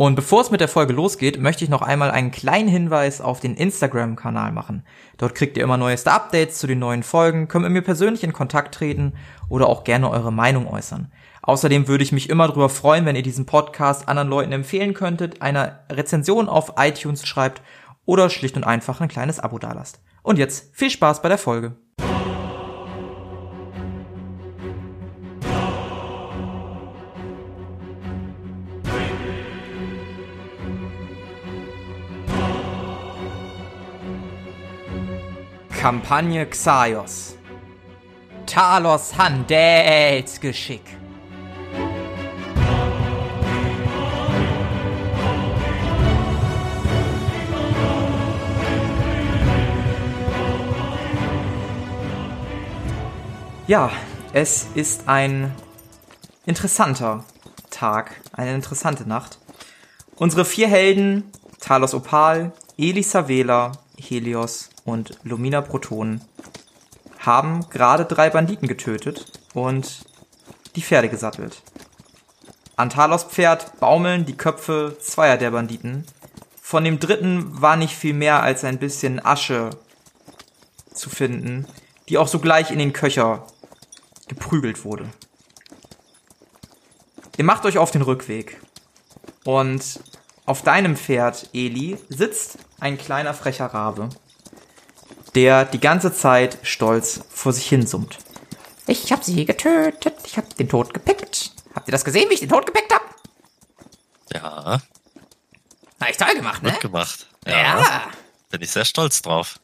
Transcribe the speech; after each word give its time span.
Und 0.00 0.14
bevor 0.14 0.40
es 0.40 0.50
mit 0.50 0.62
der 0.62 0.68
Folge 0.68 0.94
losgeht, 0.94 1.38
möchte 1.38 1.62
ich 1.62 1.68
noch 1.68 1.82
einmal 1.82 2.10
einen 2.10 2.30
kleinen 2.30 2.70
Hinweis 2.70 3.20
auf 3.20 3.38
den 3.38 3.54
Instagram-Kanal 3.54 4.50
machen. 4.50 4.82
Dort 5.18 5.34
kriegt 5.34 5.58
ihr 5.58 5.62
immer 5.62 5.76
neueste 5.76 6.10
Updates 6.10 6.58
zu 6.58 6.66
den 6.66 6.78
neuen 6.78 7.02
Folgen, 7.02 7.48
könnt 7.48 7.64
mit 7.64 7.72
mir 7.72 7.82
persönlich 7.82 8.24
in 8.24 8.32
Kontakt 8.32 8.74
treten 8.74 9.12
oder 9.50 9.68
auch 9.68 9.84
gerne 9.84 10.08
eure 10.08 10.32
Meinung 10.32 10.66
äußern. 10.66 11.12
Außerdem 11.42 11.86
würde 11.86 12.02
ich 12.02 12.12
mich 12.12 12.30
immer 12.30 12.48
darüber 12.48 12.70
freuen, 12.70 13.04
wenn 13.04 13.14
ihr 13.14 13.22
diesen 13.22 13.44
Podcast 13.44 14.08
anderen 14.08 14.30
Leuten 14.30 14.52
empfehlen 14.52 14.94
könntet, 14.94 15.42
eine 15.42 15.80
Rezension 15.92 16.48
auf 16.48 16.76
iTunes 16.78 17.26
schreibt 17.26 17.60
oder 18.06 18.30
schlicht 18.30 18.56
und 18.56 18.64
einfach 18.64 19.02
ein 19.02 19.08
kleines 19.08 19.38
Abo 19.38 19.58
dalasst. 19.58 20.00
Und 20.22 20.38
jetzt 20.38 20.74
viel 20.74 20.88
Spaß 20.88 21.20
bei 21.20 21.28
der 21.28 21.36
Folge. 21.36 21.76
Kampagne 35.80 36.44
Xaios. 36.44 37.38
Talos 38.44 39.16
Handelsgeschick. 39.16 40.82
Ja, 53.66 53.90
es 54.34 54.66
ist 54.74 55.08
ein 55.08 55.50
interessanter 56.44 57.24
Tag, 57.70 58.20
eine 58.34 58.54
interessante 58.54 59.08
Nacht. 59.08 59.38
Unsere 60.16 60.44
vier 60.44 60.68
Helden, 60.68 61.32
Talos 61.58 61.94
Opal, 61.94 62.52
Elisa 62.76 63.28
Vela, 63.28 63.72
Helios 63.96 64.68
und 64.90 65.18
Lumina 65.22 65.60
Proton 65.60 66.20
haben 67.18 67.68
gerade 67.70 68.04
drei 68.04 68.30
Banditen 68.30 68.68
getötet 68.68 69.26
und 69.54 70.04
die 70.76 70.82
Pferde 70.82 71.08
gesattelt. 71.08 71.62
An 72.76 72.90
Talos 72.90 73.24
Pferd 73.24 73.78
baumeln 73.78 74.24
die 74.24 74.36
Köpfe 74.36 74.96
zweier 75.00 75.36
der 75.36 75.50
Banditen. 75.50 76.06
Von 76.60 76.84
dem 76.84 76.98
dritten 76.98 77.60
war 77.60 77.76
nicht 77.76 77.94
viel 77.94 78.14
mehr 78.14 78.42
als 78.42 78.64
ein 78.64 78.78
bisschen 78.78 79.24
Asche 79.24 79.70
zu 80.94 81.10
finden, 81.10 81.66
die 82.08 82.16
auch 82.18 82.28
sogleich 82.28 82.70
in 82.70 82.78
den 82.78 82.92
Köcher 82.92 83.46
geprügelt 84.28 84.84
wurde. 84.84 85.10
Ihr 87.36 87.44
macht 87.44 87.64
euch 87.64 87.78
auf 87.78 87.90
den 87.90 88.02
Rückweg. 88.02 88.60
Und 89.44 90.00
auf 90.46 90.62
deinem 90.62 90.96
Pferd, 90.96 91.48
Eli, 91.52 91.98
sitzt 92.08 92.58
ein 92.80 92.98
kleiner 92.98 93.34
frecher 93.34 93.66
Rabe 93.66 94.10
der 95.34 95.64
die 95.64 95.80
ganze 95.80 96.12
Zeit 96.12 96.58
stolz 96.62 97.20
vor 97.30 97.52
sich 97.52 97.68
hin 97.68 97.86
summt. 97.86 98.18
Ich 98.86 99.12
hab 99.12 99.22
sie 99.22 99.44
getötet, 99.44 100.14
ich 100.24 100.36
hab 100.36 100.56
den 100.56 100.68
Tod 100.68 100.92
gepickt. 100.92 101.52
Habt 101.74 101.88
ihr 101.88 101.92
das 101.92 102.04
gesehen, 102.04 102.28
wie 102.28 102.34
ich 102.34 102.40
den 102.40 102.48
Tod 102.48 102.66
gepickt 102.66 102.92
hab? 102.92 103.02
Ja. 104.32 104.80
Na, 105.98 106.10
ich 106.10 106.16
toll 106.16 106.34
gemacht, 106.34 106.62
ne? 106.62 106.72
Gut 106.72 106.80
gemacht. 106.80 107.26
Ja. 107.46 107.58
ja. 107.58 108.02
Bin 108.50 108.62
ich 108.62 108.70
sehr 108.70 108.84
stolz 108.84 109.22
drauf. 109.22 109.60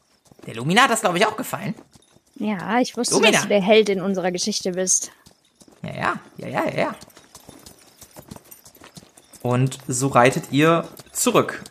Der 0.46 0.54
Lumina 0.54 0.82
hat 0.82 0.90
das, 0.90 1.00
glaube 1.00 1.18
ich, 1.18 1.26
auch 1.26 1.36
gefallen. 1.36 1.74
Ja, 2.36 2.78
ich 2.78 2.96
wusste, 2.96 3.14
Lumina. 3.14 3.32
dass 3.32 3.42
du 3.42 3.48
der 3.48 3.62
Held 3.62 3.88
in 3.88 4.00
unserer 4.00 4.30
Geschichte 4.30 4.72
bist. 4.72 5.10
Ja, 5.82 5.94
ja, 5.94 6.20
ja, 6.36 6.48
ja, 6.48 6.74
ja. 6.76 6.94
Und 9.42 9.78
so 9.88 10.08
reitet 10.08 10.50
ihr 10.50 10.88
zurück 11.12 11.62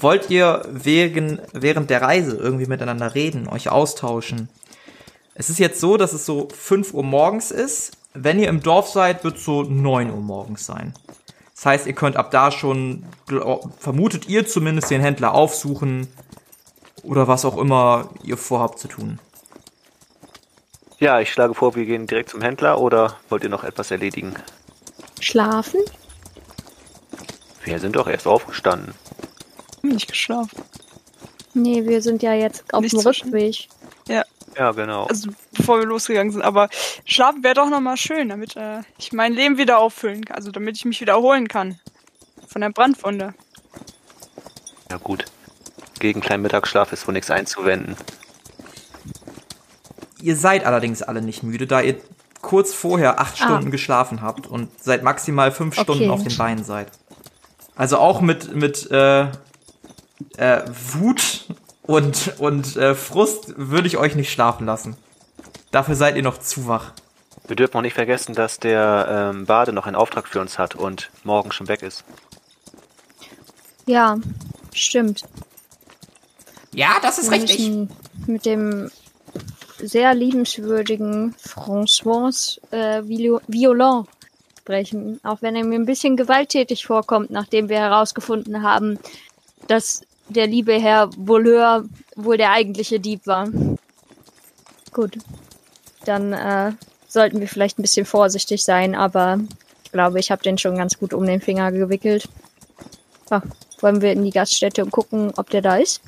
Wollt 0.00 0.30
ihr 0.30 0.62
wegen, 0.70 1.40
während 1.52 1.90
der 1.90 2.02
Reise 2.02 2.36
irgendwie 2.36 2.66
miteinander 2.66 3.14
reden, 3.14 3.48
euch 3.48 3.68
austauschen? 3.68 4.48
Es 5.34 5.50
ist 5.50 5.58
jetzt 5.58 5.80
so, 5.80 5.96
dass 5.96 6.12
es 6.12 6.24
so 6.24 6.48
5 6.56 6.94
Uhr 6.94 7.02
morgens 7.02 7.50
ist. 7.50 7.96
Wenn 8.14 8.38
ihr 8.38 8.48
im 8.48 8.62
Dorf 8.62 8.88
seid, 8.88 9.24
wird 9.24 9.36
es 9.38 9.44
so 9.44 9.62
9 9.62 10.10
Uhr 10.10 10.20
morgens 10.20 10.66
sein. 10.66 10.94
Das 11.54 11.66
heißt, 11.66 11.86
ihr 11.86 11.94
könnt 11.94 12.16
ab 12.16 12.30
da 12.30 12.52
schon, 12.52 13.06
vermutet 13.78 14.28
ihr 14.28 14.46
zumindest, 14.46 14.90
den 14.90 15.00
Händler 15.00 15.34
aufsuchen 15.34 16.06
oder 17.02 17.26
was 17.26 17.44
auch 17.44 17.56
immer 17.56 18.10
ihr 18.22 18.36
vorhabt 18.36 18.78
zu 18.78 18.86
tun. 18.86 19.18
Ja, 21.00 21.20
ich 21.20 21.32
schlage 21.32 21.54
vor, 21.54 21.74
wir 21.74 21.86
gehen 21.86 22.06
direkt 22.06 22.30
zum 22.30 22.42
Händler 22.42 22.80
oder 22.80 23.16
wollt 23.28 23.42
ihr 23.42 23.48
noch 23.48 23.64
etwas 23.64 23.90
erledigen? 23.90 24.34
Schlafen? 25.20 25.80
Wir 27.64 27.80
sind 27.80 27.96
doch 27.96 28.06
erst 28.06 28.28
aufgestanden 28.28 28.94
nicht 29.82 30.08
geschlafen. 30.08 30.62
Nee, 31.54 31.84
wir 31.84 32.02
sind 32.02 32.22
ja 32.22 32.34
jetzt 32.34 32.72
auf 32.72 32.84
dem 32.86 32.98
Rückweg. 33.00 33.68
Ja. 34.08 34.24
Ja, 34.56 34.72
genau. 34.72 35.04
Also 35.06 35.30
bevor 35.52 35.78
wir 35.78 35.86
losgegangen 35.86 36.32
sind. 36.32 36.42
Aber 36.42 36.68
schlafen 37.04 37.44
wäre 37.44 37.54
doch 37.54 37.70
nochmal 37.70 37.96
schön, 37.96 38.28
damit 38.28 38.56
äh, 38.56 38.80
ich 38.98 39.12
mein 39.12 39.32
Leben 39.32 39.56
wieder 39.56 39.78
auffüllen 39.78 40.24
kann. 40.24 40.36
Also 40.36 40.50
damit 40.50 40.76
ich 40.76 40.84
mich 40.84 41.00
wieder 41.00 41.12
erholen 41.12 41.48
kann. 41.48 41.78
Von 42.48 42.62
der 42.62 42.70
Brandwunde. 42.70 43.34
Ja 44.90 44.96
gut. 44.96 45.26
Gegen 46.00 46.20
kleinen 46.20 46.42
Mittagsschlaf 46.42 46.92
ist 46.92 47.06
wohl 47.06 47.14
nichts 47.14 47.30
einzuwenden. 47.30 47.96
Ihr 50.20 50.36
seid 50.36 50.64
allerdings 50.64 51.02
alle 51.02 51.22
nicht 51.22 51.42
müde, 51.42 51.66
da 51.66 51.80
ihr 51.80 51.96
kurz 52.40 52.74
vorher 52.74 53.20
acht 53.20 53.34
ah. 53.40 53.44
Stunden 53.44 53.70
geschlafen 53.70 54.22
habt 54.22 54.46
und 54.46 54.68
seit 54.80 55.02
maximal 55.02 55.52
fünf 55.52 55.74
okay. 55.74 55.84
Stunden 55.84 56.10
auf 56.10 56.22
den 56.22 56.36
Beinen 56.36 56.64
seid. 56.64 56.90
Also 57.76 57.98
auch 57.98 58.20
mit, 58.20 58.54
mit 58.54 58.90
äh, 58.90 59.26
äh, 60.36 60.62
Wut 60.92 61.44
und, 61.82 62.34
und 62.38 62.76
äh, 62.76 62.94
Frust 62.94 63.54
würde 63.56 63.88
ich 63.88 63.96
euch 63.96 64.14
nicht 64.14 64.30
schlafen 64.30 64.66
lassen. 64.66 64.96
Dafür 65.70 65.94
seid 65.94 66.16
ihr 66.16 66.22
noch 66.22 66.38
zu 66.38 66.66
wach. 66.66 66.92
Wir 67.46 67.56
dürfen 67.56 67.78
auch 67.78 67.82
nicht 67.82 67.94
vergessen, 67.94 68.34
dass 68.34 68.58
der 68.58 69.32
ähm, 69.34 69.46
Bade 69.46 69.72
noch 69.72 69.86
einen 69.86 69.96
Auftrag 69.96 70.28
für 70.28 70.40
uns 70.40 70.58
hat 70.58 70.74
und 70.74 71.10
morgen 71.24 71.50
schon 71.50 71.68
weg 71.68 71.82
ist. 71.82 72.04
Ja, 73.86 74.18
stimmt. 74.74 75.24
Ja, 76.74 76.98
das 77.00 77.18
ist 77.18 77.30
Wir 77.30 77.38
richtig. 77.42 77.88
Mit 78.26 78.44
dem 78.44 78.90
sehr 79.78 80.14
liebenswürdigen 80.14 81.34
François 81.36 82.58
äh, 82.70 83.02
Violon 83.04 84.06
sprechen, 84.58 85.20
auch 85.22 85.40
wenn 85.40 85.56
er 85.56 85.64
mir 85.64 85.78
ein 85.78 85.86
bisschen 85.86 86.16
gewalttätig 86.16 86.84
vorkommt, 86.84 87.30
nachdem 87.30 87.70
wir 87.70 87.78
herausgefunden 87.78 88.62
haben, 88.62 88.98
dass 89.68 90.02
der 90.28 90.46
liebe 90.46 90.74
Herr 90.80 91.10
Voleur 91.16 91.84
wohl 92.16 92.36
der 92.36 92.50
eigentliche 92.50 93.00
Dieb 93.00 93.26
war. 93.26 93.48
Gut. 94.92 95.18
Dann 96.04 96.32
äh, 96.32 96.72
sollten 97.06 97.40
wir 97.40 97.48
vielleicht 97.48 97.78
ein 97.78 97.82
bisschen 97.82 98.06
vorsichtig 98.06 98.64
sein, 98.64 98.94
aber 98.94 99.38
ich 99.84 99.92
glaube, 99.92 100.18
ich 100.18 100.30
habe 100.30 100.42
den 100.42 100.58
schon 100.58 100.76
ganz 100.76 100.98
gut 100.98 101.14
um 101.14 101.24
den 101.24 101.40
Finger 101.40 101.72
gewickelt. 101.72 102.28
Ah, 103.30 103.42
wollen 103.80 104.02
wir 104.02 104.12
in 104.12 104.24
die 104.24 104.30
Gaststätte 104.30 104.84
und 104.84 104.90
gucken, 104.90 105.32
ob 105.36 105.50
der 105.50 105.62
da 105.62 105.76
ist? 105.76 106.00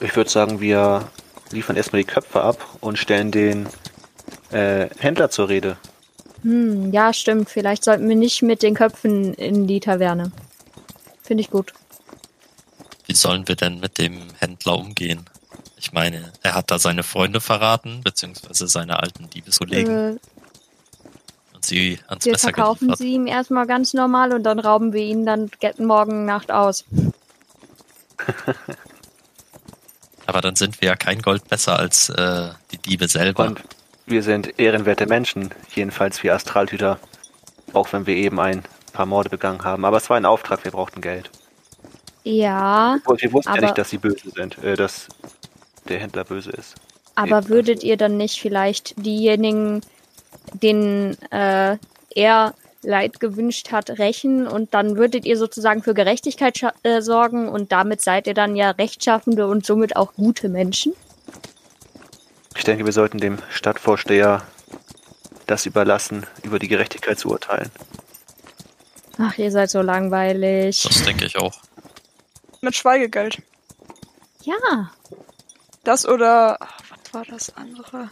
Ich 0.00 0.14
würde 0.16 0.30
sagen, 0.30 0.60
wir 0.60 1.08
liefern 1.52 1.76
erstmal 1.76 2.02
die 2.02 2.08
Köpfe 2.08 2.42
ab 2.42 2.58
und 2.80 2.98
stellen 2.98 3.30
den 3.30 3.68
äh, 4.50 4.88
Händler 4.98 5.30
zur 5.30 5.48
Rede. 5.48 5.76
Hm, 6.42 6.92
ja, 6.92 7.12
stimmt. 7.12 7.48
Vielleicht 7.48 7.84
sollten 7.84 8.08
wir 8.08 8.16
nicht 8.16 8.42
mit 8.42 8.62
den 8.62 8.74
Köpfen 8.74 9.34
in 9.34 9.66
die 9.66 9.80
Taverne. 9.80 10.32
Finde 11.32 11.40
ich 11.40 11.50
gut. 11.50 11.72
Wie 13.06 13.14
sollen 13.14 13.48
wir 13.48 13.56
denn 13.56 13.80
mit 13.80 13.96
dem 13.96 14.20
Händler 14.38 14.76
umgehen? 14.76 15.24
Ich 15.78 15.94
meine, 15.94 16.30
er 16.42 16.54
hat 16.54 16.70
da 16.70 16.78
seine 16.78 17.02
Freunde 17.02 17.40
verraten, 17.40 18.02
beziehungsweise 18.04 18.68
seine 18.68 19.02
alten 19.02 19.30
Liebeskollegen. 19.32 20.18
Äh, 20.18 20.18
und 21.54 21.64
sie 21.64 22.00
ans 22.06 22.26
wir 22.26 22.32
Messer 22.32 22.48
verkaufen 22.48 22.80
geliefert. 22.80 22.98
sie 22.98 23.14
ihm 23.14 23.26
erstmal 23.26 23.66
ganz 23.66 23.94
normal 23.94 24.34
und 24.34 24.42
dann 24.42 24.58
rauben 24.58 24.92
wir 24.92 25.00
ihn 25.00 25.24
dann 25.24 25.50
morgen 25.78 26.26
Nacht 26.26 26.50
aus. 26.50 26.84
Aber 30.26 30.42
dann 30.42 30.54
sind 30.54 30.82
wir 30.82 30.88
ja 30.88 30.96
kein 30.96 31.22
Gold 31.22 31.48
besser 31.48 31.78
als 31.78 32.10
äh, 32.10 32.50
die 32.72 32.78
Diebe 32.78 33.08
selber. 33.08 33.46
Und 33.46 33.62
wir 34.04 34.22
sind 34.22 34.60
ehrenwerte 34.60 35.06
Menschen, 35.06 35.50
jedenfalls 35.74 36.22
wir 36.22 36.34
Astralhüter. 36.34 36.98
Auch 37.72 37.90
wenn 37.94 38.06
wir 38.06 38.16
eben 38.16 38.38
ein 38.38 38.64
paar 38.92 39.06
Morde 39.06 39.30
begangen 39.30 39.64
haben. 39.64 39.84
Aber 39.84 39.96
es 39.96 40.08
war 40.10 40.16
ein 40.16 40.26
Auftrag, 40.26 40.64
wir 40.64 40.72
brauchten 40.72 41.00
Geld. 41.00 41.30
Ja. 42.24 42.98
Wir 43.16 43.32
wussten 43.32 43.54
ja 43.54 43.60
nicht, 43.60 43.78
dass 43.78 43.90
sie 43.90 43.98
böse 43.98 44.30
sind, 44.30 44.58
äh, 44.62 44.76
dass 44.76 45.08
der 45.88 45.98
Händler 45.98 46.24
böse 46.24 46.50
ist. 46.50 46.76
Aber 47.14 47.38
Eben. 47.38 47.48
würdet 47.48 47.82
ihr 47.82 47.96
dann 47.96 48.16
nicht 48.16 48.40
vielleicht 48.40 48.94
diejenigen, 49.04 49.82
denen 50.54 51.16
äh, 51.30 51.76
er 52.14 52.54
Leid 52.84 53.20
gewünscht 53.20 53.70
hat, 53.70 53.90
rächen 53.98 54.46
und 54.46 54.74
dann 54.74 54.96
würdet 54.96 55.24
ihr 55.24 55.36
sozusagen 55.36 55.82
für 55.82 55.94
Gerechtigkeit 55.94 56.60
äh, 56.82 57.00
sorgen 57.00 57.48
und 57.48 57.70
damit 57.70 58.00
seid 58.00 58.26
ihr 58.26 58.34
dann 58.34 58.56
ja 58.56 58.70
rechtschaffende 58.70 59.46
und 59.46 59.64
somit 59.64 59.94
auch 59.94 60.14
gute 60.14 60.48
Menschen? 60.48 60.92
Ich 62.56 62.64
denke, 62.64 62.84
wir 62.84 62.92
sollten 62.92 63.18
dem 63.18 63.38
Stadtvorsteher 63.50 64.42
das 65.46 65.66
überlassen, 65.66 66.26
über 66.42 66.58
die 66.58 66.68
Gerechtigkeit 66.68 67.18
zu 67.18 67.30
urteilen. 67.30 67.70
Ach, 69.18 69.36
ihr 69.38 69.50
seid 69.50 69.70
so 69.70 69.80
langweilig. 69.82 70.82
Das 70.82 71.02
denke 71.04 71.24
ich 71.26 71.36
auch. 71.38 71.54
Mit 72.60 72.74
Schweigegeld. 72.76 73.42
Ja. 74.42 74.90
Das 75.84 76.06
oder. 76.06 76.56
ach, 76.60 76.80
Was 76.90 77.14
war 77.14 77.24
das 77.24 77.56
andere? 77.56 78.10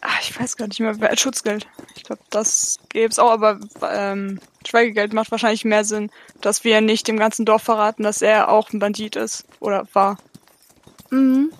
Ach, 0.00 0.20
ich 0.22 0.38
weiß 0.38 0.56
gar 0.56 0.68
nicht 0.68 0.80
mehr. 0.80 0.98
wer- 1.00 1.16
Schutzgeld. 1.16 1.66
Ich 1.96 2.04
glaube, 2.04 2.22
das 2.30 2.78
gäbe 2.88 3.08
es 3.10 3.18
auch, 3.18 3.30
aber 3.30 3.58
ähm, 3.82 4.40
Schweigegeld 4.66 5.12
macht 5.12 5.30
wahrscheinlich 5.30 5.64
mehr 5.64 5.84
Sinn, 5.84 6.10
dass 6.40 6.64
wir 6.64 6.80
nicht 6.80 7.08
dem 7.08 7.18
ganzen 7.18 7.44
Dorf 7.44 7.62
verraten, 7.62 8.02
dass 8.04 8.22
er 8.22 8.48
auch 8.50 8.70
ein 8.72 8.78
Bandit 8.78 9.16
ist. 9.16 9.44
Oder 9.60 9.86
war. 9.92 10.18
Mhm. 11.10 11.52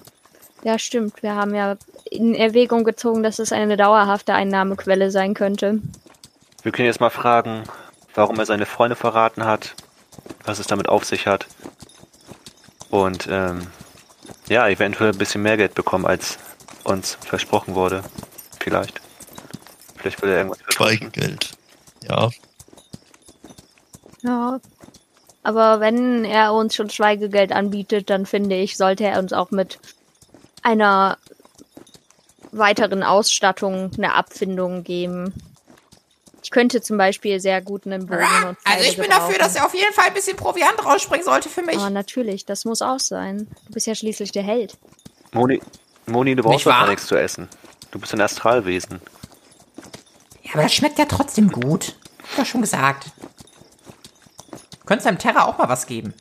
Ja, 0.63 0.79
stimmt. 0.79 1.23
Wir 1.23 1.35
haben 1.35 1.55
ja 1.55 1.77
in 2.11 2.35
Erwägung 2.35 2.85
gezogen, 2.85 3.23
dass 3.23 3.39
es 3.39 3.53
eine 3.53 3.77
dauerhafte 3.77 4.35
Einnahmequelle 4.35 5.11
sein 5.11 5.35
könnte. 5.35 5.81
Wir 6.63 6.73
können 6.73 6.87
jetzt 6.87 7.01
mal 7.01 7.11
fragen, 7.11 7.65
warum 8.15 8.39
er 8.39 8.47
seine 8.47 8.67
Freunde 8.67 8.97
verraten 8.97 9.45
hat, 9.45 9.75
was 10.45 10.59
es 10.59 10.67
damit 10.67 10.89
auf 10.89 11.05
sich 11.05 11.27
hat. 11.27 11.47
Und 12.91 13.29
ähm, 13.31 13.67
ja, 14.49 14.69
eventuell 14.69 15.13
ein 15.13 15.19
bisschen 15.19 15.43
mehr 15.43 15.57
Geld 15.57 15.75
bekommen, 15.75 16.07
als 16.07 16.39
uns 16.85 17.19
versprochen 17.21 17.75
wurde. 17.75 18.03
Vielleicht. 18.61 19.01
Vielleicht 19.97 20.23
will 20.23 20.31
er 20.31 20.39
irgendwas 20.39 20.61
versprechen. 20.63 21.11
Schweigengeld. 21.13 21.51
Ja, 22.09 22.31
Ja. 24.23 24.61
Aber 25.43 25.81
wenn 25.81 26.25
er 26.25 26.53
uns 26.53 26.75
schon 26.75 26.91
Schweigegeld 26.91 27.53
anbietet, 27.53 28.11
dann 28.11 28.27
finde 28.27 28.57
ich, 28.57 28.77
sollte 28.77 29.05
er 29.05 29.19
uns 29.19 29.33
auch 29.33 29.51
mit 29.51 29.79
einer 30.63 31.17
weiteren 32.53 33.03
Ausstattung 33.03 33.91
eine 33.97 34.15
Abfindung 34.15 34.85
geben. 34.85 35.33
Ich 36.49 36.51
könnte 36.53 36.81
zum 36.81 36.97
Beispiel 36.97 37.41
sehr 37.41 37.61
gut 37.61 37.85
einen 37.85 38.07
Bogen 38.07 38.23
und 38.23 38.59
Pfeile 38.59 38.79
Also 38.79 38.89
ich 38.89 38.97
bin 38.97 39.11
dafür, 39.11 39.35
gebrauchen. 39.35 39.39
dass 39.39 39.57
er 39.57 39.67
auf 39.67 39.75
jeden 39.75 39.93
Fall 39.93 40.07
ein 40.07 40.15
bisschen 40.15 40.35
Proviant 40.35 40.83
rausspringen 40.83 41.23
sollte 41.23 41.51
für 41.51 41.61
mich. 41.61 41.77
Aber 41.77 41.91
natürlich, 41.91 42.47
das 42.47 42.65
muss 42.65 42.81
auch 42.81 43.01
sein. 43.01 43.49
Du 43.67 43.75
bist 43.75 43.87
ja 43.87 43.95
schließlich 43.95 44.33
der 44.33 44.45
Held. 44.45 44.79
Moni, 45.33 45.61
Moni, 46.07 46.35
du 46.35 46.43
brauchst 46.43 46.65
doch 46.65 46.71
gar 46.71 46.89
nichts 46.89 47.07
zu 47.07 47.17
essen. 47.17 47.51
Du 47.91 47.99
bist 47.99 48.15
ein 48.15 48.23
Astralwesen. 48.23 49.03
Ja, 50.43 50.55
aber 50.55 50.63
das 50.63 50.73
schmeckt 50.73 50.99
ja 50.99 51.05
trotzdem 51.05 51.53
gut. 51.53 51.97
Hab 52.35 52.45
ich 52.45 52.49
schon 52.49 52.63
gesagt. 52.63 53.11
Könntest 54.87 55.07
deinem 55.07 55.19
Terra 55.19 55.45
auch 55.45 55.59
mal 55.59 55.69
was 55.69 55.85
geben. 55.87 56.15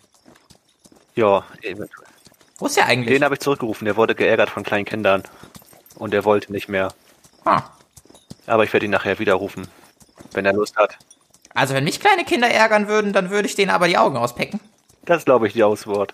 Ja, 1.16 1.46
eventuell. 1.62 2.06
Wo 2.58 2.66
ist 2.66 2.76
der 2.76 2.88
eigentlich? 2.88 3.16
Den 3.16 3.24
habe 3.24 3.36
ich 3.36 3.40
zurückgerufen. 3.40 3.86
Der 3.86 3.96
wurde 3.96 4.14
geärgert 4.14 4.50
von 4.50 4.64
kleinen 4.64 4.84
Kindern. 4.84 5.24
Und 5.96 6.14
er 6.14 6.26
wollte 6.26 6.52
nicht 6.52 6.68
mehr. 6.68 6.90
Ah. 7.46 7.62
Aber 8.46 8.66
ich 8.66 8.74
werde 8.74 8.88
ihn 8.88 8.92
nachher 8.92 9.20
wieder 9.20 9.36
rufen, 9.36 9.70
wenn 10.34 10.46
er 10.46 10.54
Lust 10.54 10.76
hat. 10.76 10.98
Also 11.54 11.74
wenn 11.74 11.84
mich 11.84 12.00
kleine 12.00 12.24
Kinder 12.24 12.50
ärgern 12.50 12.88
würden, 12.88 13.14
dann 13.14 13.30
würde 13.30 13.48
ich 13.48 13.56
denen 13.56 13.72
aber 13.72 13.88
die 13.88 13.98
Augen 13.98 14.18
auspecken. 14.18 14.60
Das 15.06 15.26
glaube 15.26 15.48
ich 15.48 15.54
die 15.54 15.64
Auswort. 15.64 16.14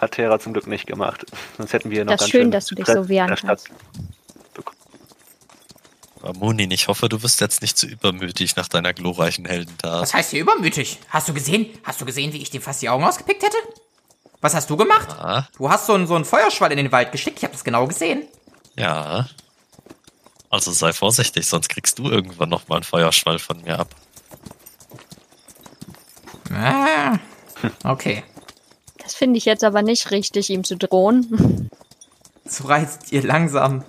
Hat 0.00 0.12
Terra 0.12 0.38
zum 0.38 0.52
Glück 0.52 0.66
nicht 0.66 0.86
gemacht. 0.86 1.24
Sonst 1.58 1.72
hätten 1.72 1.90
wir 1.90 2.04
noch 2.04 2.12
Das 2.12 2.20
ganz 2.20 2.28
ist 2.28 2.30
schön, 2.32 2.50
dass 2.50 2.66
du 2.66 2.74
dich 2.74 2.86
so 2.86 3.08
wehren 3.08 3.28
in 3.28 3.30
der 3.30 3.36
Stadt. 3.36 3.62
aber 6.22 6.34
Munin, 6.38 6.70
ich 6.70 6.86
hoffe, 6.88 7.08
du 7.08 7.22
wirst 7.22 7.40
jetzt 7.40 7.62
nicht 7.62 7.76
zu 7.76 7.86
übermütig 7.86 8.54
nach 8.56 8.68
deiner 8.68 8.92
glorreichen 8.92 9.44
Heldentat. 9.44 10.02
Was 10.02 10.14
heißt 10.14 10.30
hier 10.30 10.40
übermütig? 10.40 10.98
Hast 11.08 11.28
du 11.28 11.34
gesehen? 11.34 11.66
Hast 11.82 12.00
du 12.00 12.04
gesehen, 12.04 12.32
wie 12.32 12.38
ich 12.42 12.50
dem 12.50 12.62
fast 12.62 12.80
die 12.82 12.88
Augen 12.88 13.02
ausgepickt 13.04 13.42
hätte? 13.42 13.56
Was 14.40 14.54
hast 14.54 14.70
du 14.70 14.76
gemacht? 14.76 15.08
Ah, 15.10 15.46
Du 15.56 15.68
hast 15.70 15.86
so 15.86 15.94
einen, 15.94 16.06
so 16.06 16.14
einen 16.14 16.24
Feuerschwall 16.24 16.70
in 16.72 16.76
den 16.76 16.92
Wald 16.92 17.10
geschickt. 17.12 17.38
Ich 17.38 17.44
habe 17.44 17.52
das 17.52 17.64
genau 17.64 17.86
gesehen. 17.86 18.22
ja. 18.76 19.26
Also 20.52 20.70
sei 20.70 20.92
vorsichtig, 20.92 21.48
sonst 21.48 21.70
kriegst 21.70 21.98
du 21.98 22.10
irgendwann 22.10 22.50
noch 22.50 22.68
mal 22.68 22.76
einen 22.76 22.84
Feuerschwall 22.84 23.38
von 23.38 23.62
mir 23.62 23.78
ab. 23.78 23.88
Ah. 26.52 27.18
Okay. 27.84 28.22
Das 28.98 29.14
finde 29.14 29.38
ich 29.38 29.46
jetzt 29.46 29.64
aber 29.64 29.80
nicht 29.80 30.10
richtig, 30.10 30.50
ihm 30.50 30.62
zu 30.62 30.76
drohen. 30.76 31.70
So 32.44 32.64
reist 32.64 33.12
ihr 33.12 33.22
langsam 33.22 33.82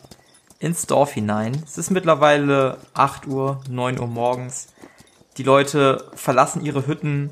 ins 0.59 0.87
Dorf 0.87 1.11
hinein. 1.11 1.61
Es 1.65 1.77
ist 1.77 1.91
mittlerweile 1.91 2.77
8 2.93 3.27
Uhr, 3.27 3.61
9 3.69 3.99
Uhr 3.99 4.07
morgens. 4.07 4.67
Die 5.35 5.43
Leute 5.43 6.09
verlassen 6.15 6.63
ihre 6.63 6.87
Hütten, 6.87 7.31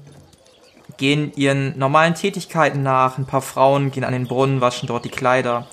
gehen 0.98 1.31
ihren 1.38 1.80
normalen 1.80 2.16
Tätigkeiten 2.16 2.84
nach. 2.84 3.18
Ein 3.18 3.27
paar 3.27 3.42
Frauen 3.42 3.92
gehen 3.92 4.04
an 4.04 4.12
den 4.12 4.27
Brunnen, 4.27 4.60
waschen 4.60 4.88
dort 4.88 5.06
die 5.06 5.10
Kleider. 5.10 5.68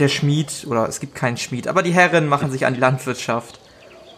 Der 0.00 0.08
Schmied, 0.08 0.66
oder 0.66 0.88
es 0.88 0.98
gibt 0.98 1.14
keinen 1.14 1.36
Schmied, 1.36 1.68
aber 1.68 1.82
die 1.82 1.92
Herren 1.92 2.26
machen 2.26 2.50
sich 2.50 2.64
an 2.64 2.72
die 2.72 2.80
Landwirtschaft. 2.80 3.60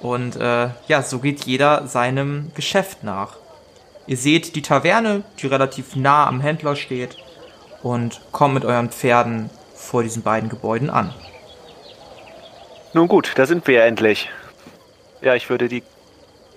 Und 0.00 0.36
äh, 0.36 0.68
ja, 0.86 1.02
so 1.02 1.18
geht 1.18 1.44
jeder 1.44 1.88
seinem 1.88 2.52
Geschäft 2.54 3.02
nach. 3.02 3.36
Ihr 4.06 4.16
seht 4.16 4.54
die 4.54 4.62
Taverne, 4.62 5.24
die 5.38 5.48
relativ 5.48 5.96
nah 5.96 6.26
am 6.28 6.40
Händler 6.40 6.76
steht, 6.76 7.16
und 7.82 8.20
kommt 8.30 8.54
mit 8.54 8.64
euren 8.64 8.90
Pferden 8.90 9.50
vor 9.74 10.04
diesen 10.04 10.22
beiden 10.22 10.48
Gebäuden 10.48 10.88
an. 10.88 11.12
Nun 12.94 13.08
gut, 13.08 13.32
da 13.34 13.46
sind 13.46 13.66
wir 13.66 13.82
endlich. 13.84 14.30
Ja, 15.20 15.34
ich 15.34 15.50
würde 15.50 15.66
die 15.66 15.82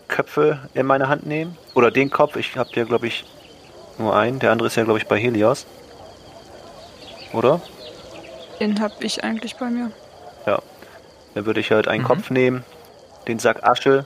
Köpfe 0.08 0.60
in 0.76 0.86
meine 0.86 1.10
Hand 1.10 1.26
nehmen. 1.26 1.58
Oder 1.74 1.90
den 1.90 2.12
Kopf. 2.12 2.36
Ich 2.36 2.56
habe 2.58 2.70
ja, 2.74 2.84
glaube 2.84 3.08
ich, 3.08 3.26
nur 3.98 4.16
einen. 4.16 4.38
Der 4.38 4.52
andere 4.52 4.68
ist 4.68 4.76
ja, 4.76 4.84
glaube 4.84 5.00
ich, 5.00 5.08
bei 5.08 5.18
Helios. 5.18 5.66
Oder? 7.34 7.60
Den 8.60 8.80
hab 8.82 9.02
ich 9.04 9.24
eigentlich 9.24 9.56
bei 9.58 9.70
mir. 9.70 9.92
Ja. 10.46 10.62
Dann 11.34 11.46
würde 11.46 11.60
ich 11.60 11.72
halt 11.72 11.88
einen 11.88 12.04
Mhm. 12.04 12.08
Kopf 12.08 12.30
nehmen, 12.30 12.64
den 13.28 13.40
Sack 13.40 13.64
Asche 13.64 14.06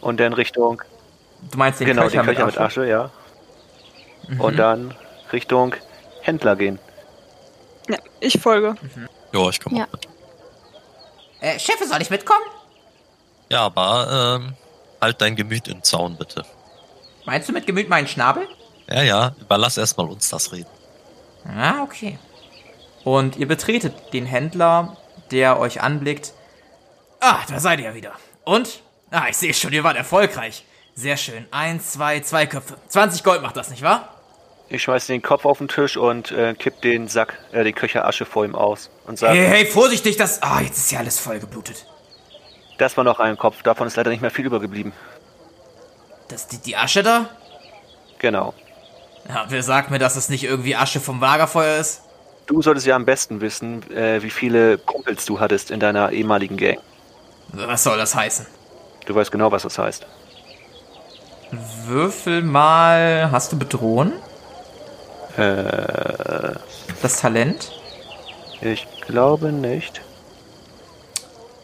und 0.00 0.20
dann 0.20 0.32
Richtung, 0.32 0.82
Du 1.50 1.56
meinst 1.58 1.78
den 1.80 1.86
genau, 1.86 2.02
Köcher, 2.02 2.22
den 2.22 2.26
Köcher 2.26 2.46
mit 2.46 2.54
mit 2.54 2.60
Asche? 2.60 2.80
Asche, 2.82 2.88
ja. 2.88 3.10
Mhm. 4.28 4.40
Und 4.40 4.56
dann 4.58 4.94
Richtung 5.32 5.74
Händler 6.22 6.56
gehen. 6.56 6.78
Ja, 7.88 7.96
ich 8.20 8.40
folge. 8.40 8.74
Jo, 9.32 9.48
ich 9.50 9.60
komme 9.60 9.78
Ja. 9.78 9.84
auch 9.84 9.92
mit. 9.92 10.08
Äh, 11.40 11.58
Chefe, 11.58 11.86
soll 11.86 12.02
ich 12.02 12.10
mitkommen? 12.10 12.42
Ja, 13.50 13.60
aber 13.62 14.38
ähm, 14.40 14.54
halt 15.00 15.20
dein 15.20 15.36
Gemüt 15.36 15.68
im 15.68 15.82
Zaun, 15.84 16.16
bitte. 16.16 16.44
Meinst 17.24 17.48
du 17.48 17.52
mit 17.52 17.66
Gemüt 17.66 17.88
meinen 17.88 18.08
Schnabel? 18.08 18.48
Ja, 18.88 19.02
ja, 19.02 19.32
überlass 19.40 19.78
erstmal 19.78 20.08
uns 20.08 20.28
das 20.28 20.50
Reden. 20.52 20.68
Ah, 21.46 21.82
okay. 21.82 22.18
Und 23.04 23.36
ihr 23.36 23.48
betretet 23.48 23.94
den 24.12 24.26
Händler, 24.26 24.96
der 25.30 25.58
euch 25.58 25.80
anblickt. 25.80 26.32
Ah, 27.20 27.38
da 27.48 27.58
seid 27.60 27.78
ihr 27.80 27.86
ja 27.86 27.94
wieder. 27.94 28.12
Und? 28.44 28.80
Ah, 29.10 29.26
ich 29.28 29.36
sehe 29.36 29.54
schon, 29.54 29.72
ihr 29.72 29.84
wart 29.84 29.96
erfolgreich. 29.96 30.64
Sehr 30.94 31.16
schön. 31.16 31.46
Eins, 31.50 31.92
zwei, 31.92 32.20
zwei 32.20 32.46
Köpfe. 32.46 32.76
20 32.88 33.22
Gold 33.24 33.42
macht 33.42 33.56
das, 33.56 33.70
nicht 33.70 33.82
wahr? 33.82 34.14
Ich 34.68 34.82
schmeiß 34.82 35.06
den 35.06 35.22
Kopf 35.22 35.46
auf 35.46 35.58
den 35.58 35.68
Tisch 35.68 35.96
und 35.96 36.30
äh, 36.30 36.52
kipp 36.54 36.82
den 36.82 37.08
Sack, 37.08 37.38
äh, 37.52 37.64
den 37.64 37.74
Köcher 37.74 38.06
Asche 38.06 38.26
vor 38.26 38.44
ihm 38.44 38.54
aus 38.54 38.90
und 39.06 39.18
sage, 39.18 39.38
Hey, 39.38 39.46
hey, 39.48 39.66
vorsichtig, 39.66 40.16
das... 40.18 40.42
Ah, 40.42 40.60
jetzt 40.60 40.76
ist 40.76 40.92
ja 40.92 40.98
alles 40.98 41.18
vollgeblutet. 41.18 41.86
das 42.76 42.96
war 42.96 43.04
noch 43.04 43.18
ein 43.18 43.38
Kopf, 43.38 43.62
davon 43.62 43.86
ist 43.86 43.96
leider 43.96 44.10
nicht 44.10 44.20
mehr 44.20 44.30
viel 44.30 44.44
übergeblieben. 44.44 44.92
Das, 46.28 46.48
die, 46.48 46.58
die 46.58 46.76
Asche 46.76 47.02
da? 47.02 47.30
Genau. 48.18 48.52
Ja, 49.28 49.46
wer 49.48 49.62
sagt 49.62 49.90
mir, 49.90 49.98
dass 49.98 50.16
es 50.16 50.28
nicht 50.28 50.44
irgendwie 50.44 50.76
Asche 50.76 51.00
vom 51.00 51.20
Lagerfeuer 51.20 51.78
ist? 51.78 52.02
Du 52.48 52.62
solltest 52.62 52.86
ja 52.86 52.96
am 52.96 53.04
besten 53.04 53.42
wissen, 53.42 53.88
äh, 53.90 54.22
wie 54.22 54.30
viele 54.30 54.78
Kumpels 54.78 55.26
du 55.26 55.38
hattest 55.38 55.70
in 55.70 55.80
deiner 55.80 56.12
ehemaligen 56.12 56.56
Gang. 56.56 56.78
Was 57.52 57.84
soll 57.84 57.98
das 57.98 58.14
heißen? 58.14 58.46
Du 59.04 59.14
weißt 59.14 59.30
genau, 59.30 59.52
was 59.52 59.62
das 59.64 59.78
heißt. 59.78 60.06
Würfel 61.84 62.42
mal. 62.42 63.28
Hast 63.30 63.52
du 63.52 63.58
bedrohen? 63.58 64.14
Äh, 65.36 66.54
Das 67.02 67.20
Talent? 67.20 67.70
ich 68.62 68.88
glaube 69.06 69.52
nicht. 69.52 70.00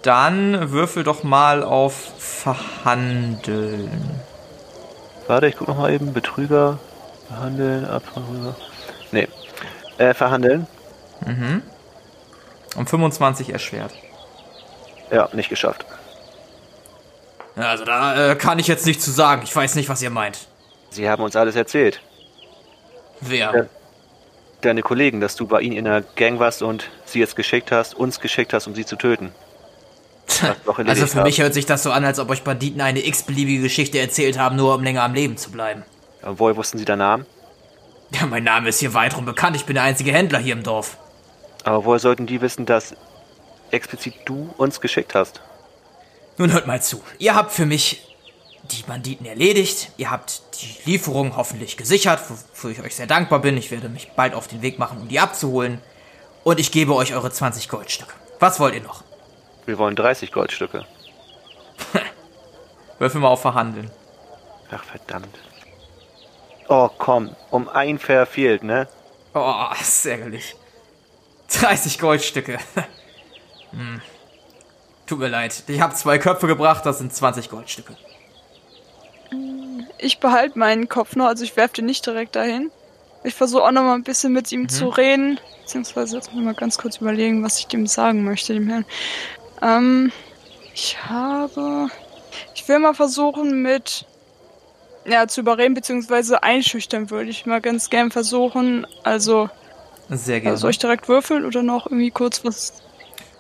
Dann 0.03 0.71
würfel 0.71 1.03
doch 1.03 1.23
mal 1.25 1.63
auf 1.63 1.95
Verhandeln. 2.19 3.91
Warte, 5.27 5.47
ich 5.47 5.57
guck 5.57 5.69
noch 5.69 5.79
mal 5.79 5.91
eben. 5.93 6.13
Betrüger, 6.13 6.79
verhandeln, 7.29 7.87
Abfrage. 7.87 8.55
Nee. 9.13 9.29
Äh, 9.99 10.15
verhandeln? 10.15 10.67
Um 12.77 12.87
25 12.87 13.51
erschwert. 13.51 13.93
Ja, 15.11 15.29
nicht 15.33 15.49
geschafft. 15.49 15.85
Ja, 17.57 17.71
also 17.71 17.85
da 17.85 18.33
äh, 18.33 18.37
kann 18.37 18.59
ich 18.59 18.67
jetzt 18.67 18.85
nichts 18.87 19.05
zu 19.05 19.11
sagen. 19.11 19.43
Ich 19.45 19.55
weiß 19.55 19.77
nicht, 19.77 19.89
was 19.89 20.03
ihr 20.03 20.11
meint. 20.11 20.49
Sie 20.91 21.09
haben 21.09 21.23
uns 21.23 21.37
alles 21.37 21.55
erzählt. 21.57 22.01
Wer? 23.21 23.55
Ja. 23.55 23.67
Deine 24.61 24.83
Kollegen, 24.83 25.21
dass 25.21 25.37
du 25.37 25.47
bei 25.47 25.61
ihnen 25.61 25.77
in 25.77 25.85
der 25.85 26.03
Gang 26.17 26.39
warst 26.39 26.63
und 26.63 26.91
sie 27.05 27.21
jetzt 27.21 27.37
geschickt 27.37 27.71
hast, 27.71 27.95
uns 27.95 28.21
geschickt 28.21 28.53
hast, 28.53 28.67
um 28.67 28.75
sie 28.75 28.85
zu 28.85 28.97
töten. 28.97 29.33
Also 30.87 31.07
für 31.07 31.19
haben. 31.19 31.25
mich 31.25 31.41
hört 31.41 31.55
sich 31.55 31.67
das 31.67 31.83
so 31.83 31.93
an, 31.93 32.05
als 32.05 32.19
ob 32.19 32.31
euch 32.31 32.43
Banditen 32.43 32.81
eine 32.81 33.07
x-beliebige 33.07 33.63
Geschichte 33.63 33.99
erzählt 33.99 34.39
haben, 34.39 34.57
nur 34.57 34.75
um 34.75 34.83
länger 34.83 35.03
am 35.03 35.15
Leben 35.15 35.37
zu 35.37 35.51
bleiben. 35.51 35.85
Woher 36.23 36.57
wussten 36.57 36.79
sie 36.79 36.85
deinen 36.85 36.99
Namen? 36.99 37.27
Ja, 38.15 38.27
mein 38.27 38.45
Name 38.45 38.69
ist 38.69 38.79
hier 38.79 38.95
weit 38.95 39.17
rum 39.17 39.25
bekannt. 39.25 39.57
Ich 39.57 39.65
bin 39.65 39.75
der 39.75 39.83
einzige 39.83 40.13
Händler 40.13 40.39
hier 40.39 40.53
im 40.53 40.63
Dorf. 40.63 40.99
Aber 41.65 41.85
woher 41.85 41.99
sollten 41.99 42.27
die 42.27 42.41
wissen, 42.41 42.65
dass 42.65 42.95
explizit 43.73 44.15
du 44.25 44.55
uns 44.57 44.81
geschickt 44.81 45.17
hast? 45.17 45.41
Nun 46.39 46.53
hört 46.53 46.69
mal 46.69 46.81
zu. 46.81 47.03
Ihr 47.19 47.35
habt 47.35 47.51
für 47.51 47.67
mich 47.67 48.07
die 48.71 48.85
Banditen 48.85 49.27
erledigt. 49.27 49.91
Ihr 49.97 50.13
habt 50.13 50.43
die 50.61 50.91
Lieferung 50.91 51.37
hoffentlich 51.37 51.77
gesichert, 51.77 52.21
wofür 52.31 52.71
ich 52.71 52.81
euch 52.83 52.95
sehr 52.95 53.09
dankbar 53.09 53.41
bin. 53.41 53.57
Ich 53.57 53.73
werde 53.73 53.89
mich 53.89 54.13
bald 54.13 54.35
auf 54.35 54.47
den 54.47 54.63
Weg 54.63 54.79
machen, 54.79 55.01
um 55.01 55.09
die 55.09 55.19
abzuholen. 55.19 55.81
Und 56.45 56.61
ich 56.61 56.71
gebe 56.71 56.95
euch 56.95 57.15
eure 57.15 57.33
20 57.33 57.69
Goldstücke. 57.69 58.13
Was 58.39 58.61
wollt 58.61 58.75
ihr 58.75 58.83
noch? 58.83 59.03
Wir 59.67 59.77
wollen 59.79 59.97
30 59.97 60.31
Goldstücke. 60.31 60.85
Würfel 63.01 63.21
mal 63.21 63.29
auf 63.29 63.43
Verhandeln. 63.43 63.91
Ach, 64.71 64.85
verdammt. 64.85 65.37
Oh, 66.69 66.89
komm. 66.97 67.35
Um 67.51 67.69
ein 67.69 67.99
verfehlt, 67.99 68.63
ne? 68.63 68.89
Oh, 69.35 69.67
das 69.71 69.89
ist 69.89 70.07
ärgerlich. 70.07 70.57
30 71.53 71.99
Goldstücke. 71.99 72.59
hm. 73.71 74.01
Tut 75.07 75.19
mir 75.19 75.29
leid. 75.29 75.65
Ich 75.67 75.81
habe 75.81 75.95
zwei 75.95 76.19
Köpfe 76.19 76.47
gebracht, 76.47 76.87
das 76.87 76.99
sind 76.99 77.15
20 77.15 77.51
Goldstücke. 77.51 77.97
Ich 79.99 80.21
behalte 80.21 80.59
meinen 80.59 80.89
Kopf 80.89 81.17
noch, 81.17 81.27
also 81.27 81.45
ich 81.45 81.57
werfe 81.57 81.75
den 81.75 81.87
nicht 81.87 82.07
direkt 82.07 82.37
dahin. 82.37 82.71
Ich 83.23 83.35
versuche 83.35 83.63
auch 83.63 83.71
noch 83.71 83.83
mal 83.83 83.95
ein 83.95 84.03
bisschen 84.03 84.33
mit 84.33 84.53
ihm 84.53 84.69
zu 84.69 84.89
reden. 84.89 85.41
Beziehungsweise 85.63 86.17
jetzt 86.17 86.31
muss 86.31 86.41
ich 86.41 86.45
mal 86.45 86.55
ganz 86.55 86.77
kurz 86.77 86.99
überlegen, 86.99 87.43
was 87.43 87.59
ich 87.59 87.67
dem 87.67 87.87
sagen 87.87 88.23
möchte, 88.23 88.53
dem 88.53 88.69
Herrn. 88.69 88.85
Ähm, 89.63 90.13
ich 90.75 91.03
habe. 91.07 91.89
Ich 92.55 92.69
will 92.69 92.79
mal 92.81 92.95
versuchen, 92.95 93.63
mit. 93.63 94.05
Ja, 95.07 95.27
zu 95.29 95.41
überreden, 95.43 95.75
beziehungsweise 95.75 96.43
einschüchtern 96.43 97.11
würde 97.11 97.29
ich 97.31 97.45
mal 97.47 97.61
ganz 97.61 97.91
gern 97.91 98.11
versuchen. 98.11 98.87
Also, 99.03 99.51
Sehr 100.09 100.41
gerne. 100.41 100.57
soll 100.57 100.71
ich 100.71 100.79
direkt 100.79 101.09
würfeln 101.09 101.45
oder 101.45 101.63
noch 101.63 101.87
irgendwie 101.87 102.11
kurz 102.11 102.45
was 102.45 102.73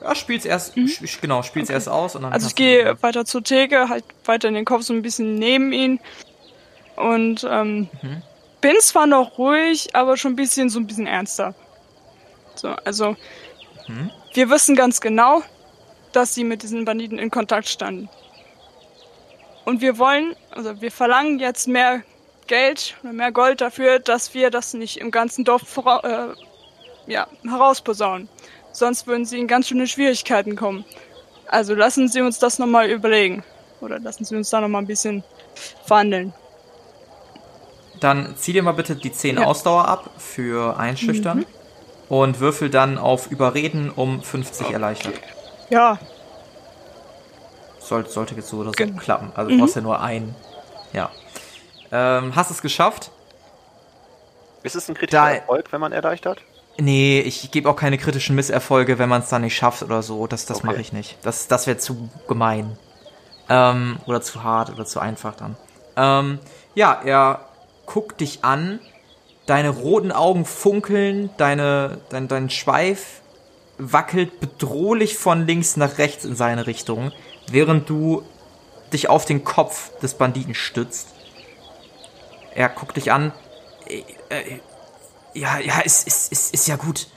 ja, 0.02 0.14
spiel's 0.14 0.44
erst, 0.44 0.74
sp- 0.84 1.08
genau, 1.22 1.42
spiel's 1.42 1.70
erst 1.70 1.88
aus 1.88 2.14
und 2.14 2.22
dann. 2.22 2.32
Also 2.32 2.46
ich 2.48 2.54
gehe 2.54 3.02
weiter 3.02 3.24
zur 3.24 3.42
Theke, 3.42 3.88
halt 3.88 4.04
weiter 4.26 4.48
in 4.48 4.54
den 4.54 4.66
Kopf 4.66 4.82
so 4.82 4.92
ein 4.92 5.00
bisschen 5.00 5.36
neben 5.36 5.72
ihn 5.72 5.98
und 6.96 7.46
ähm, 7.48 7.88
Mhm. 8.02 8.22
bin 8.60 8.74
zwar 8.80 9.06
noch 9.06 9.38
ruhig, 9.38 9.94
aber 9.96 10.18
schon 10.18 10.32
ein 10.32 10.36
bisschen 10.36 10.68
so 10.68 10.78
ein 10.78 10.86
bisschen 10.86 11.06
ernster. 11.06 11.54
So, 12.56 12.68
also 12.84 13.16
Mhm. 13.88 14.10
wir 14.34 14.50
wissen 14.50 14.76
ganz 14.76 15.00
genau, 15.00 15.42
dass 16.12 16.34
sie 16.34 16.44
mit 16.44 16.62
diesen 16.62 16.84
Banditen 16.84 17.18
in 17.18 17.30
Kontakt 17.30 17.68
standen. 17.70 18.10
Und 19.64 19.80
wir 19.80 19.98
wollen, 19.98 20.36
also 20.50 20.80
wir 20.80 20.90
verlangen 20.90 21.38
jetzt 21.38 21.68
mehr 21.68 22.02
Geld 22.46 22.96
oder 23.02 23.12
mehr 23.12 23.32
Gold 23.32 23.60
dafür, 23.60 23.98
dass 23.98 24.34
wir 24.34 24.50
das 24.50 24.74
nicht 24.74 24.98
im 24.98 25.10
ganzen 25.10 25.44
Dorf 25.44 25.62
äh, 26.02 26.28
ja, 27.06 27.26
herausposaunen. 27.42 28.28
Sonst 28.72 29.06
würden 29.06 29.24
sie 29.24 29.38
in 29.38 29.48
ganz 29.48 29.68
schöne 29.68 29.86
Schwierigkeiten 29.86 30.56
kommen. 30.56 30.84
Also 31.46 31.74
lassen 31.74 32.08
Sie 32.08 32.20
uns 32.20 32.38
das 32.38 32.58
nochmal 32.58 32.90
überlegen. 32.90 33.44
Oder 33.80 33.98
lassen 33.98 34.24
Sie 34.24 34.34
uns 34.34 34.50
da 34.50 34.60
nochmal 34.60 34.82
ein 34.82 34.86
bisschen 34.86 35.22
verhandeln. 35.86 36.32
Dann 38.00 38.34
zieh 38.36 38.52
dir 38.52 38.62
mal 38.62 38.72
bitte 38.72 38.96
die 38.96 39.12
10 39.12 39.36
Ja. 39.36 39.42
Mhm. 39.42 39.46
Ausdauer 39.46 39.86
ab 39.86 40.10
für 40.18 40.78
Einschüchtern 40.78 41.46
und 42.08 42.40
würfel 42.40 42.70
dann 42.70 42.98
auf 42.98 43.30
Überreden 43.30 43.90
um 43.90 44.22
50 44.22 44.70
erleichtert. 44.70 45.14
Ja, 45.70 45.98
Sollte, 47.84 48.10
sollte 48.10 48.34
jetzt 48.34 48.48
so 48.48 48.56
oder 48.58 48.70
so 48.70 48.72
Gen- 48.72 48.96
klappen. 48.96 49.30
Also 49.34 49.50
Mhm. 49.50 49.56
du 49.56 49.60
brauchst 49.62 49.76
ja 49.76 49.82
nur 49.82 50.00
einen. 50.00 50.34
Ja. 50.92 51.10
Ähm, 51.92 52.34
hast 52.34 52.50
es 52.50 52.62
geschafft? 52.62 53.10
Ist 54.62 54.74
es 54.74 54.88
ein 54.88 54.94
kritischer 54.94 55.22
Da- 55.22 55.30
Erfolg, 55.32 55.70
wenn 55.72 55.80
man 55.80 55.92
erleichtert? 55.92 56.40
Nee, 56.78 57.20
ich 57.20 57.50
gebe 57.50 57.68
auch 57.68 57.76
keine 57.76 57.98
kritischen 57.98 58.34
Misserfolge, 58.34 58.98
wenn 58.98 59.08
man 59.08 59.22
es 59.22 59.28
dann 59.28 59.42
nicht 59.42 59.54
schafft 59.56 59.82
oder 59.82 60.02
so. 60.02 60.26
Das, 60.26 60.46
das 60.46 60.58
Okay. 60.58 60.66
mache 60.66 60.80
ich 60.80 60.92
nicht. 60.92 61.18
Das, 61.22 61.46
das 61.46 61.66
wäre 61.66 61.76
zu 61.78 62.08
gemein. 62.26 62.76
Ähm, 63.48 63.98
oder 64.06 64.22
zu 64.22 64.42
hart 64.42 64.70
oder 64.70 64.86
zu 64.86 64.98
einfach 64.98 65.36
dann. 65.36 65.56
Ähm, 65.96 66.38
ja, 66.74 67.00
er 67.04 67.40
guckt 67.86 68.20
dich 68.20 68.42
an. 68.44 68.80
Deine 69.46 69.68
roten 69.68 70.10
Augen 70.10 70.46
funkeln. 70.46 71.28
Deine, 71.36 71.98
dein, 72.08 72.26
dein 72.28 72.48
Schweif 72.50 73.20
wackelt 73.78 74.40
bedrohlich 74.40 75.16
von 75.16 75.46
links 75.46 75.76
nach 75.76 75.98
rechts 75.98 76.24
in 76.24 76.36
seine 76.36 76.66
Richtung, 76.66 77.12
während 77.50 77.88
du 77.88 78.22
dich 78.92 79.08
auf 79.08 79.24
den 79.24 79.44
Kopf 79.44 79.98
des 80.00 80.14
Banditen 80.14 80.54
stützt. 80.54 81.08
Er 82.54 82.68
guckt 82.68 82.96
dich 82.96 83.12
an. 83.12 83.32
Äh, 83.88 84.04
äh, 84.28 84.60
ja, 85.34 85.58
ja, 85.58 85.80
ist, 85.80 86.06
ist, 86.06 86.30
ist, 86.30 86.54
ist 86.54 86.68
ja 86.68 86.76
gut. 86.76 87.08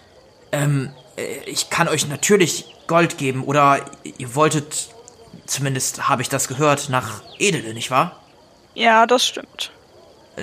Ähm, 0.52 0.92
äh, 1.18 1.40
ich 1.46 1.70
kann 1.70 1.88
euch 1.88 2.08
natürlich 2.08 2.74
Gold 2.88 3.18
geben 3.18 3.44
oder 3.44 3.86
ihr 4.04 4.34
wolltet, 4.34 4.90
zumindest 5.46 6.10
habe 6.10 6.22
ich 6.22 6.30
das 6.30 6.48
gehört, 6.48 6.90
nach 6.90 7.22
Edele, 7.38 7.74
nicht 7.74 7.92
wahr? 7.92 8.20
ja, 8.78 9.06
das 9.08 9.26
stimmt. 9.26 9.72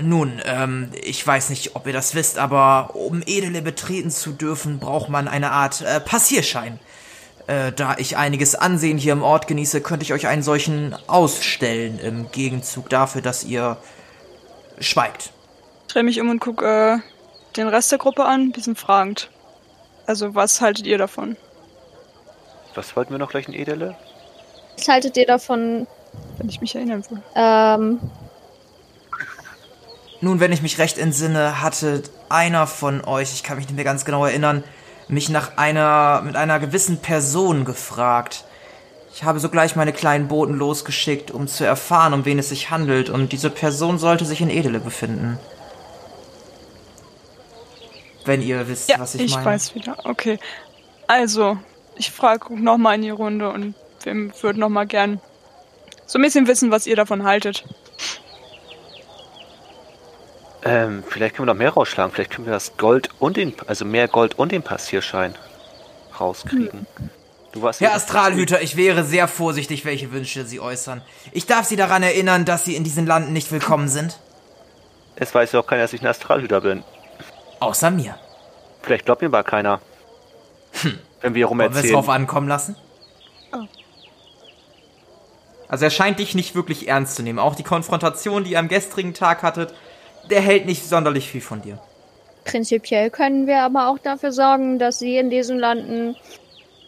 Nun, 0.03 0.41
ähm, 0.45 0.91
ich 1.03 1.25
weiß 1.25 1.51
nicht, 1.51 1.77
ob 1.77 1.87
ihr 1.87 1.93
das 1.93 2.15
wisst, 2.15 2.39
aber 2.39 2.95
um 2.95 3.23
Edele 3.25 3.63
betreten 3.63 4.11
zu 4.11 4.33
dürfen, 4.33 4.79
braucht 4.79 5.09
man 5.09 5.29
eine 5.29 5.53
Art 5.53 5.83
äh, 5.83 6.01
Passierschein. 6.01 6.79
Äh, 7.47 7.73
da 7.73 7.97
ich 7.99 8.17
einiges 8.17 8.55
Ansehen 8.55 8.99
hier 8.99 9.13
im 9.13 9.23
Ort 9.23 9.47
genieße, 9.47 9.83
könnte 9.83 10.05
ich 10.05 10.13
euch 10.13 10.27
einen 10.27 10.43
solchen 10.43 10.97
ausstellen 11.07 11.99
im 11.99 12.31
Gegenzug 12.33 12.89
dafür, 12.89 13.21
dass 13.21 13.45
ihr 13.45 13.77
schweigt. 14.79 15.31
Ich 15.87 15.93
drehe 15.93 16.03
mich 16.03 16.21
um 16.21 16.31
und 16.31 16.41
gucke 16.41 16.67
äh, 16.67 16.99
den 17.57 17.69
Rest 17.69 17.93
der 17.93 17.99
Gruppe 17.99 18.25
an, 18.25 18.49
ein 18.49 18.53
bisschen 18.53 18.77
fragend. 18.77 19.31
Also, 20.07 20.35
was 20.35 20.61
haltet 20.61 20.87
ihr 20.87 20.99
davon? 20.99 21.37
Was 22.75 22.97
wollten 22.97 23.13
wir 23.13 23.19
noch 23.19 23.31
gleich 23.31 23.47
in 23.47 23.55
Edele? 23.55 23.97
Was 24.77 24.89
haltet 24.89 25.17
ihr 25.17 25.27
davon? 25.27 25.87
Wenn 26.39 26.49
ich 26.49 26.61
mich 26.61 26.75
erinnern 26.75 27.05
will. 27.09 27.23
Ähm, 27.35 28.01
Nun, 30.25 30.41
wenn 30.41 30.53
ich 30.53 30.63
mich 30.63 30.79
recht 30.79 30.97
entsinne, 30.97 31.61
hatte 31.61 32.03
einer 32.31 32.67
von 32.67 33.05
euch, 33.05 33.35
ich 33.35 33.43
kann 33.43 33.59
mich 33.59 33.67
nicht 33.67 33.77
mehr 33.77 33.85
ganz 33.85 34.07
genau 34.07 34.25
erinnern, 34.25 34.65
mich 35.07 35.29
nach 35.29 35.59
einer, 35.59 36.23
mit 36.25 36.35
einer 36.35 36.59
gewissen 36.59 36.97
Person 36.97 37.67
gefragt. 37.67 38.45
Ich 39.15 39.23
habe 39.23 39.39
sogleich 39.39 39.77
meine 39.77 39.93
kleinen 39.93 40.27
Boten 40.27 40.55
losgeschickt, 40.55 41.31
um 41.31 41.47
zu 41.47 41.65
erfahren, 41.65 42.15
um 42.15 42.25
wen 42.25 42.39
es 42.39 42.49
sich 42.49 42.71
handelt, 42.71 43.11
und 43.11 43.33
diese 43.33 43.51
Person 43.51 43.99
sollte 43.99 44.25
sich 44.25 44.41
in 44.41 44.49
Edele 44.49 44.81
befinden. 44.81 45.39
Wenn 48.25 48.41
ihr 48.41 48.67
wisst, 48.67 48.89
Ja, 48.89 49.01
was 49.01 49.15
ich, 49.15 49.25
ich 49.25 49.35
meine. 49.35 49.45
weiß 49.45 49.75
wieder. 49.75 49.99
Okay. 50.05 50.39
Also, 51.07 51.59
ich 51.97 52.11
frage 52.11 52.59
nochmal 52.59 52.95
in 52.95 53.03
die 53.03 53.11
Runde 53.11 53.51
und 53.51 53.75
wir 54.05 54.15
würden 54.41 54.59
nochmal 54.59 54.87
gern 54.87 55.21
so 56.07 56.19
ein 56.19 56.23
bisschen 56.23 56.47
wissen, 56.47 56.71
was 56.71 56.87
ihr 56.87 56.97
davon 56.97 57.25
haltet. 57.25 57.67
Ähm, 60.65 61.05
vielleicht 61.07 61.37
können 61.37 61.47
wir 61.47 61.53
noch 61.53 61.59
mehr 61.59 61.71
rausschlagen. 61.71 62.13
Vielleicht 62.13 62.31
können 62.31 62.47
wir 62.47 62.53
das 62.55 62.77
Gold 62.77 63.11
und 63.19 63.37
den, 63.37 63.55
also 63.67 63.85
mehr 63.85 64.09
Gold 64.09 64.39
und 64.39 64.51
den 64.51 64.63
Passierschein 64.63 65.35
rauskriegen. 66.19 66.87
Du 67.53 67.63
warst 67.63 67.81
Herr 67.81 67.91
ja- 67.91 67.97
Astralhüter, 67.97 68.63
ich 68.63 68.77
wäre 68.77 69.05
sehr 69.05 69.29
vorsichtig, 69.29 69.85
welche 69.85 70.11
Wünsche 70.11 70.45
Sie 70.47 70.61
äußern. 70.61 71.03
Ich 71.33 71.47
darf 71.47 71.67
Sie 71.67 71.77
daran 71.77 72.03
erinnern, 72.03 72.45
dass 72.45 72.65
Sie 72.65 72.75
in 72.77 72.83
diesen 72.85 73.07
Landen 73.07 73.33
nicht 73.33 73.53
willkommen 73.53 73.89
sind. 73.89 74.19
Es 75.17 75.35
weiß 75.35 75.53
ja 75.53 75.61
auch 75.61 75.67
keiner, 75.67 75.83
dass 75.83 75.93
ich 75.93 76.01
ein 76.01 76.07
Astralhüter 76.07 76.63
bin. 76.63 76.83
Außer 77.61 77.91
mir. 77.91 78.17
Vielleicht 78.83 79.05
glaubt 79.05 79.21
mir 79.23 79.29
aber 79.29 79.45
keiner. 79.45 79.81
Wenn 81.21 81.35
wir 81.35 81.47
rum 81.47 81.59
Wollen 81.59 81.69
wir 81.71 81.71
es 81.73 81.77
erzählen. 81.77 81.95
drauf 81.95 82.09
ankommen 82.09 82.49
lassen? 82.49 82.75
Also 85.69 85.85
er 85.85 85.91
scheint 85.91 86.19
dich 86.19 86.35
nicht 86.35 86.55
wirklich 86.55 86.89
ernst 86.89 87.17
zu 87.17 87.23
nehmen. 87.23 87.39
Auch 87.39 87.55
die 87.55 87.63
Konfrontation, 87.63 88.45
die 88.45 88.53
ihr 88.53 88.59
am 88.59 88.69
gestrigen 88.69 89.15
Tag 89.15 89.43
hattet, 89.43 89.73
der 90.31 90.41
hält 90.41 90.67
nicht 90.67 90.85
sonderlich 90.85 91.29
viel 91.29 91.41
von 91.41 91.63
dir. 91.63 91.79
prinzipiell 92.45 93.11
können 93.11 93.47
wir 93.47 93.63
aber 93.63 93.89
auch 93.89 93.99
dafür 93.99 94.33
sorgen, 94.33 94.79
dass 94.79 94.99
sie 94.99 95.17
in 95.17 95.31
diesen 95.31 95.59
Landen 95.59 96.17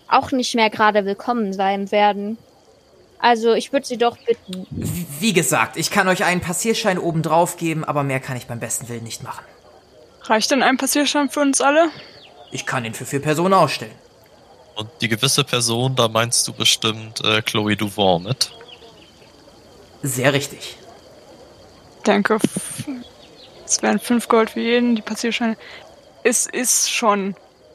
auch 0.09 0.31
nicht 0.31 0.55
mehr 0.55 0.71
gerade 0.71 1.05
willkommen 1.05 1.52
sein 1.52 1.90
werden. 1.90 2.38
Also 3.19 3.55
ich 3.55 3.73
würde 3.73 3.87
sie 3.87 3.97
doch 3.97 4.16
bitten. 4.19 4.66
Wie, 4.71 5.33
gesagt, 5.33 5.76
ich 5.76 5.90
kann 5.90 6.09
euch 6.09 6.25
einen 6.25 6.40
Passierschein 6.40 6.99
obendrauf 6.99 7.57
geben, 7.57 7.85
aber 7.85 8.02
mehr 8.02 8.21
kann 8.21 8.37
ich 8.37 8.47
beim 8.47 8.61
besten 8.61 8.88
Willen 8.88 9.05
nicht 9.05 9.23
machen. 9.23 9.45
Reicht 10.23 10.50
denn 10.50 10.62
ein 10.62 10.76
Passierschein 10.76 11.31
für 11.31 11.40
uns 11.40 11.61
alle? 11.61 11.88
Ich 12.52 12.66
kann 12.66 12.85
ihn 12.85 12.95
für 12.95 13.07
vier 13.07 13.23
Personen 13.23 13.55
ausstellen. 13.55 13.95
Und 14.75 14.90
die 15.00 15.09
gewisse 15.09 15.43
Person, 15.43 15.97
da 15.97 16.09
meinst 16.09 16.47
du 16.47 16.52
bestimmt 16.52 17.25
äh, 17.25 17.40
Chloe 17.40 17.76
Duvant 17.76 18.25
mit. 18.25 18.52
Sehr 20.02 20.33
richtig. 20.33 20.76
Danke. 22.05 22.38
Es 23.66 23.82
wären 23.82 23.99
fünf 23.99 24.28
Gold 24.28 24.50
für 24.50 24.61
jeden, 24.61 24.94
die 24.94 25.02
Passierscheine. 25.02 25.56
Es 26.23 26.46
ist 26.46 26.92
schon 26.92 27.35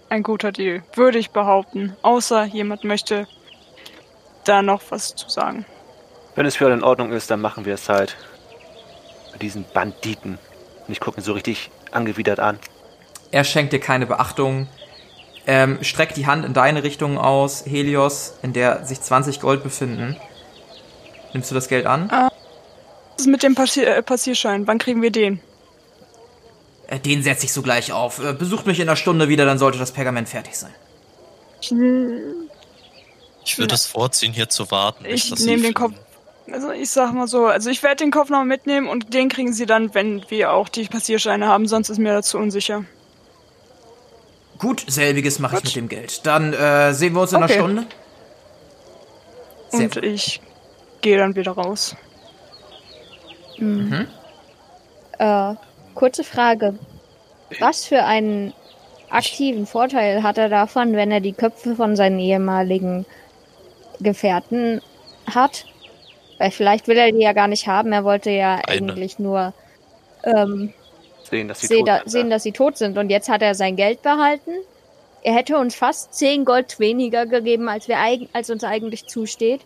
ein 0.10 0.24
guter 0.24 0.54
Deal, 0.54 0.84
würde 0.96 1.20
ich 1.20 1.32
behaupten. 1.32 1.96
Außer 2.02 2.46
jemand 2.46 2.86
möchte 2.86 3.28
da 4.46 4.62
noch 4.62 4.82
was 4.90 5.16
zu 5.16 5.30
sagen. 5.30 5.66
Wenn 6.36 6.46
es 6.46 6.56
für 6.56 6.66
alle 6.66 6.76
in 6.76 6.84
Ordnung 6.84 7.12
ist, 7.12 7.30
dann 7.30 7.42
machen 7.42 7.66
wir 7.66 7.74
es 7.74 7.90
halt. 7.90 8.16
Mit 9.34 9.42
diesen 9.42 9.66
Banditen. 9.74 10.40
Und 10.88 10.92
ich 10.92 11.02
gucke 11.02 11.20
ihn 11.20 11.24
so 11.24 11.34
richtig 11.34 11.72
angewidert 11.92 12.40
an. 12.40 12.58
Er 13.32 13.44
schenkt 13.44 13.74
dir 13.74 13.80
keine 13.80 14.06
Beachtung, 14.06 14.68
ähm, 15.46 15.80
streckt 15.84 16.16
die 16.16 16.26
Hand 16.26 16.46
in 16.46 16.54
deine 16.54 16.84
Richtung 16.84 17.18
aus, 17.18 17.66
Helios, 17.66 18.38
in 18.42 18.54
der 18.54 18.86
sich 18.86 19.02
20 19.02 19.42
Gold 19.42 19.64
befinden. 19.64 20.16
Nimmst 21.34 21.52
du 21.52 21.56
das 21.56 21.68
Geld 21.68 21.86
an? 21.86 22.10
Was 22.10 22.32
ist 23.18 23.28
mit 23.28 23.44
dem 23.44 23.56
Passier 23.56 23.88
äh, 23.88 24.02
Passierschein? 24.02 24.68
Wann 24.68 24.78
kriegen 24.78 25.02
wir 25.02 25.12
den? 25.12 25.42
Äh, 26.92 27.00
Den 27.00 27.24
setze 27.24 27.46
ich 27.46 27.54
sogleich 27.54 27.92
auf. 27.94 28.24
Äh, 28.24 28.34
Besucht 28.34 28.68
mich 28.68 28.80
in 28.80 28.88
einer 28.88 28.98
Stunde 28.98 29.30
wieder, 29.30 29.46
dann 29.46 29.58
sollte 29.58 29.80
das 29.80 29.92
Pergament 29.92 30.30
fertig 30.30 30.56
sein. 30.58 30.74
Ich, 33.44 33.58
würde 33.58 33.74
es 33.74 33.86
vorziehen, 33.86 34.34
hier 34.34 34.50
zu 34.50 34.70
warten. 34.72 35.06
Ich 35.06 35.12
nicht, 35.12 35.32
dass 35.32 35.40
nehm 35.46 35.60
sie 35.60 35.66
den 35.68 35.74
Kopf- 35.74 35.96
also 36.52 36.72
ich 36.72 36.90
sag 36.90 37.14
mal 37.14 37.28
so, 37.28 37.46
also 37.46 37.70
ich 37.70 37.82
werde 37.82 38.04
den 38.04 38.12
Kopf 38.12 38.30
noch 38.30 38.44
mitnehmen 38.44 38.90
und 38.90 39.14
den 39.14 39.30
kriegen 39.30 39.54
sie 39.54 39.66
dann, 39.66 39.94
wenn 39.96 40.26
wir 40.30 40.52
auch 40.52 40.68
die 40.68 40.84
Passierscheine 40.86 41.48
haben, 41.48 41.66
sonst 41.66 41.90
ist 41.90 41.98
mir 41.98 42.12
dazu 42.14 42.38
unsicher. 42.38 42.84
Gut, 44.58 44.84
selbiges 44.88 45.40
mache 45.40 45.56
ich 45.56 45.62
Gut. 45.62 45.66
mit 45.68 45.76
dem 45.78 45.88
Geld. 45.90 46.26
Dann 46.26 46.52
äh, 46.54 46.94
sehen 46.94 47.14
wir 47.14 47.22
uns 47.22 47.32
in 47.32 47.42
Okay. 47.42 47.54
einer 47.54 47.64
Stunde. 47.64 47.86
Sehr 49.70 49.82
Und 49.86 49.98
ich 50.04 50.42
gehe 51.02 51.18
dann 51.18 51.36
wieder 51.36 51.54
raus. 51.54 51.96
Äh, 53.58 55.56
kurze 55.96 56.24
Frage. 56.24 56.76
Was 57.60 57.86
für 57.86 58.04
einen 58.04 58.54
aktiven 59.10 59.66
Vorteil 59.66 60.24
hat 60.24 60.38
er 60.38 60.50
davon, 60.50 60.94
wenn 60.94 61.12
er 61.12 61.20
die 61.20 61.34
Köpfe 61.34 61.76
von 61.76 61.96
seinen 61.96 62.20
ehemaligen 62.20 63.06
Gefährten 64.00 64.82
hat? 65.28 65.66
Weil 66.38 66.52
vielleicht 66.52 66.88
will 66.88 66.98
er 66.98 67.12
die 67.12 67.22
ja 67.22 67.34
gar 67.34 67.48
nicht 67.48 67.68
haben. 67.68 67.92
Er 67.92 68.04
wollte 68.04 68.32
ja 68.32 68.56
Eine. 68.68 68.94
eigentlich 68.94 69.20
nur 69.20 69.54
ähm, 70.24 70.74
Sehen, 71.30 71.48
dass 71.48 71.62
sie 71.62 71.68
seh 71.68 71.80
tot 71.80 71.88
da, 71.88 71.98
sind. 72.00 72.10
sehen, 72.10 72.30
dass 72.30 72.44
sie 72.44 72.52
tot 72.52 72.78
sind. 72.78 72.98
Und 72.98 73.10
jetzt 73.10 73.30
hat 73.30 73.42
er 73.42 73.56
sein 73.56 73.76
Geld 73.76 74.02
behalten. 74.02 74.52
Er 75.24 75.34
hätte 75.34 75.58
uns 75.58 75.76
fast 75.76 76.14
10 76.16 76.46
Gold 76.46 76.80
weniger 76.80 77.26
gegeben, 77.26 77.70
als, 77.70 77.88
wir 77.88 77.98
als 78.34 78.50
uns 78.50 78.64
eigentlich 78.64 79.06
zusteht. 79.06 79.62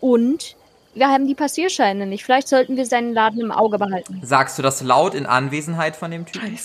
Und 0.00 0.56
wir 0.94 1.08
haben 1.08 1.26
die 1.26 1.34
Passierscheine 1.34 2.06
nicht. 2.06 2.24
Vielleicht 2.24 2.48
sollten 2.48 2.76
wir 2.76 2.86
seinen 2.86 3.12
Laden 3.14 3.40
im 3.40 3.50
Auge 3.52 3.78
behalten. 3.78 4.20
Sagst 4.22 4.58
du 4.58 4.62
das 4.62 4.82
laut 4.82 5.14
in 5.14 5.26
Anwesenheit 5.26 5.96
von 5.96 6.10
dem 6.10 6.26
Typen? 6.26 6.58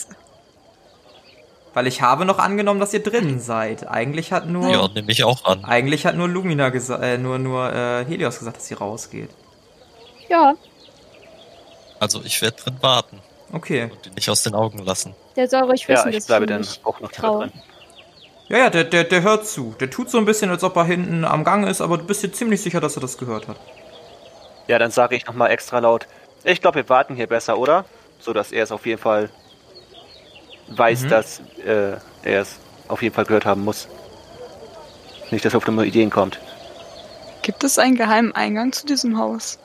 Weil 1.73 1.87
ich 1.87 2.01
habe 2.01 2.25
noch 2.25 2.39
angenommen, 2.39 2.79
dass 2.79 2.93
ihr 2.93 3.03
drinnen 3.03 3.39
seid. 3.39 3.87
Eigentlich 3.87 4.31
hat 4.31 4.47
nur, 4.47 4.69
Ja, 4.69 4.87
nehme 4.87 5.11
ich 5.11 5.23
auch 5.23 5.45
an. 5.45 5.63
eigentlich 5.63 6.05
hat 6.05 6.15
nur 6.15 6.27
Lumina 6.27 6.69
gesagt, 6.69 7.03
äh, 7.03 7.17
nur, 7.17 7.37
nur 7.37 7.71
äh, 7.71 8.03
Helios 8.05 8.39
gesagt, 8.39 8.57
dass 8.57 8.67
sie 8.67 8.73
rausgeht. 8.73 9.29
Ja, 10.29 10.55
Also 11.99 12.21
ich 12.23 12.41
werde 12.41 12.57
drin 12.57 12.77
warten 12.81 13.19
Okay. 13.53 13.83
und 13.91 14.05
ihn 14.07 14.13
nicht 14.15 14.29
aus 14.29 14.43
den 14.43 14.55
Augen 14.55 14.79
lassen. 14.79 15.15
der 15.35 15.47
soll 15.47 15.63
ruhig 15.63 15.83
Ja, 15.83 15.89
wissen, 15.89 16.09
ich 16.09 16.15
dass 16.15 16.25
bleibe 16.27 16.47
dann 16.47 16.61
nicht 16.61 16.83
auch 16.85 16.99
noch 16.99 17.11
da 17.11 17.21
traue. 17.21 17.47
drin. 17.47 17.61
Ja, 18.49 18.57
ja, 18.59 18.69
der, 18.69 18.83
der, 18.85 19.03
der 19.03 19.21
hört 19.21 19.45
zu. 19.47 19.75
Der 19.79 19.89
tut 19.89 20.09
so 20.09 20.17
ein 20.17 20.25
bisschen, 20.25 20.49
als 20.49 20.63
ob 20.63 20.75
er 20.77 20.85
hinten 20.85 21.25
am 21.25 21.43
Gang 21.43 21.67
ist, 21.67 21.79
aber 21.81 21.97
du 21.97 22.05
bist 22.05 22.23
dir 22.23 22.31
ziemlich 22.31 22.61
sicher, 22.61 22.81
dass 22.81 22.95
er 22.97 23.01
das 23.01 23.17
gehört 23.17 23.47
hat. 23.47 23.57
Ja, 24.67 24.79
dann 24.79 24.91
sage 24.91 25.15
ich 25.15 25.25
nochmal 25.25 25.51
extra 25.51 25.79
laut. 25.79 26.07
Ich 26.43 26.61
glaube, 26.61 26.75
wir 26.75 26.89
warten 26.89 27.15
hier 27.15 27.27
besser, 27.27 27.57
oder? 27.57 27.85
So 28.19 28.33
dass 28.33 28.51
er 28.51 28.63
es 28.63 28.71
auf 28.71 28.85
jeden 28.85 29.01
Fall 29.01 29.29
weiß, 30.69 31.03
Mhm. 31.03 31.09
dass 31.09 31.39
äh, 31.65 31.97
er 32.23 32.41
es 32.41 32.57
auf 32.87 33.01
jeden 33.01 33.13
Fall 33.15 33.25
gehört 33.25 33.45
haben 33.45 33.63
muss. 33.63 33.87
Nicht, 35.31 35.45
dass 35.45 35.53
er 35.53 35.57
auf 35.57 35.65
dumme 35.65 35.85
Ideen 35.85 36.09
kommt. 36.09 36.39
Gibt 37.41 37.63
es 37.63 37.79
einen 37.79 37.95
geheimen 37.95 38.33
Eingang 38.33 38.71
zu 38.73 38.85
diesem 38.85 39.17
Haus? 39.17 39.59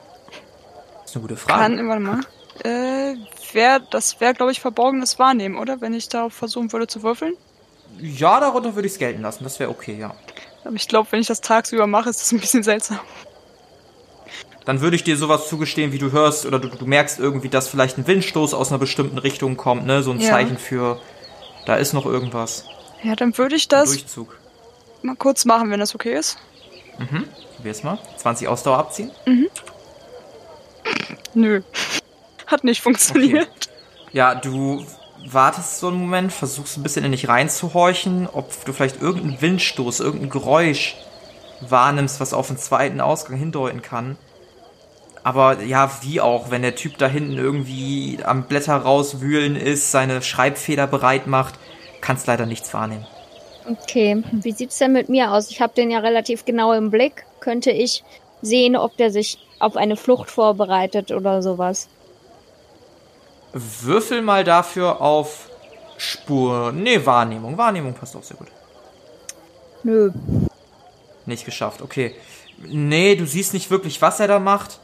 Das 1.01 1.09
ist 1.11 1.15
eine 1.17 1.21
gute 1.23 1.37
Frage. 1.37 1.59
Kann, 1.75 1.89
warte 1.89 2.01
mal. 2.01 2.19
Äh, 2.63 3.15
wär, 3.53 3.79
das 3.79 4.19
wäre, 4.21 4.33
glaube 4.33 4.51
ich, 4.51 4.61
verborgenes 4.61 5.19
Wahrnehmen, 5.19 5.57
oder? 5.57 5.81
Wenn 5.81 5.93
ich 5.93 6.07
darauf 6.09 6.33
versuchen 6.33 6.71
würde 6.71 6.87
zu 6.87 7.03
würfeln. 7.03 7.33
Ja, 7.99 8.39
darunter 8.39 8.75
würde 8.75 8.87
ich 8.87 8.93
es 8.93 8.99
gelten 8.99 9.21
lassen. 9.21 9.43
Das 9.43 9.59
wäre 9.59 9.69
okay, 9.69 9.97
ja. 9.99 10.15
Aber 10.63 10.75
ich 10.75 10.87
glaube, 10.87 11.11
wenn 11.11 11.19
ich 11.21 11.27
das 11.27 11.41
tagsüber 11.41 11.87
mache, 11.87 12.09
ist 12.09 12.21
das 12.21 12.31
ein 12.31 12.39
bisschen 12.39 12.63
seltsam. 12.63 12.99
Dann 14.65 14.81
würde 14.81 14.95
ich 14.95 15.03
dir 15.03 15.17
sowas 15.17 15.49
zugestehen, 15.49 15.91
wie 15.91 15.97
du 15.97 16.11
hörst 16.11 16.45
oder 16.45 16.57
du, 16.59 16.69
du 16.69 16.85
merkst 16.85 17.19
irgendwie, 17.19 17.49
dass 17.49 17.67
vielleicht 17.67 17.97
ein 17.97 18.07
Windstoß 18.07 18.53
aus 18.53 18.69
einer 18.69 18.79
bestimmten 18.79 19.17
Richtung 19.17 19.57
kommt, 19.57 19.85
ne? 19.85 20.01
So 20.03 20.11
ein 20.11 20.19
Ja. 20.19 20.29
Zeichen 20.29 20.57
für, 20.57 21.01
da 21.65 21.75
ist 21.75 21.93
noch 21.93 22.05
irgendwas. 22.05 22.65
Ja, 23.03 23.15
dann 23.15 23.37
würde 23.37 23.55
ich 23.55 23.67
das 23.67 23.89
Durchzug. 23.89 24.37
mal 25.01 25.15
kurz 25.17 25.43
machen, 25.45 25.69
wenn 25.71 25.79
das 25.81 25.93
okay 25.95 26.13
ist. 26.17 26.37
Mhm. 26.97 27.25
Probier's 27.57 27.83
mal. 27.83 27.97
20 28.17 28.47
Ausdauer 28.47 28.77
abziehen. 28.77 29.11
Nö. 31.33 31.61
Hat 32.47 32.63
nicht 32.63 32.81
funktioniert. 32.81 33.49
Ja, 34.11 34.35
du 34.35 34.85
wartest 35.29 35.79
so 35.79 35.87
einen 35.87 35.97
Moment, 35.99 36.31
versuchst 36.31 36.77
ein 36.77 36.83
bisschen 36.83 37.03
in 37.05 37.11
dich 37.11 37.27
reinzuhorchen, 37.27 38.27
ob 38.31 38.63
du 38.65 38.73
vielleicht 38.73 39.01
irgendeinen 39.01 39.41
Windstoß, 39.41 39.99
irgendein 40.01 40.29
Geräusch 40.29 40.95
wahrnimmst, 41.61 42.19
was 42.19 42.33
auf 42.33 42.47
den 42.47 42.57
zweiten 42.57 43.01
Ausgang 43.01 43.37
hindeuten 43.37 43.81
kann. 43.81 44.17
Aber 45.23 45.61
ja, 45.61 45.89
wie 46.01 46.19
auch, 46.19 46.51
wenn 46.51 46.61
der 46.61 46.75
Typ 46.75 46.97
da 46.97 47.07
hinten 47.07 47.37
irgendwie 47.37 48.19
am 48.23 48.43
Blätter 48.43 48.75
rauswühlen 48.75 49.55
ist, 49.55 49.91
seine 49.91 50.21
Schreibfeder 50.21 50.85
bereit 50.85 51.27
macht, 51.27 51.55
kannst 52.01 52.27
leider 52.27 52.45
nichts 52.45 52.73
wahrnehmen. 52.73 53.07
Okay, 53.65 54.21
wie 54.33 54.51
sieht's 54.51 54.77
denn 54.77 54.91
mit 54.91 55.07
mir 55.07 55.31
aus? 55.31 55.49
Ich 55.49 55.61
habe 55.61 55.73
den 55.73 55.89
ja 55.89 55.99
relativ 55.99 56.43
genau 56.43 56.73
im 56.73 56.91
Blick. 56.91 57.25
Könnte 57.39 57.71
ich 57.71 58.03
sehen, 58.41 58.75
ob 58.75 58.97
der 58.97 59.09
sich 59.09 59.37
auf 59.59 59.77
eine 59.77 59.95
Flucht 59.95 60.29
vorbereitet 60.29 61.11
oder 61.11 61.41
sowas? 61.41 61.87
Würfel 63.53 64.21
mal 64.21 64.43
dafür 64.43 64.99
auf 64.99 65.49
Spur. 65.97 66.73
Nee, 66.73 67.05
Wahrnehmung. 67.05 67.57
Wahrnehmung 67.57 67.93
passt 67.93 68.15
auch 68.17 68.23
sehr 68.23 68.35
gut. 68.35 68.47
Nö. 69.83 70.11
Nicht 71.25 71.45
geschafft, 71.45 71.81
okay. 71.81 72.15
Nee, 72.57 73.15
du 73.15 73.25
siehst 73.25 73.53
nicht 73.53 73.71
wirklich, 73.71 74.01
was 74.01 74.19
er 74.19 74.27
da 74.27 74.39
macht. 74.39 74.79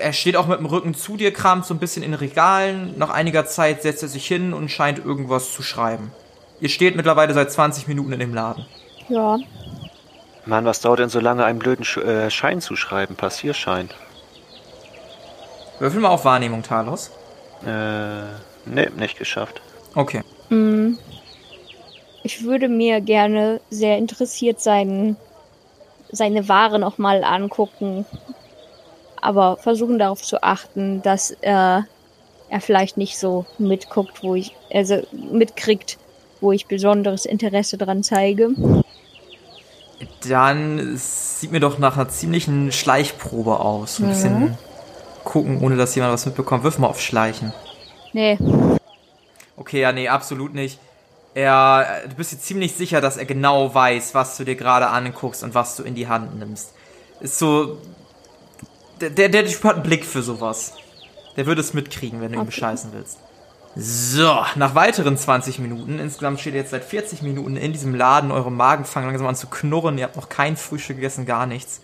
Er 0.00 0.12
steht 0.12 0.36
auch 0.36 0.46
mit 0.46 0.58
dem 0.58 0.66
Rücken 0.66 0.94
zu 0.94 1.16
dir, 1.16 1.32
kramt 1.32 1.64
so 1.64 1.74
ein 1.74 1.78
bisschen 1.78 2.02
in 2.02 2.14
Regalen. 2.14 2.94
Nach 2.98 3.10
einiger 3.10 3.46
Zeit 3.46 3.82
setzt 3.82 4.02
er 4.02 4.08
sich 4.08 4.26
hin 4.26 4.52
und 4.52 4.70
scheint 4.70 5.04
irgendwas 5.04 5.52
zu 5.52 5.62
schreiben. 5.62 6.10
Ihr 6.60 6.68
steht 6.68 6.96
mittlerweile 6.96 7.34
seit 7.34 7.50
20 7.50 7.86
Minuten 7.86 8.12
in 8.12 8.20
dem 8.20 8.34
Laden. 8.34 8.66
Ja. 9.08 9.38
Mann, 10.46 10.64
was 10.64 10.80
dauert 10.80 11.00
denn 11.00 11.08
so 11.08 11.20
lange, 11.20 11.44
einen 11.44 11.58
blöden 11.58 11.84
Sch 11.84 11.98
äh, 11.98 12.30
Schein 12.30 12.60
zu 12.60 12.76
schreiben? 12.76 13.16
Passierschein. 13.16 13.90
Würfel 15.78 16.00
mal 16.00 16.08
auf 16.08 16.24
Wahrnehmung, 16.24 16.62
Talos. 16.62 17.10
Äh, 17.66 18.22
nee, 18.64 18.88
nicht 18.96 19.18
geschafft. 19.18 19.60
Okay. 19.94 20.22
Mm. 20.50 20.94
Ich 22.22 22.44
würde 22.44 22.68
mir 22.68 23.00
gerne 23.00 23.60
sehr 23.70 23.98
interessiert 23.98 24.60
sein, 24.60 25.16
seine 26.10 26.48
Ware 26.48 26.78
nochmal 26.78 27.22
angucken. 27.24 28.06
Aber 29.26 29.56
versuchen 29.56 29.98
darauf 29.98 30.22
zu 30.22 30.44
achten, 30.44 31.02
dass 31.02 31.32
äh, 31.40 31.80
er 32.48 32.60
vielleicht 32.60 32.96
nicht 32.96 33.18
so 33.18 33.44
mitguckt, 33.58 34.22
wo 34.22 34.36
ich, 34.36 34.54
also 34.72 35.02
mitkriegt, 35.10 35.98
wo 36.40 36.52
ich 36.52 36.66
besonderes 36.66 37.26
Interesse 37.26 37.76
dran 37.76 38.04
zeige. 38.04 38.50
Dann 40.28 40.96
sieht 40.96 41.50
mir 41.50 41.58
doch 41.58 41.78
nach 41.78 41.96
einer 41.96 42.08
ziemlichen 42.08 42.70
Schleichprobe 42.70 43.58
aus. 43.58 43.96
So 43.96 44.04
ein 44.04 44.10
bisschen 44.10 44.58
gucken, 45.24 45.60
ohne 45.60 45.76
dass 45.76 45.96
jemand 45.96 46.12
was 46.12 46.24
mitbekommt. 46.26 46.62
Wirf 46.62 46.78
mal 46.78 46.86
auf 46.86 47.00
Schleichen. 47.00 47.52
Nee, 48.12 48.38
Okay, 49.56 49.80
ja, 49.80 49.90
nee, 49.90 50.08
absolut 50.08 50.54
nicht. 50.54 50.78
Er, 51.34 52.02
du 52.08 52.14
bist 52.14 52.32
dir 52.32 52.38
ziemlich 52.38 52.74
sicher, 52.74 53.00
dass 53.00 53.16
er 53.16 53.24
genau 53.24 53.74
weiß, 53.74 54.14
was 54.14 54.36
du 54.36 54.44
dir 54.44 54.54
gerade 54.54 54.86
anguckst 54.88 55.42
und 55.42 55.54
was 55.54 55.76
du 55.76 55.82
in 55.82 55.94
die 55.94 56.08
Hand 56.08 56.38
nimmst. 56.38 56.72
Ist 57.20 57.38
so, 57.38 57.78
der, 59.00 59.10
der, 59.10 59.28
der 59.28 59.46
Typ 59.46 59.62
hat 59.64 59.74
einen 59.74 59.82
Blick 59.82 60.04
für 60.04 60.22
sowas. 60.22 60.74
Der 61.36 61.46
würde 61.46 61.60
es 61.60 61.74
mitkriegen, 61.74 62.20
wenn 62.20 62.28
du 62.28 62.34
ihn 62.34 62.40
Okay. 62.40 62.46
bescheißen 62.46 62.90
willst. 62.94 63.18
So, 63.78 64.34
nach 64.54 64.74
weiteren 64.74 65.18
20 65.18 65.58
Minuten, 65.58 65.98
insgesamt 65.98 66.40
steht 66.40 66.54
ihr 66.54 66.60
jetzt 66.60 66.70
seit 66.70 66.82
40 66.84 67.20
Minuten 67.20 67.58
in 67.58 67.72
diesem 67.72 67.94
Laden, 67.94 68.30
eure 68.32 68.50
Magen 68.50 68.86
fangen 68.86 69.06
langsam 69.08 69.26
an 69.26 69.36
zu 69.36 69.48
knurren, 69.48 69.98
ihr 69.98 70.04
habt 70.04 70.16
noch 70.16 70.30
kein 70.30 70.56
Frühstück 70.56 70.96
gegessen, 70.96 71.26
gar 71.26 71.44
nichts. 71.44 71.82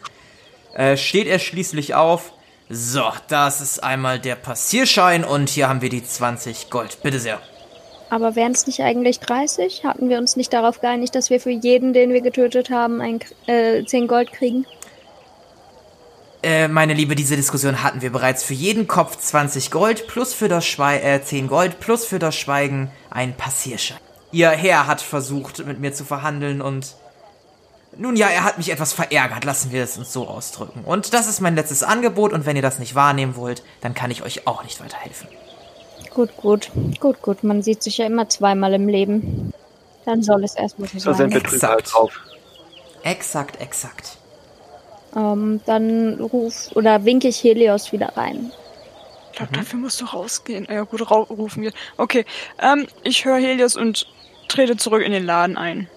Äh, 0.75 0.97
steht 0.97 1.27
er 1.27 1.39
schließlich 1.39 1.95
auf. 1.95 2.33
So, 2.71 3.03
das 3.29 3.61
ist 3.61 3.83
einmal 3.85 4.19
der 4.19 4.37
Passierschein 4.37 5.23
und 5.25 5.51
hier 5.51 5.69
haben 5.69 5.83
wir 5.83 5.91
die 5.91 6.03
20 6.03 6.71
Gold. 6.71 7.03
Bitte 7.03 7.19
sehr. 7.19 7.39
aber 8.09 8.37
wären 8.37 8.53
es 8.53 8.67
nicht 8.67 8.81
eigentlich 8.81 9.21
30? 9.21 9.85
Hatten 9.85 10.09
wir 10.09 10.17
uns 10.17 10.37
nicht 10.37 10.53
darauf 10.55 10.81
geeinigt, 10.81 11.15
dass 11.15 11.29
wir 11.29 11.41
für 11.41 11.51
jeden, 11.51 11.93
den 11.93 12.15
wir 12.15 12.23
getötet 12.23 12.71
haben, 12.71 13.03
ein, 13.03 13.21
äh, 13.47 13.85
10 13.85 14.09
Gold 14.09 14.33
kriegen? 14.33 14.65
Äh, 16.43 16.67
meine 16.69 16.95
Liebe, 16.95 17.15
diese 17.15 17.37
Diskussion 17.37 17.83
hatten 17.83 18.03
wir 18.03 18.11
bereits. 18.11 18.43
Für 18.43 18.55
jeden 18.55 18.89
Kopf 18.89 19.17
20 19.17 19.71
Gold 19.71 20.09
plus 20.09 20.35
für 20.35 20.49
das 20.49 20.67
Schweigen, 20.67 21.05
äh, 21.05 21.23
10 21.23 21.47
Gold 21.49 21.79
plus 21.79 22.05
für 22.05 22.19
das 22.19 22.35
Schweigen 22.35 22.91
ein 23.11 23.37
Passierschein. 23.37 23.99
Ihr 24.33 24.51
Herr 24.51 24.87
hat 24.87 25.01
versucht, 25.01 25.65
mit 25.67 25.79
mir 25.79 25.93
zu 25.93 26.05
verhandeln 26.05 26.61
und 26.63 26.95
nun 27.97 28.17
ja, 28.17 28.29
er 28.29 28.45
hat 28.45 28.57
mich 28.57 28.71
etwas 28.71 28.95
verärgert, 28.95 29.45
lassen 29.45 29.71
wir 29.71 29.85
es 29.85 29.99
uns 29.99 30.13
so 30.13 30.27
ausdrücken. 30.27 30.83
Und 30.85 31.13
das 31.13 31.29
ist 31.29 31.41
mein 31.43 31.55
letztes 31.55 31.83
Angebot 31.83 32.33
und 32.33 32.47
wenn 32.47 32.57
ihr 32.57 32.63
das 32.63 32.79
nicht 32.79 32.95
wahrnehmen 32.95 33.37
wollt, 33.37 33.63
dann 33.83 33.93
kann 33.95 34.11
ich 34.11 34.23
euch 34.23 34.47
auch 34.47 34.65
nicht 34.65 34.81
weiterhelfen. 34.83 35.29
Gut, 36.15 36.35
gut. 36.39 36.71
Gut, 36.99 37.21
gut. 37.23 37.45
Man 37.45 37.63
sieht 37.63 37.83
sich 37.83 37.99
ja 37.99 38.07
immer 38.07 38.29
zweimal 38.29 38.73
im 38.75 38.89
Leben. 38.89 39.53
Dann 40.07 40.23
soll 40.23 40.43
es 40.45 40.55
erstmal 40.55 40.89
so 40.89 40.99
So 40.99 41.13
sein. 41.13 41.31
sind 41.31 41.43
Betrüger 41.43 41.69
halt 41.69 41.81
Exakt. 41.81 41.95
drauf. 41.95 42.21
Exakt, 43.03 43.61
exakt. 43.61 44.17
Ähm, 45.15 45.61
dann 45.67 46.21
ruf 46.21 46.71
oder 46.75 47.05
winke 47.05 47.29
ich 47.29 47.43
Helios 47.45 47.93
wieder 47.93 48.17
rein. 48.17 48.51
Ich 49.31 49.39
glaube, 49.39 49.53
dafür 49.53 49.79
musst 49.79 50.01
du 50.01 50.05
rausgehen. 50.05 50.67
Ja 50.71 50.83
gut, 50.83 51.11
rufen 51.11 51.63
wir. 51.63 51.73
Okay, 51.97 52.25
ähm, 52.61 52.87
ich 53.03 53.25
höre 53.25 53.39
Helios 53.39 53.77
und 53.77 54.07
trete 54.49 54.77
zurück 54.77 55.03
in 55.03 55.13
den 55.13 55.25
Laden 55.25 55.57
ein. 55.57 55.89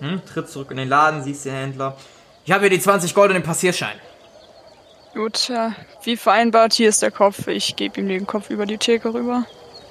Hm, 0.00 0.20
tritt 0.26 0.48
zurück 0.48 0.70
in 0.70 0.76
den 0.76 0.88
Laden, 0.88 1.22
siehst 1.22 1.44
den 1.44 1.54
Händler. 1.54 1.96
Ich 2.44 2.52
habe 2.52 2.62
hier 2.62 2.70
die 2.70 2.80
20 2.80 3.14
Gold 3.14 3.30
und 3.30 3.34
den 3.34 3.42
Passierschein. 3.42 3.96
Gut, 5.14 5.48
ja, 5.48 5.72
wie 6.04 6.16
vereinbart, 6.16 6.74
hier 6.74 6.90
ist 6.90 7.02
der 7.02 7.10
Kopf. 7.10 7.48
Ich 7.48 7.76
gebe 7.76 8.00
ihm 8.00 8.08
den 8.08 8.26
Kopf 8.26 8.50
über 8.50 8.66
die 8.66 8.78
Theke 8.78 9.12
rüber. 9.12 9.44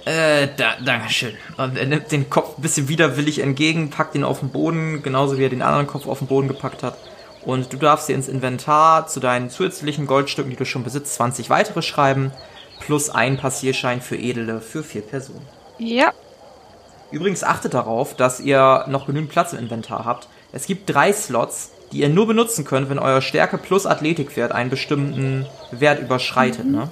Äh, 0.05 0.47
da, 0.55 0.75
danke 0.83 1.09
schön. 1.09 1.35
Und 1.57 1.77
er 1.77 1.85
nimmt 1.85 2.11
den 2.11 2.29
Kopf 2.29 2.57
ein 2.57 2.61
bisschen 2.61 2.87
widerwillig 2.87 3.39
entgegen, 3.39 3.89
packt 3.89 4.15
ihn 4.15 4.23
auf 4.23 4.39
den 4.39 4.49
Boden, 4.49 5.03
genauso 5.03 5.37
wie 5.37 5.43
er 5.43 5.49
den 5.49 5.61
anderen 5.61 5.87
Kopf 5.87 6.07
auf 6.07 6.19
den 6.19 6.27
Boden 6.27 6.47
gepackt 6.47 6.81
hat. 6.81 6.97
Und 7.47 7.71
du 7.71 7.77
darfst 7.77 8.09
dir 8.09 8.15
ins 8.15 8.27
Inventar 8.27 9.07
zu 9.07 9.19
deinen 9.19 9.49
zusätzlichen 9.49 10.05
Goldstücken, 10.05 10.51
die 10.51 10.57
du 10.57 10.65
schon 10.65 10.83
besitzt, 10.83 11.15
20 11.15 11.49
weitere 11.49 11.81
schreiben, 11.81 12.31
plus 12.81 13.09
ein 13.09 13.37
Passierschein 13.37 14.01
für 14.01 14.17
Edele 14.17 14.59
für 14.61 14.83
vier 14.83 15.01
Personen. 15.01 15.47
Ja, 15.79 16.11
Übrigens 17.11 17.43
achtet 17.43 17.73
darauf, 17.73 18.15
dass 18.15 18.39
ihr 18.39 18.83
noch 18.87 19.05
genügend 19.07 19.31
Platz 19.31 19.53
im 19.53 19.59
Inventar 19.59 20.03
habt. 20.05 20.27
Es 20.51 20.65
gibt 20.65 20.93
drei 20.93 21.13
Slots, 21.13 21.71
die 21.91 22.01
ihr 22.01 22.09
nur 22.09 22.27
benutzen 22.27 22.65
könnt, 22.65 22.89
wenn 22.89 22.99
euer 22.99 23.21
Stärke 23.21 23.57
plus 23.57 23.85
Athletikwert 23.85 24.51
einen 24.51 24.69
bestimmten 24.69 25.45
Wert 25.71 26.01
überschreitet. 26.01 26.65
Ne? 26.65 26.89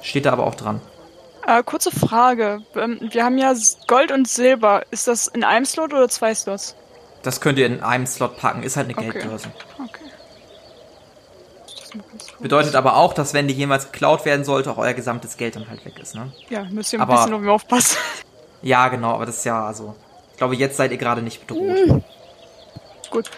Steht 0.00 0.24
da 0.24 0.32
aber 0.32 0.46
auch 0.46 0.54
dran. 0.54 0.80
äh, 1.46 1.62
kurze 1.62 1.90
Frage. 1.90 2.60
Ähm, 2.74 2.98
wir 3.10 3.24
haben 3.24 3.36
ja 3.36 3.52
Gold 3.86 4.12
und 4.12 4.28
Silber. 4.28 4.82
Ist 4.90 5.08
das 5.08 5.28
in 5.28 5.44
einem 5.44 5.66
Slot 5.66 5.92
oder 5.92 6.08
zwei 6.08 6.34
Slots? 6.34 6.74
Das 7.26 7.40
könnt 7.40 7.58
ihr 7.58 7.66
in 7.66 7.82
einem 7.82 8.06
Slot 8.06 8.36
packen, 8.36 8.62
ist 8.62 8.76
halt 8.76 8.88
eine 8.88 8.96
Okay. 8.96 9.10
Geldbörse. 9.10 9.48
Okay. 9.84 10.04
Bedeutet 12.38 12.76
aber 12.76 12.96
auch, 12.96 13.14
dass 13.14 13.34
wenn 13.34 13.48
die 13.48 13.54
jemals 13.54 13.90
geklaut 13.90 14.24
werden 14.24 14.44
sollte, 14.44 14.70
auch 14.70 14.78
euer 14.78 14.92
gesamtes 14.92 15.36
Geld 15.36 15.56
dann 15.56 15.68
halt 15.68 15.84
weg 15.84 15.98
ist. 15.98 16.14
Ne? 16.14 16.32
Ja, 16.50 16.64
müsst 16.70 16.92
ihr 16.92 16.98
ein 16.98 17.02
Aber- 17.02 17.16
bisschen 17.16 17.34
auf 17.34 17.40
mich 17.40 17.50
aufpassen. 17.50 17.96
Ja, 18.62 18.88
genau, 18.88 19.10
aber 19.12 19.26
das 19.26 19.36
ist 19.38 19.44
ja 19.44 19.66
also. 19.66 19.94
Ich 20.32 20.38
glaube, 20.38 20.56
jetzt 20.56 20.76
seid 20.76 20.90
ihr 20.90 20.96
gerade 20.96 21.20
nicht 21.20 21.46
bedroht. 21.46 22.02
Gut. 23.10 23.30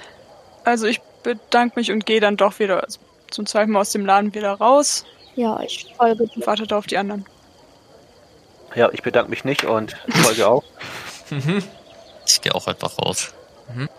Also 0.64 0.87
ich 0.87 1.01
bedanke 1.22 1.79
mich 1.79 1.90
und 1.90 2.07
gehe 2.07 2.20
dann 2.20 2.37
doch 2.37 2.59
wieder 2.61 2.87
zum 3.31 3.44
zweiten 3.46 3.72
Mal 3.72 3.81
aus 3.81 3.90
dem 3.90 4.07
Laden 4.07 4.33
wieder 4.35 4.53
raus 4.53 5.05
Ja, 5.35 5.61
ich 5.61 5.92
folge 5.96 6.27
dir. 6.29 6.37
und 6.37 6.46
warte 6.46 6.66
da 6.66 6.79
auf 6.79 6.87
die 6.87 6.96
anderen. 6.98 7.27
Ja, 8.74 8.90
ich 8.92 9.03
bedanke 9.03 9.29
mich 9.31 9.44
nicht 9.44 9.64
und 9.64 9.96
folge 10.09 10.46
auch. 10.46 10.62
Ich 12.27 12.40
gehe 12.42 12.55
auch 12.55 12.66
einfach 12.66 12.98
raus. 12.98 13.33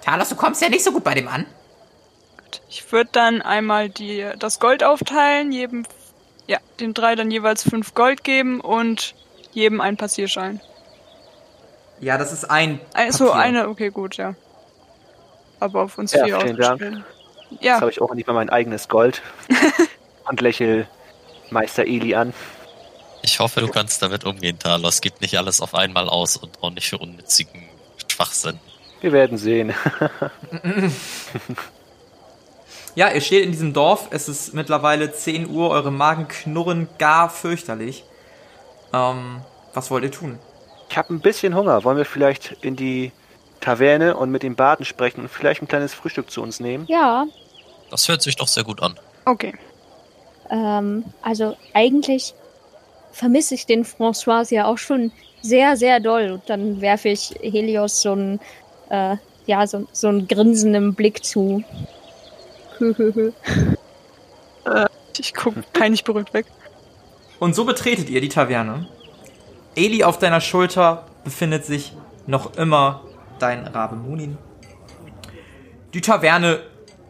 Talos, 0.04 0.30
du 0.30 0.36
kommst 0.36 0.62
ja 0.62 0.70
nicht 0.70 0.84
so 0.84 0.92
gut 0.92 1.04
bei 1.04 1.14
dem 1.14 1.28
an. 1.28 1.46
Ich 2.70 2.92
würde 2.92 3.10
dann 3.12 3.42
einmal 3.42 3.90
die, 3.90 4.28
das 4.40 4.60
Gold 4.60 4.84
aufteilen, 4.84 5.52
jedem, 5.52 5.86
ja, 6.48 6.58
den 6.80 6.94
drei 6.94 7.16
dann 7.16 7.30
jeweils 7.32 7.64
fünf 7.64 7.94
Gold 7.94 8.24
geben 8.24 8.60
und 8.62 9.14
jedem 9.52 9.82
einen 9.82 9.98
Passierschein. 9.98 10.60
Ja, 12.00 12.18
das 12.18 12.32
ist 12.32 12.46
ein. 12.46 12.80
Also 12.94 13.26
Papier. 13.28 13.42
eine, 13.42 13.70
okay, 13.70 13.90
gut, 13.90 14.18
ja. 14.18 14.36
Aber 15.60 15.84
auf 15.84 15.98
uns 15.98 16.14
Ja, 16.14 16.26
vier 16.26 16.40
vielen 16.40 16.58
Dank. 16.58 16.82
ausgestellt. 16.82 17.06
Jetzt 17.52 17.64
Ja, 17.64 17.82
habe 17.82 17.92
ich 17.92 18.02
auch 18.02 18.14
nicht 18.14 18.28
mal 18.28 18.34
mein 18.34 18.50
eigenes 18.50 18.88
Gold. 18.88 19.22
und 20.30 20.42
lächel 20.42 20.88
Meister 21.50 21.84
Eli 21.86 22.16
an. 22.16 22.34
Ich 23.22 23.40
hoffe, 23.40 23.60
du 23.60 23.68
kannst 23.68 24.02
damit 24.02 24.24
umgehen, 24.24 24.58
Talos. 24.60 25.02
Gib 25.02 25.20
nicht 25.20 25.38
alles 25.38 25.60
auf 25.62 25.76
einmal 25.76 26.08
aus 26.08 26.38
und 26.38 26.64
auch 26.64 26.70
nicht 26.70 26.88
für 26.88 26.98
unnützigen 27.00 27.68
Schwachsinn. 28.08 28.60
Wir 29.02 29.12
werden 29.12 29.38
sehen. 29.38 29.74
Ja, 32.96 33.10
ihr 33.12 33.22
steht 33.22 33.46
in 33.46 33.52
diesem 33.52 33.72
Dorf. 33.72 34.08
Es 34.10 34.28
ist 34.28 34.54
mittlerweile 34.54 35.12
10 35.14 35.50
Uhr. 35.50 35.70
Eure 35.70 35.92
Magen 35.92 36.28
knurren 36.28 36.90
gar 36.98 37.30
fürchterlich. 37.30 38.04
Ähm, 38.94 39.42
was 39.74 39.92
wollt 39.92 40.04
ihr 40.04 40.12
tun? 40.12 40.40
Ich 40.90 40.98
habe 40.98 41.14
ein 41.14 41.22
bisschen 41.22 41.56
Hunger. 41.56 41.84
Wollen 41.84 41.98
wir 41.98 42.04
vielleicht 42.04 42.58
in 42.62 42.76
die 42.76 43.12
Taverne 43.62 44.18
und 44.18 44.32
mit 44.32 44.44
den 44.44 44.56
Baden 44.56 44.86
sprechen 44.86 45.22
und 45.22 45.30
vielleicht 45.30 45.62
ein 45.62 45.68
kleines 45.68 45.94
Frühstück 45.94 46.30
zu 46.32 46.42
uns 46.42 46.60
nehmen? 46.60 46.86
Ja, 46.90 47.26
Das 47.92 48.08
hört 48.10 48.22
sich 48.22 48.36
doch 48.36 48.48
sehr 48.48 48.64
gut 48.64 48.82
an. 48.82 49.00
okay. 49.26 49.54
ähm, 50.50 51.06
also 51.22 51.56
eigentlich 51.74 52.34
vermisse 53.12 53.54
ich 53.56 53.66
den 53.66 53.86
François 53.86 54.52
ja 54.54 54.66
auch 54.66 54.78
schon 54.80 55.12
sehr, 55.42 55.78
sehr 55.78 56.00
doll. 56.00 56.32
Und 56.32 56.50
dann 56.50 56.82
werfe 56.82 57.10
ich 57.10 57.36
Helios 57.42 58.02
so 58.02 58.12
einen, 58.14 58.40
äh, 58.89 59.17
ja, 59.45 59.65
so, 59.65 59.88
so 59.91 60.08
einen 60.08 60.28
grinsenden 60.28 60.93
Blick 60.93 61.23
zu. 61.23 61.63
Hühühü. 62.78 63.32
Ich 65.19 65.34
gucke 65.34 65.63
peinlich 65.73 66.06
berührt 66.06 66.34
weg. 66.34 66.45
Und 67.39 67.54
so 67.54 67.65
betretet 67.65 68.10
ihr 68.10 68.21
die 68.21 68.30
Taverne. 68.30 68.88
Eli 69.75 70.04
auf 70.04 70.17
deiner 70.17 70.39
Schulter 70.39 71.06
befindet 71.25 71.65
sich 71.65 71.93
noch 72.25 72.56
immer 72.56 73.04
dein 73.38 73.67
Rabe 73.67 73.97
Munin. 73.97 74.38
Die 75.93 76.02
Taverne 76.02 76.62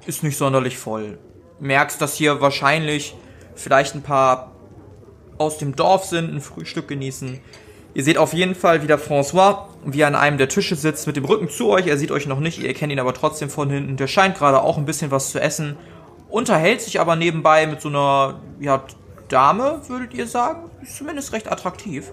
ist 0.07 0.23
nicht 0.23 0.37
sonderlich 0.37 0.77
voll. 0.77 1.19
Merkst, 1.59 2.01
dass 2.01 2.15
hier 2.15 2.41
wahrscheinlich 2.41 3.15
vielleicht 3.55 3.93
ein 3.93 4.01
paar 4.01 4.51
aus 5.37 5.57
dem 5.57 5.75
Dorf 5.75 6.05
sind, 6.05 6.33
ein 6.33 6.41
Frühstück 6.41 6.87
genießen. 6.87 7.39
Ihr 7.93 8.03
seht 8.03 8.17
auf 8.17 8.33
jeden 8.33 8.55
Fall 8.55 8.83
wieder 8.83 8.97
François, 8.97 9.65
wie 9.83 10.01
er 10.01 10.07
an 10.07 10.15
einem 10.15 10.37
der 10.37 10.49
Tische 10.49 10.75
sitzt, 10.75 11.07
mit 11.07 11.15
dem 11.15 11.25
Rücken 11.25 11.49
zu 11.49 11.69
euch. 11.69 11.87
Er 11.87 11.97
sieht 11.97 12.11
euch 12.11 12.27
noch 12.27 12.39
nicht, 12.39 12.59
ihr 12.59 12.73
kennt 12.73 12.91
ihn 12.91 12.99
aber 12.99 13.13
trotzdem 13.13 13.49
von 13.49 13.69
hinten. 13.69 13.97
Der 13.97 14.07
scheint 14.07 14.37
gerade 14.37 14.61
auch 14.61 14.77
ein 14.77 14.85
bisschen 14.85 15.11
was 15.11 15.31
zu 15.31 15.41
essen. 15.41 15.75
Unterhält 16.29 16.81
sich 16.81 16.99
aber 16.99 17.15
nebenbei 17.15 17.65
mit 17.65 17.81
so 17.81 17.89
einer, 17.89 18.39
ja, 18.59 18.83
Dame, 19.27 19.81
würdet 19.87 20.13
ihr 20.13 20.27
sagen? 20.27 20.69
Ist 20.81 20.97
zumindest 20.97 21.33
recht 21.33 21.51
attraktiv. 21.51 22.11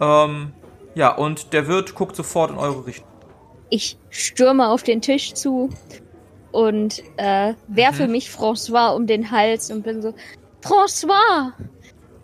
Ähm, 0.00 0.52
ja, 0.94 1.14
und 1.14 1.52
der 1.52 1.68
Wirt 1.68 1.94
guckt 1.94 2.16
sofort 2.16 2.50
in 2.50 2.58
eure 2.58 2.86
Richtung. 2.86 3.08
Ich 3.70 3.98
stürme 4.10 4.68
auf 4.68 4.82
den 4.82 5.00
Tisch 5.00 5.34
zu 5.34 5.70
und 6.50 7.02
äh, 7.16 7.54
werfe 7.68 8.08
mich 8.08 8.28
François 8.28 8.94
um 8.94 9.06
den 9.06 9.30
Hals 9.30 9.70
und 9.70 9.82
bin 9.82 10.02
so: 10.02 10.14
François, 10.62 11.52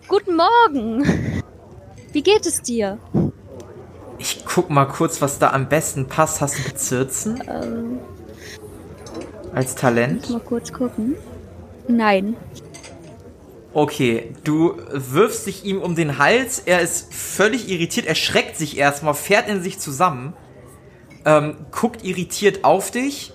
guten 0.06 0.36
Morgen. 0.36 1.37
Wie 2.18 2.22
geht 2.24 2.46
es 2.46 2.62
dir? 2.62 2.98
Ich 4.18 4.44
guck 4.44 4.70
mal 4.70 4.86
kurz, 4.86 5.22
was 5.22 5.38
da 5.38 5.50
am 5.52 5.68
besten 5.68 6.08
passt. 6.08 6.40
Hast 6.40 6.58
du 6.58 6.64
Bezirzen 6.64 7.40
Ähm, 7.48 8.00
als 9.54 9.76
Talent? 9.76 10.28
mal 10.28 10.40
kurz 10.40 10.72
gucken. 10.72 11.14
Nein. 11.86 12.36
Okay, 13.72 14.32
du 14.42 14.78
wirfst 14.90 15.46
dich 15.46 15.64
ihm 15.64 15.80
um 15.80 15.94
den 15.94 16.18
Hals, 16.18 16.58
er 16.58 16.80
ist 16.80 17.14
völlig 17.14 17.68
irritiert, 17.68 18.06
er 18.06 18.16
schreckt 18.16 18.56
sich 18.56 18.76
erstmal, 18.76 19.14
fährt 19.14 19.48
in 19.48 19.62
sich 19.62 19.78
zusammen, 19.78 20.32
ähm, 21.24 21.66
guckt 21.70 22.02
irritiert 22.02 22.64
auf 22.64 22.90
dich 22.90 23.32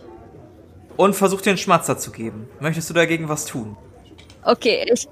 und 0.98 1.16
versucht 1.16 1.46
dir 1.46 1.52
einen 1.52 1.58
Schmatzer 1.58 1.98
zu 1.98 2.12
geben. 2.12 2.50
Möchtest 2.60 2.90
du 2.90 2.94
dagegen 2.94 3.30
was 3.30 3.46
tun? 3.46 3.78
Okay, 4.44 4.86
ich, 4.92 5.08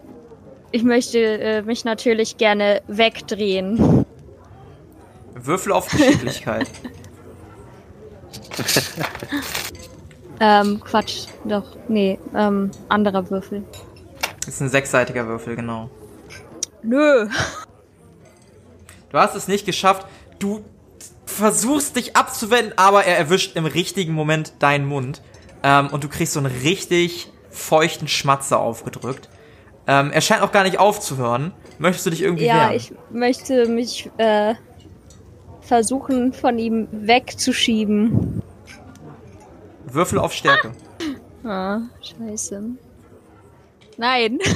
ich 0.72 0.84
möchte 0.84 1.20
äh, 1.20 1.62
mich 1.62 1.86
natürlich 1.86 2.38
gerne 2.38 2.82
wegdrehen. 2.88 4.06
Würfel 5.36 5.72
auf 5.72 5.90
Geschicklichkeit. 5.90 6.68
Ähm, 10.44 10.82
Quatsch, 10.84 11.28
doch, 11.46 11.78
nee, 11.88 12.18
ähm, 12.36 12.72
anderer 12.90 13.30
Würfel. 13.30 13.64
Das 14.40 14.56
ist 14.56 14.62
ein 14.62 14.70
sechsseitiger 14.70 15.28
Würfel, 15.28 15.56
genau. 15.56 15.92
Nö. 16.82 17.30
Du 19.12 19.18
hast 19.20 19.36
es 19.36 19.48
nicht 19.48 19.68
geschafft. 19.68 20.08
Du 20.40 20.66
versuchst 21.28 21.96
dich 21.96 22.16
abzuwenden, 22.16 22.74
aber 22.76 23.06
er 23.06 23.20
erwischt 23.20 23.56
im 23.56 23.68
richtigen 23.68 24.14
Moment 24.14 24.54
deinen 24.58 24.88
Mund. 24.88 25.22
Ähm, 25.62 25.90
und 25.90 26.04
du 26.04 26.10
kriegst 26.10 26.34
so 26.34 26.40
einen 26.40 26.52
richtig 26.64 27.30
feuchten 27.52 28.08
Schmatzer 28.08 28.60
aufgedrückt. 28.60 29.30
Ähm, 29.88 30.12
er 30.12 30.22
scheint 30.22 30.42
auch 30.42 30.52
gar 30.52 30.64
nicht 30.64 30.80
aufzuhören. 30.80 31.54
Möchtest 31.80 32.06
du 32.06 32.10
dich 32.12 32.22
irgendwie 32.22 32.46
Ja, 32.46 32.56
wehren? 32.70 32.74
ich 32.76 32.94
möchte 33.10 33.68
mich 33.68 34.10
äh, 34.18 34.54
versuchen, 35.62 36.34
von 36.34 36.60
ihm 36.60 36.88
wegzuschieben. 36.92 38.42
Würfel 39.86 40.20
auf 40.20 40.34
Stärke. 40.34 40.72
Ah, 41.44 41.80
scheiße. 42.02 42.64
Nein. 43.98 44.40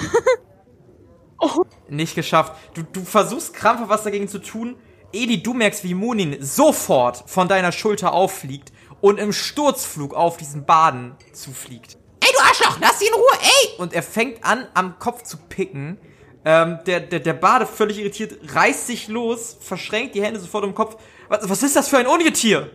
Nicht 1.90 2.16
geschafft. 2.16 2.54
Du, 2.74 2.84
du 2.84 3.02
versuchst 3.02 3.54
krampfhaft 3.54 3.90
was 3.90 4.04
dagegen 4.04 4.28
zu 4.28 4.40
tun. 4.40 4.76
Edi, 5.14 5.42
du 5.42 5.54
merkst, 5.54 5.84
wie 5.84 5.94
Munin 5.94 6.38
sofort 6.42 7.24
von 7.28 7.48
deiner 7.48 7.72
Schulter 7.72 8.14
auffliegt 8.14 8.72
und 9.02 9.20
im 9.20 9.32
Sturzflug 9.34 10.14
auf 10.14 10.38
diesen 10.38 10.66
Baden 10.66 11.16
zufliegt. 11.34 11.98
Du 12.36 12.44
Arschloch, 12.44 12.78
lass 12.82 13.00
sie 13.00 13.06
in 13.08 13.14
Ruhe, 13.14 13.24
ey! 13.42 13.70
Und 13.78 13.94
er 13.94 14.04
fängt 14.04 14.44
an, 14.44 14.68
am 14.74 15.00
Kopf 15.00 15.24
zu 15.24 15.38
picken. 15.38 15.98
Ähm, 16.44 16.80
der, 16.86 17.00
der, 17.00 17.20
der 17.20 17.34
Bade, 17.34 17.66
völlig 17.66 17.98
irritiert, 18.00 18.34
reißt 18.54 18.88
sich 18.88 19.08
los, 19.08 19.58
verschränkt 19.60 20.14
die 20.16 20.22
Hände 20.22 20.40
sofort 20.40 20.64
im 20.64 20.76
Kopf. 20.76 20.98
Was, 21.30 21.50
was 21.50 21.64
ist 21.64 21.76
das 21.76 21.88
für 21.88 21.98
ein 21.98 22.08
Ungetier? 22.08 22.70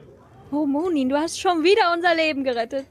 Oh, 0.50 0.66
Monin, 0.66 1.08
du 1.08 1.16
hast 1.16 1.40
schon 1.40 1.62
wieder 1.62 1.92
unser 1.94 2.14
Leben 2.14 2.42
gerettet. 2.42 2.86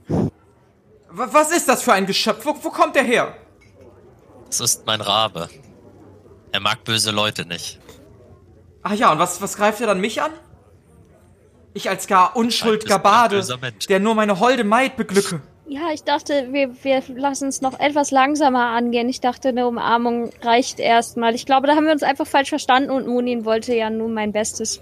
Wa- 1.10 1.28
Was 1.32 1.52
ist 1.52 1.68
das 1.68 1.84
für 1.84 1.92
ein 1.94 2.06
Geschöpf? 2.06 2.46
Wo, 2.46 2.56
wo 2.62 2.70
kommt 2.70 2.96
er 2.96 3.04
her? 3.04 3.36
Das 4.48 4.62
ist 4.62 4.86
mein 4.86 5.02
Rabe. 5.02 5.50
Er 6.52 6.60
mag 6.62 6.84
böse 6.86 7.12
Leute 7.12 7.46
nicht. 7.46 7.80
Ach 8.82 8.94
ja, 8.94 9.12
und 9.12 9.20
was, 9.20 9.42
was 9.42 9.58
greift 9.58 9.82
er 9.82 9.88
dann 9.88 10.00
mich 10.00 10.22
an? 10.22 10.32
Ich 11.74 11.90
als 11.90 12.08
gar 12.08 12.36
unschuldger 12.38 12.96
Ein 12.96 13.02
Bade, 13.04 13.60
der 13.90 14.00
nur 14.00 14.16
meine 14.16 14.40
holde 14.40 14.64
Maid 14.64 14.96
beglücke. 14.96 15.42
Ja, 15.72 15.92
ich 15.94 16.04
dachte, 16.04 16.48
wir, 16.52 16.84
wir 16.84 17.04
lassen 17.16 17.48
es 17.48 17.62
noch 17.62 17.80
etwas 17.80 18.10
langsamer 18.10 18.70
angehen. 18.70 19.08
Ich 19.08 19.22
dachte, 19.22 19.50
eine 19.50 19.68
Umarmung 19.68 20.32
reicht 20.42 20.80
erstmal. 20.80 21.36
Ich 21.36 21.46
glaube, 21.46 21.68
da 21.68 21.76
haben 21.76 21.86
wir 21.86 21.92
uns 21.92 22.02
einfach 22.02 22.26
falsch 22.26 22.50
verstanden 22.50 22.90
und 22.90 23.06
Munin 23.06 23.46
wollte 23.46 23.76
ja 23.76 23.92
nur 23.92 24.10
mein 24.10 24.32
Bestes. 24.32 24.82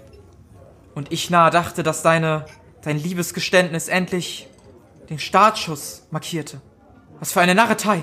Und 0.94 1.12
ich 1.12 1.28
nahe 1.28 1.50
dachte, 1.50 1.82
dass 1.82 2.00
deine, 2.02 2.46
dein 2.80 2.96
Liebesgeständnis 2.96 3.88
endlich 3.88 4.48
den 5.10 5.18
Startschuss 5.18 6.06
markierte. 6.10 6.62
Was 7.18 7.32
für 7.32 7.42
eine 7.42 7.54
Narretei. 7.54 8.00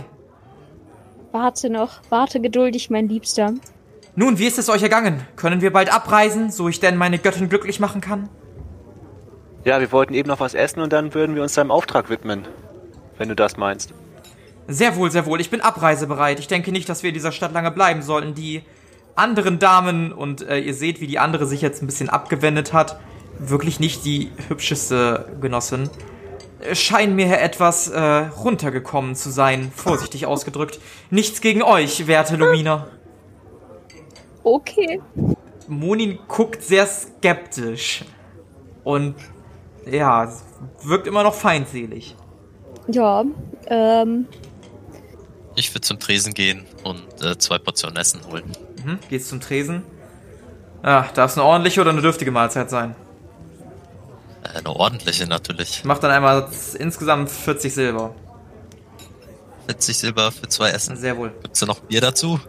Warte 1.32 1.72
noch, 1.72 2.02
warte 2.10 2.40
geduldig, 2.40 2.92
mein 2.92 3.10
Liebster. 3.10 3.56
Nun, 4.16 4.38
wie 4.38 4.46
ist 4.46 4.60
es 4.60 4.70
euch 4.70 4.84
ergangen? 4.84 5.26
Können 5.38 5.62
wir 5.62 5.74
bald 5.74 5.92
abreisen, 5.92 6.52
so 6.52 6.70
ich 6.70 6.82
denn 6.82 6.98
meine 6.98 7.18
Göttin 7.18 7.50
glücklich 7.50 7.80
machen 7.80 8.00
kann? 8.00 8.30
Ja, 9.64 9.80
wir 9.80 9.92
wollten 9.92 10.14
eben 10.14 10.28
noch 10.28 10.40
was 10.40 10.54
essen 10.54 10.82
und 10.82 10.94
dann 10.94 11.16
würden 11.16 11.36
wir 11.36 11.42
uns 11.42 11.56
deinem 11.56 11.72
Auftrag 11.72 12.12
widmen. 12.12 12.48
Wenn 13.18 13.30
du 13.30 13.36
das 13.36 13.58
meinst. 13.58 13.94
Sehr 14.68 14.96
wohl, 14.96 15.12
sehr 15.12 15.26
wohl. 15.26 15.40
Ich 15.42 15.50
bin 15.50 15.62
abreisebereit. 15.62 16.40
Ich 16.40 16.48
denke 16.48 16.72
nicht, 16.72 16.90
dass 16.90 17.04
wir 17.04 17.10
in 17.10 17.14
dieser 17.14 17.32
Stadt 17.32 17.54
lange 17.54 17.72
bleiben 17.72 18.02
sollten. 18.02 18.34
Die 18.34 18.64
anderen 19.16 19.60
Damen, 19.60 20.12
und 20.12 20.42
äh, 20.42 20.60
ihr 20.60 20.74
seht, 20.74 21.02
wie 21.02 21.08
die 21.08 21.20
andere 21.20 21.46
sich 21.46 21.62
jetzt 21.62 21.82
ein 21.82 21.86
bisschen 21.86 22.10
abgewendet 22.10 22.74
hat, 22.74 23.00
wirklich 23.38 23.80
nicht 23.80 24.06
die 24.06 24.32
hübscheste 24.48 25.38
Genossin, 25.40 25.90
äh, 26.60 26.76
scheinen 26.76 27.16
mir 27.16 27.40
etwas 27.40 27.88
äh, 27.90 28.00
runtergekommen 28.00 29.16
zu 29.16 29.30
sein, 29.30 29.72
vorsichtig 29.74 30.26
ausgedrückt. 30.26 30.80
Nichts 31.10 31.42
gegen 31.42 31.62
euch, 31.62 32.08
werte 32.08 32.36
Lumina. 32.36 32.88
Okay. 34.44 35.02
Monin 35.68 36.20
guckt 36.28 36.62
sehr 36.62 36.86
skeptisch 36.86 38.06
und 38.84 39.16
ja, 39.90 40.32
wirkt 40.84 41.08
immer 41.08 41.24
noch 41.24 41.34
feindselig. 41.34 42.16
Ja, 42.88 43.24
ähm, 43.68 44.28
Ich 45.56 45.72
würde 45.72 45.82
zum 45.82 46.00
Tresen 46.00 46.34
gehen 46.34 46.66
und 46.84 47.02
äh, 47.24 47.38
zwei 47.38 47.58
Portionen 47.58 47.98
Essen 47.98 48.22
holen. 48.30 48.44
Mhm, 48.84 49.00
geht's 49.10 49.28
zum 49.30 49.42
Tresen. 49.42 49.84
Ja, 50.84 51.08
darf 51.16 51.32
es 51.32 51.38
eine 51.38 51.46
ordentliche 51.48 51.82
oder 51.82 51.90
eine 51.92 52.02
dürftige 52.02 52.32
Mahlzeit 52.32 52.70
sein? 52.70 52.96
Äh, 54.44 54.60
eine 54.60 54.70
ordentliche 54.70 55.26
natürlich. 55.28 55.80
Ich 55.80 55.86
mach 55.86 55.98
dann 56.00 56.12
einmal 56.12 56.48
insgesamt 56.78 57.30
40 57.32 57.74
Silber. 57.74 58.14
40 59.68 59.98
Silber 59.98 60.32
für 60.32 60.48
zwei 60.48 60.70
Essen. 60.70 60.96
Sehr 60.96 61.18
wohl. 61.18 61.32
Gibt's 61.42 61.60
da 61.62 61.66
noch 61.66 61.80
Bier 61.80 62.02
dazu? 62.02 62.40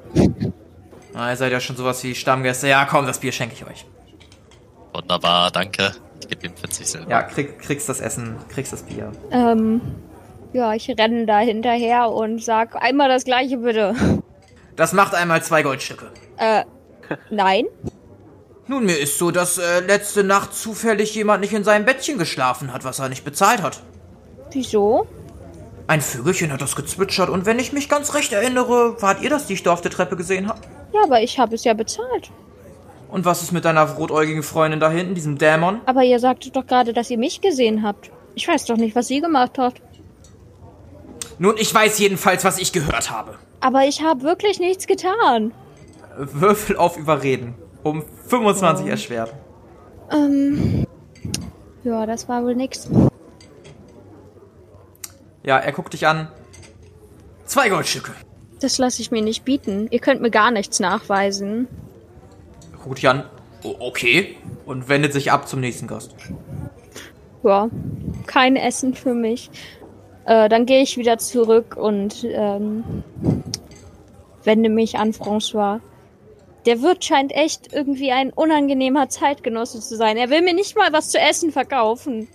Na, 1.15 1.31
ihr 1.31 1.37
seid 1.37 1.51
ja 1.51 1.61
schon 1.61 1.77
sowas 1.77 2.05
wie 2.05 2.15
Stammgäste. 2.15 2.69
Ja, 2.69 2.85
komm, 2.85 3.07
das 3.07 3.21
Bier 3.21 3.33
schenke 3.33 3.55
ich 3.55 3.65
euch. 3.67 3.87
Wunderbar, 4.93 5.51
danke. 5.51 5.93
Ich 6.21 6.29
gebe 6.29 6.47
ihm 6.47 6.55
40 6.57 6.87
Silber. 6.87 7.11
Ja, 7.11 7.23
krieg, 7.23 7.59
kriegst 7.59 7.89
das 7.89 8.01
Essen, 8.01 8.37
kriegst 8.51 8.73
das 8.75 8.83
Bier. 8.83 9.13
ähm, 9.31 9.81
ja, 10.57 10.75
ich 10.75 10.89
renne 10.89 11.27
da 11.27 11.39
hinterher 11.39 12.11
und 12.11 12.43
sag 12.43 12.75
einmal 12.83 13.09
das 13.09 13.25
gleiche 13.25 13.59
bitte. 13.59 13.95
Das 14.75 14.93
macht 14.93 15.15
einmal 15.15 15.43
zwei 15.43 15.63
Goldstücke. 15.63 16.07
Äh, 16.39 16.65
nein? 17.31 17.67
Nun, 18.67 18.85
mir 18.85 18.99
ist 18.99 19.19
so, 19.19 19.31
dass 19.31 19.59
äh, 19.59 19.81
letzte 19.81 20.25
Nacht 20.25 20.55
zufällig 20.55 21.15
jemand 21.15 21.43
nicht 21.43 21.53
in 21.53 21.63
seinem 21.63 21.85
Bettchen 21.85 22.19
geschlafen 22.19 22.73
hat, 22.73 22.85
was 22.85 22.99
er 22.99 23.09
nicht 23.09 23.25
bezahlt 23.25 23.63
hat. 23.63 23.81
Wieso? 24.51 25.07
Ein 25.87 26.01
Vögelchen 26.01 26.53
hat 26.53 26.61
das 26.61 26.75
gezwitschert 26.75 27.29
und 27.29 27.47
wenn 27.47 27.61
ich 27.61 27.73
mich 27.73 27.89
ganz 27.89 28.15
recht 28.15 28.33
erinnere, 28.33 29.01
wart 29.01 29.23
ihr 29.23 29.31
das, 29.31 29.47
die 29.47 29.53
ich 29.53 29.63
da 29.63 29.73
auf 29.73 29.83
der 29.83 29.93
Treppe 29.93 30.17
gesehen 30.17 30.49
habt? 30.49 30.67
Ja, 30.93 31.05
aber 31.05 31.21
ich 31.21 31.39
habe 31.39 31.55
es 31.55 31.63
ja 31.65 31.75
bezahlt. 31.75 32.33
Und 33.09 33.25
was 33.25 33.43
ist 33.43 33.53
mit 33.53 33.65
deiner 33.65 33.85
rotäugigen 33.85 34.43
Freundin 34.43 34.81
da 34.81 34.91
hinten, 34.91 35.15
diesem 35.15 35.39
Dämon? 35.39 35.81
Aber 35.87 36.03
ihr 36.03 36.19
sagtet 36.19 36.57
doch 36.57 36.67
gerade, 36.67 36.93
dass 36.93 37.09
ihr 37.09 37.19
mich 37.19 37.41
gesehen 37.41 37.85
habt. 37.85 38.11
Ich 38.35 38.49
weiß 38.49 38.65
doch 38.65 38.77
nicht, 38.77 38.97
was 38.97 39.07
sie 39.07 39.21
gemacht 39.21 39.59
hat. 39.59 39.75
Nun, 41.39 41.57
ich 41.59 41.73
weiß 41.75 41.99
jedenfalls, 41.99 42.45
was 42.45 42.59
ich 42.59 42.73
gehört 42.73 43.11
habe. 43.11 43.35
Aber 43.61 43.85
ich 43.87 44.03
habe 44.03 44.23
wirklich 44.23 44.59
nichts 44.59 44.87
getan. 44.87 45.53
Würfel 46.17 46.77
auf 46.77 46.97
Überreden. 46.97 47.55
Um 47.83 48.03
25 48.29 48.87
Oh. 48.87 48.89
erschwert. 48.89 49.35
Ähm, 50.11 50.87
ja, 51.85 52.07
das 52.07 52.29
war 52.29 52.43
wohl 52.43 52.55
nix. 52.55 52.89
Ja, 55.43 55.59
er 55.59 55.73
guckt 55.73 55.93
dich 55.93 56.07
an. 56.07 56.29
Zwei 57.45 57.69
Goldstücke. 57.69 58.13
Das 58.61 58.79
lasse 58.79 59.03
ich 59.03 59.11
mir 59.11 59.23
nicht 59.23 59.45
bieten. 59.45 59.87
Ihr 59.91 60.01
könnt 60.01 60.21
mir 60.23 60.31
gar 60.31 60.51
nichts 60.51 60.81
nachweisen. 60.81 61.69
Er 62.73 62.79
guckt 62.79 62.99
dich 62.99 63.09
an. 63.09 63.25
Okay. 63.63 64.37
Und 64.65 64.89
wendet 64.89 65.13
sich 65.13 65.31
ab 65.31 65.47
zum 65.47 65.61
nächsten 65.61 65.87
Gast. 65.87 66.15
Ja, 67.45 67.69
kein 68.27 68.57
Essen 68.57 68.95
für 68.95 69.15
mich. 69.15 69.51
Äh, 70.27 70.49
dann 70.49 70.67
gehe 70.67 70.83
ich 70.83 70.97
wieder 70.97 71.19
zurück 71.19 71.77
und 71.77 72.25
ähm, 72.25 72.83
wende 74.45 74.69
mich 74.69 74.99
an 74.99 75.13
François. 75.13 75.81
Der 76.67 76.83
Wirt 76.83 77.05
scheint 77.05 77.33
echt 77.33 77.73
irgendwie 77.73 78.11
ein 78.11 78.33
unangenehmer 78.33 79.09
Zeitgenosse 79.09 79.81
zu 79.81 79.97
sein. 79.97 80.17
Er 80.17 80.31
will 80.31 80.43
mir 80.43 80.53
nicht 80.55 80.77
mal 80.77 80.93
was 80.93 81.11
zu 81.11 81.19
essen 81.19 81.53
verkaufen. 81.53 82.27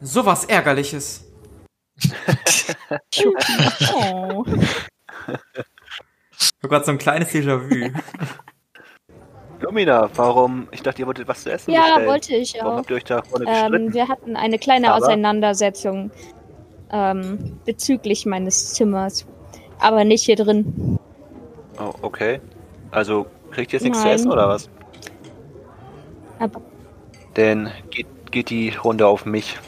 Sowas 0.00 0.44
Ärgerliches. 0.44 1.24
Oh. 3.94 4.44
Ich 6.38 6.84
so 6.84 6.90
ein 6.90 6.98
kleines 6.98 7.28
Déjà-vu. 7.30 7.90
Lumina, 9.60 10.10
warum? 10.16 10.68
Ich 10.72 10.82
dachte, 10.82 11.02
ihr 11.02 11.06
wolltet 11.06 11.28
was 11.28 11.42
zu 11.44 11.52
essen 11.52 11.70
Ja, 11.72 11.82
bestellen. 11.82 12.06
wollte 12.08 12.34
ich 12.36 12.54
Warum 12.58 12.72
auch. 12.72 12.76
habt 12.78 12.90
ihr 12.90 12.96
euch 12.96 13.04
da 13.04 13.22
vorne 13.22 13.44
Ähm, 13.46 13.52
gestritten? 13.72 13.94
wir 13.94 14.08
hatten 14.08 14.36
eine 14.36 14.58
kleine 14.58 14.92
Aber- 14.92 15.04
Auseinandersetzung 15.04 16.10
ähm, 16.92 17.58
bezüglich 17.64 18.26
meines 18.26 18.74
Zimmers. 18.74 19.26
Aber 19.78 20.04
nicht 20.04 20.24
hier 20.24 20.36
drin. 20.36 20.98
Oh, 21.78 21.92
okay. 22.02 22.40
Also, 22.90 23.26
kriegt 23.50 23.72
ihr 23.72 23.78
jetzt 23.78 23.84
nichts 23.84 24.00
zu 24.00 24.06
Nein. 24.06 24.14
essen 24.14 24.30
oder 24.30 24.48
was? 24.48 24.68
Aber 26.38 26.60
Denn 27.36 27.70
geht, 27.90 28.06
geht 28.30 28.50
die 28.50 28.70
Runde 28.70 29.06
auf 29.06 29.24
mich. 29.26 29.58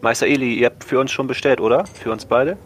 Meister 0.00 0.26
Eli, 0.26 0.54
ihr 0.54 0.66
habt 0.66 0.84
für 0.84 1.00
uns 1.00 1.10
schon 1.10 1.26
bestellt, 1.26 1.60
oder? 1.60 1.86
Für 1.86 2.12
uns 2.12 2.26
beide? 2.26 2.58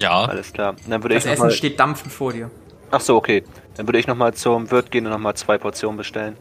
Ja, 0.00 0.24
Alles 0.24 0.52
klar. 0.52 0.76
Dann 0.88 1.02
würde 1.02 1.14
Das 1.14 1.24
ich 1.24 1.28
noch 1.28 1.32
Essen 1.34 1.46
mal... 1.46 1.50
steht 1.50 1.78
dampfend 1.80 2.12
vor 2.12 2.32
dir. 2.32 2.50
Ach 2.90 3.00
so, 3.00 3.16
okay. 3.16 3.44
Dann 3.76 3.86
würde 3.86 3.98
ich 3.98 4.06
nochmal 4.06 4.34
zum 4.34 4.70
Wirt 4.70 4.90
gehen 4.90 5.06
und 5.06 5.12
nochmal 5.12 5.34
zwei 5.34 5.58
Portionen 5.58 5.96
bestellen. 5.96 6.36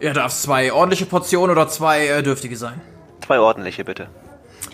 Er 0.00 0.14
darf 0.14 0.32
zwei 0.32 0.72
ordentliche 0.72 1.06
Portionen 1.06 1.50
oder 1.50 1.68
zwei 1.68 2.06
äh, 2.06 2.22
dürftige 2.22 2.56
sein. 2.56 2.80
Zwei 3.24 3.38
ordentliche, 3.38 3.84
bitte. 3.84 4.08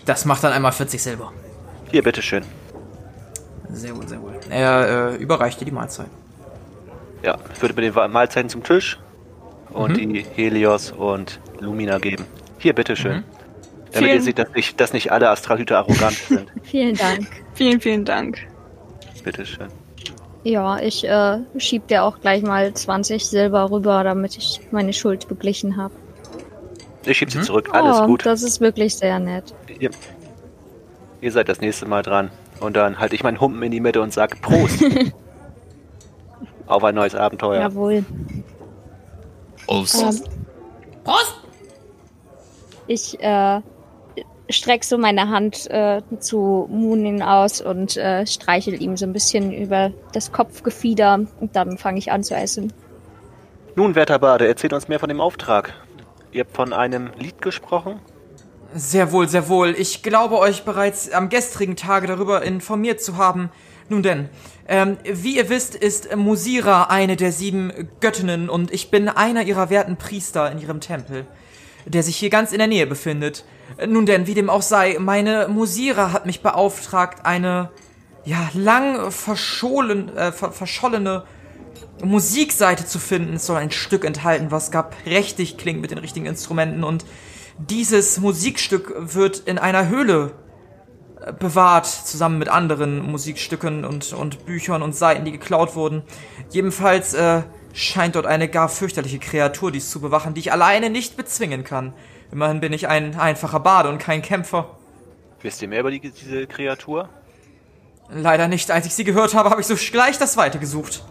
Das 0.04 0.24
macht 0.24 0.42
dann 0.44 0.52
einmal 0.52 0.72
40 0.72 1.02
Silber. 1.02 1.32
Hier, 1.90 2.02
bitteschön. 2.02 2.44
Sehr 3.70 3.94
wohl, 3.96 4.08
sehr 4.08 4.20
wohl. 4.22 4.32
Er 4.50 5.12
äh, 5.12 5.16
überreicht 5.16 5.60
dir 5.60 5.64
die 5.66 5.70
Mahlzeit. 5.70 6.06
Ja, 7.22 7.36
ich 7.54 7.60
würde 7.60 7.74
mir 7.74 7.90
die 7.90 8.08
Mahlzeiten 8.08 8.48
zum 8.48 8.62
Tisch 8.62 8.98
und 9.70 9.92
Mhm. 9.92 10.14
die 10.14 10.24
Helios 10.34 10.92
und 10.92 11.40
Lumina 11.60 11.98
geben. 11.98 12.24
Hier, 12.58 12.72
bitteschön. 12.74 13.18
Mhm. 13.18 13.24
Damit 13.92 14.08
ihr 14.08 14.12
Vielen- 14.14 14.22
seht, 14.22 14.38
dass 14.38 14.52
nicht, 14.54 14.80
dass 14.80 14.92
nicht 14.92 15.12
alle 15.12 15.30
Astralhüter 15.30 15.78
arrogant 15.78 16.12
sind. 16.16 16.50
vielen 16.62 16.94
Dank. 16.94 17.26
Vielen, 17.54 17.80
vielen 17.80 18.04
Dank. 18.04 18.38
bitteschön. 19.24 19.68
Ja, 20.44 20.78
ich 20.78 21.04
äh, 21.06 21.38
schieb 21.58 21.88
dir 21.88 22.04
auch 22.04 22.20
gleich 22.20 22.42
mal 22.42 22.72
20 22.72 23.26
Silber 23.26 23.70
rüber, 23.70 24.04
damit 24.04 24.36
ich 24.36 24.60
meine 24.70 24.92
Schuld 24.92 25.28
beglichen 25.28 25.76
habe. 25.76 25.92
Ich 27.04 27.18
schieb 27.18 27.30
sie 27.30 27.40
zurück. 27.40 27.70
Alles 27.72 28.00
oh, 28.00 28.06
gut. 28.06 28.26
Das 28.26 28.42
ist 28.42 28.60
wirklich 28.60 28.96
sehr 28.96 29.18
nett. 29.18 29.54
Ihr, 29.78 29.90
ihr 31.20 31.32
seid 31.32 31.48
das 31.48 31.60
nächste 31.60 31.86
Mal 31.86 32.02
dran. 32.02 32.30
Und 32.60 32.76
dann 32.76 32.98
halte 32.98 33.14
ich 33.14 33.22
meinen 33.22 33.40
Humpen 33.40 33.62
in 33.62 33.70
die 33.70 33.80
Mitte 33.80 34.02
und 34.02 34.12
sag 34.12 34.40
Prost. 34.42 34.84
Auf 36.66 36.84
ein 36.84 36.94
neues 36.94 37.14
Abenteuer. 37.14 37.60
Jawohl. 37.60 38.04
Prost. 39.66 40.02
Ähm, 40.02 40.22
Prost! 41.04 41.34
ich 42.88 43.20
äh, 43.20 43.60
streck 44.48 44.82
so 44.82 44.98
meine 44.98 45.28
Hand 45.28 45.70
äh, 45.70 46.02
zu 46.18 46.66
Munin 46.70 47.22
aus 47.22 47.60
und 47.60 47.96
äh, 47.96 48.26
streichel 48.26 48.82
ihm 48.82 48.96
so 48.96 49.06
ein 49.06 49.12
bisschen 49.12 49.52
über 49.52 49.92
das 50.12 50.32
Kopfgefieder 50.32 51.20
und 51.40 51.54
dann 51.54 51.78
fange 51.78 51.98
ich 51.98 52.10
an 52.10 52.24
zu 52.24 52.34
essen. 52.34 52.72
Nun, 53.76 53.94
werter 53.94 54.18
Bade, 54.18 54.48
erzählt 54.48 54.72
uns 54.72 54.88
mehr 54.88 54.98
von 54.98 55.08
dem 55.08 55.20
Auftrag. 55.20 55.74
Ihr 56.30 56.40
habt 56.44 56.54
von 56.54 56.72
einem 56.72 57.10
Lied 57.18 57.40
gesprochen? 57.40 58.00
Sehr 58.74 59.12
wohl, 59.12 59.28
sehr 59.28 59.48
wohl. 59.48 59.74
Ich 59.78 60.02
glaube 60.02 60.38
euch 60.38 60.64
bereits 60.64 61.10
am 61.10 61.30
gestrigen 61.30 61.74
Tage 61.74 62.06
darüber 62.06 62.42
informiert 62.42 63.00
zu 63.00 63.16
haben. 63.16 63.50
Nun 63.88 64.02
denn, 64.02 64.28
ähm, 64.68 64.98
wie 65.04 65.38
ihr 65.38 65.48
wisst, 65.48 65.74
ist 65.74 66.14
Musira 66.14 66.84
eine 66.84 67.16
der 67.16 67.32
sieben 67.32 67.72
Göttinnen 68.00 68.50
und 68.50 68.70
ich 68.70 68.90
bin 68.90 69.08
einer 69.08 69.42
ihrer 69.44 69.70
werten 69.70 69.96
Priester 69.96 70.52
in 70.52 70.58
ihrem 70.58 70.80
Tempel, 70.80 71.24
der 71.86 72.02
sich 72.02 72.16
hier 72.16 72.28
ganz 72.28 72.52
in 72.52 72.58
der 72.58 72.66
Nähe 72.66 72.86
befindet. 72.86 73.46
Nun 73.86 74.04
denn, 74.04 74.26
wie 74.26 74.34
dem 74.34 74.50
auch 74.50 74.60
sei, 74.60 74.98
meine 75.00 75.48
Musierer 75.48 76.12
hat 76.12 76.26
mich 76.26 76.42
beauftragt, 76.42 77.24
eine, 77.24 77.70
ja, 78.26 78.50
lang 78.52 79.10
verschollen, 79.10 80.14
äh, 80.14 80.32
ver 80.32 80.52
verschollene 80.52 81.24
Musikseite 82.02 82.86
zu 82.86 82.98
finden. 82.98 83.34
Es 83.34 83.46
soll 83.46 83.56
ein 83.56 83.70
Stück 83.70 84.04
enthalten, 84.04 84.50
was 84.50 84.70
gar 84.70 84.90
prächtig 84.90 85.58
klingt 85.58 85.80
mit 85.80 85.90
den 85.90 85.98
richtigen 85.98 86.26
Instrumenten 86.26 86.84
und 86.84 87.04
dieses 87.58 88.20
Musikstück 88.20 88.94
wird 88.96 89.40
in 89.40 89.58
einer 89.58 89.88
Höhle 89.88 90.32
äh, 91.20 91.32
bewahrt, 91.32 91.86
zusammen 91.86 92.38
mit 92.38 92.48
anderen 92.48 93.02
Musikstücken 93.02 93.84
und, 93.84 94.12
und 94.12 94.46
Büchern 94.46 94.82
und 94.82 94.94
Seiten, 94.94 95.24
die 95.24 95.32
geklaut 95.32 95.74
wurden. 95.74 96.02
Jedenfalls 96.50 97.14
äh, 97.14 97.42
scheint 97.72 98.14
dort 98.14 98.26
eine 98.26 98.48
gar 98.48 98.68
fürchterliche 98.68 99.18
Kreatur 99.18 99.72
dies 99.72 99.90
zu 99.90 100.00
bewachen, 100.00 100.34
die 100.34 100.40
ich 100.40 100.52
alleine 100.52 100.88
nicht 100.88 101.16
bezwingen 101.16 101.64
kann. 101.64 101.94
Immerhin 102.30 102.60
bin 102.60 102.72
ich 102.72 102.86
ein 102.86 103.18
einfacher 103.18 103.60
Bade 103.60 103.88
und 103.88 103.98
kein 103.98 104.22
Kämpfer. 104.22 104.78
Wisst 105.42 105.60
ihr 105.62 105.68
mehr 105.68 105.80
über 105.80 105.90
die, 105.90 106.00
diese 106.00 106.46
Kreatur? 106.46 107.08
Leider 108.10 108.48
nicht. 108.48 108.70
Als 108.70 108.86
ich 108.86 108.94
sie 108.94 109.04
gehört 109.04 109.34
habe, 109.34 109.50
habe 109.50 109.60
ich 109.60 109.66
so 109.66 109.74
gleich 109.90 110.18
das 110.18 110.36
Weite 110.36 110.58
gesucht. 110.58 111.04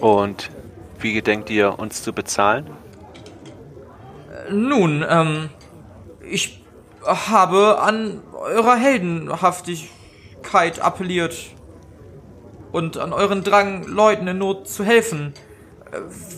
Und 0.00 0.50
wie 0.98 1.12
gedenkt 1.12 1.50
ihr 1.50 1.78
uns 1.78 2.02
zu 2.02 2.12
bezahlen? 2.12 2.70
Nun, 4.50 5.04
ähm, 5.08 5.50
ich 6.28 6.64
habe 7.04 7.80
an 7.80 8.22
eurer 8.32 8.76
Heldenhaftigkeit 8.76 10.80
appelliert 10.80 11.36
und 12.72 12.98
an 12.98 13.12
euren 13.12 13.44
Drang, 13.44 13.86
Leuten 13.86 14.26
in 14.26 14.38
Not 14.38 14.68
zu 14.68 14.84
helfen. 14.84 15.34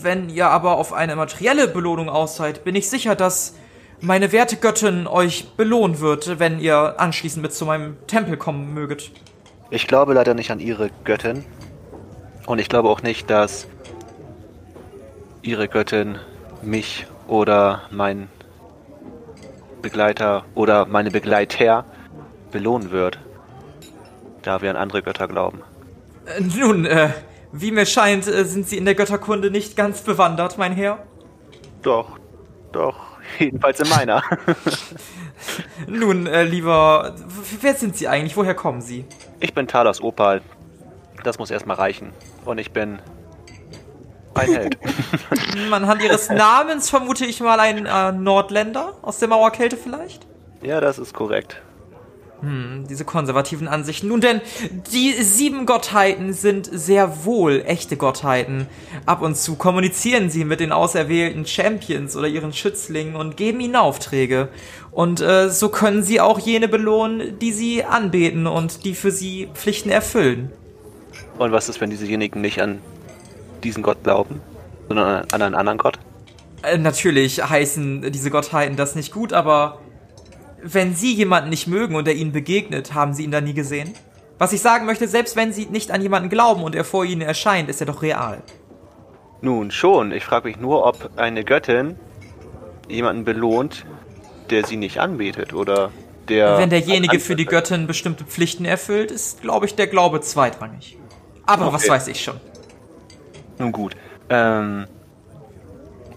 Wenn 0.01 0.29
ihr 0.29 0.47
aber 0.47 0.77
auf 0.77 0.93
eine 0.93 1.15
materielle 1.15 1.67
Belohnung 1.67 2.09
aus 2.09 2.35
seid, 2.35 2.63
bin 2.63 2.75
ich 2.75 2.89
sicher, 2.89 3.15
dass 3.15 3.55
meine 3.99 4.31
werte 4.31 4.57
Göttin 4.57 5.07
euch 5.07 5.53
belohnen 5.57 5.99
wird, 5.99 6.39
wenn 6.39 6.59
ihr 6.59 6.99
anschließend 6.99 7.41
mit 7.41 7.53
zu 7.53 7.65
meinem 7.65 7.97
Tempel 8.05 8.37
kommen 8.37 8.73
möget. 8.73 9.11
Ich 9.71 9.87
glaube 9.87 10.13
leider 10.13 10.35
nicht 10.35 10.51
an 10.51 10.59
ihre 10.59 10.91
Göttin. 11.03 11.43
Und 12.47 12.59
ich 12.59 12.69
glaube 12.69 12.89
auch 12.89 13.01
nicht, 13.03 13.29
dass 13.29 13.67
ihre 15.41 15.67
Göttin 15.67 16.17
mich 16.61 17.05
oder 17.27 17.83
mein 17.91 18.29
Begleiter 19.81 20.45
oder 20.55 20.85
meine 20.85 21.11
Begleiter 21.11 21.83
belohnen 22.51 22.91
wird. 22.91 23.19
Da 24.43 24.61
wir 24.61 24.69
an 24.69 24.77
andere 24.77 25.03
Götter 25.03 25.27
glauben. 25.27 25.61
Äh, 26.25 26.41
Nun, 26.41 26.85
äh, 26.85 27.09
wie 27.51 27.71
mir 27.71 27.85
scheint, 27.85 28.27
äh, 28.27 28.45
sind 28.45 28.67
Sie 28.69 28.77
in 28.77 28.85
der 28.85 28.95
Götterkunde 28.95 29.51
nicht 29.51 29.75
ganz 29.75 30.01
bewandert, 30.01 30.57
mein 30.57 30.71
Herr. 30.71 30.99
Doch, 31.81 32.17
doch, 32.71 32.95
jedenfalls 33.39 33.81
in 33.81 33.89
meiner. 33.89 34.23
Nun, 35.87 36.27
äh, 36.27 36.43
lieber, 36.43 37.13
wer 37.59 37.73
sind 37.73 37.97
Sie 37.97 38.07
eigentlich? 38.07 38.37
Woher 38.37 38.55
kommen 38.55 38.79
Sie? 38.79 39.03
Ich 39.41 39.53
bin 39.53 39.67
Talos 39.67 40.01
Opal. 40.01 40.41
Das 41.25 41.39
muss 41.39 41.51
erstmal 41.51 41.75
reichen. 41.75 42.13
Und 42.47 42.59
ich 42.59 42.71
bin 42.71 42.99
ein 44.33 44.49
Held. 44.53 44.77
Anhand 45.71 46.01
Ihres 46.01 46.29
Namens 46.29 46.89
vermute 46.89 47.25
ich 47.25 47.41
mal 47.41 47.59
ein 47.59 47.85
äh, 47.85 48.11
Nordländer 48.13 48.93
aus 49.01 49.19
der 49.19 49.27
Mauerkälte 49.27 49.77
vielleicht? 49.77 50.25
ja, 50.61 50.81
das 50.81 50.97
ist 50.97 51.13
korrekt. 51.13 51.61
Diese 52.87 53.03
konservativen 53.03 53.67
Ansichten. 53.67 54.09
Nun 54.09 54.21
denn, 54.21 54.41
die 54.93 55.11
sieben 55.23 55.65
Gottheiten 55.65 56.33
sind 56.33 56.69
sehr 56.71 57.25
wohl 57.25 57.63
echte 57.65 57.97
Gottheiten. 57.97 58.67
Ab 59.07 59.23
und 59.23 59.35
zu 59.35 59.55
kommunizieren 59.55 60.29
sie 60.29 60.45
mit 60.45 60.59
den 60.59 60.71
auserwählten 60.71 61.47
Champions 61.47 62.15
oder 62.15 62.27
ihren 62.27 62.53
Schützlingen 62.53 63.15
und 63.15 63.37
geben 63.37 63.59
ihnen 63.59 63.75
Aufträge. 63.75 64.49
Und 64.91 65.19
äh, 65.19 65.49
so 65.49 65.69
können 65.69 66.03
sie 66.03 66.21
auch 66.21 66.37
jene 66.37 66.67
belohnen, 66.67 67.39
die 67.39 67.51
sie 67.51 67.83
anbeten 67.83 68.45
und 68.45 68.85
die 68.85 68.93
für 68.93 69.09
sie 69.09 69.49
Pflichten 69.55 69.89
erfüllen. 69.89 70.51
Und 71.37 71.51
was 71.51 71.69
ist, 71.69 71.79
wenn 71.81 71.89
diesejenigen 71.89 72.41
nicht 72.41 72.61
an 72.61 72.81
diesen 73.63 73.83
Gott 73.83 74.03
glauben, 74.03 74.41
sondern 74.87 75.25
an 75.31 75.41
einen 75.41 75.55
anderen 75.55 75.77
Gott? 75.77 75.99
Äh, 76.63 76.77
natürlich 76.77 77.43
heißen 77.43 78.11
diese 78.11 78.29
Gottheiten 78.31 78.75
das 78.75 78.95
nicht 78.95 79.13
gut, 79.13 79.33
aber 79.33 79.79
wenn 80.61 80.95
sie 80.95 81.13
jemanden 81.13 81.49
nicht 81.49 81.67
mögen 81.67 81.95
und 81.95 82.07
er 82.07 82.15
ihnen 82.15 82.31
begegnet, 82.31 82.93
haben 82.93 83.13
sie 83.13 83.23
ihn 83.23 83.31
da 83.31 83.41
nie 83.41 83.53
gesehen? 83.53 83.93
Was 84.39 84.53
ich 84.53 84.61
sagen 84.61 84.85
möchte, 84.85 85.07
selbst 85.07 85.35
wenn 85.35 85.53
sie 85.53 85.65
nicht 85.65 85.91
an 85.91 86.01
jemanden 86.01 86.29
glauben 86.29 86.63
und 86.63 86.75
er 86.75 86.83
vor 86.83 87.05
ihnen 87.05 87.21
erscheint, 87.21 87.69
ist 87.69 87.81
er 87.81 87.87
doch 87.87 88.01
real. 88.01 88.41
Nun 89.41 89.71
schon. 89.71 90.11
Ich 90.11 90.23
frage 90.23 90.47
mich 90.47 90.59
nur, 90.59 90.85
ob 90.85 91.11
eine 91.15 91.43
Göttin 91.43 91.97
jemanden 92.87 93.23
belohnt, 93.23 93.85
der 94.49 94.65
sie 94.65 94.77
nicht 94.77 94.99
anbetet 94.99 95.53
oder 95.53 95.91
der. 96.29 96.57
wenn 96.57 96.69
derjenige 96.69 97.19
für 97.19 97.35
die. 97.35 97.45
Göttin 97.45 97.87
bestimmte 97.87 98.23
Pflichten 98.25 98.65
erfüllt, 98.65 99.11
ist, 99.11 99.41
glaube 99.41 99.65
ich, 99.65 99.75
der 99.75 99.87
Glaube 99.87 100.21
zweitrangig. 100.21 100.97
Aber 101.47 101.73
was 101.73 101.83
Okay. 101.83 101.91
weiß 101.91 102.07
ich 102.09 102.21
schon. 102.23 102.39
Nun 103.57 103.71
gut. 103.71 103.95
Ähm. 104.29 104.85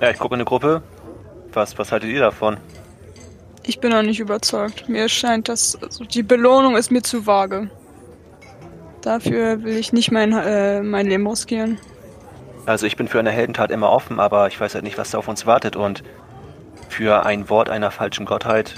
Ja, 0.00 0.10
ich 0.10 0.18
gucke 0.18 0.34
in 0.34 0.40
eine 0.40 0.44
Gruppe. 0.44 0.82
Was, 1.52 1.78
was 1.78 1.90
haltet 1.92 2.10
ihr 2.10 2.20
davon? 2.20 2.58
Ich 3.62 3.80
bin 3.80 3.90
noch 3.90 4.02
nicht 4.02 4.20
überzeugt. 4.20 4.88
Mir 4.88 5.08
scheint, 5.08 5.48
dass 5.48 5.80
also 5.82 6.04
die 6.04 6.22
Belohnung 6.22 6.76
ist 6.76 6.90
mir 6.90 7.02
zu 7.02 7.26
vage. 7.26 7.70
Dafür 9.02 9.62
will 9.62 9.76
ich 9.76 9.92
nicht 9.92 10.10
mein, 10.10 10.32
äh, 10.32 10.82
mein 10.82 11.06
Leben 11.06 11.26
riskieren. 11.26 11.78
Also 12.66 12.86
ich 12.86 12.96
bin 12.96 13.08
für 13.08 13.18
eine 13.18 13.30
Heldentat 13.30 13.70
immer 13.70 13.90
offen, 13.90 14.20
aber 14.20 14.46
ich 14.48 14.60
weiß 14.60 14.74
halt 14.74 14.84
nicht, 14.84 14.98
was 14.98 15.10
da 15.10 15.18
auf 15.18 15.28
uns 15.28 15.46
wartet 15.46 15.76
und 15.76 16.02
für 16.88 17.24
ein 17.24 17.48
Wort 17.48 17.70
einer 17.70 17.90
falschen 17.90 18.26
Gottheit 18.26 18.74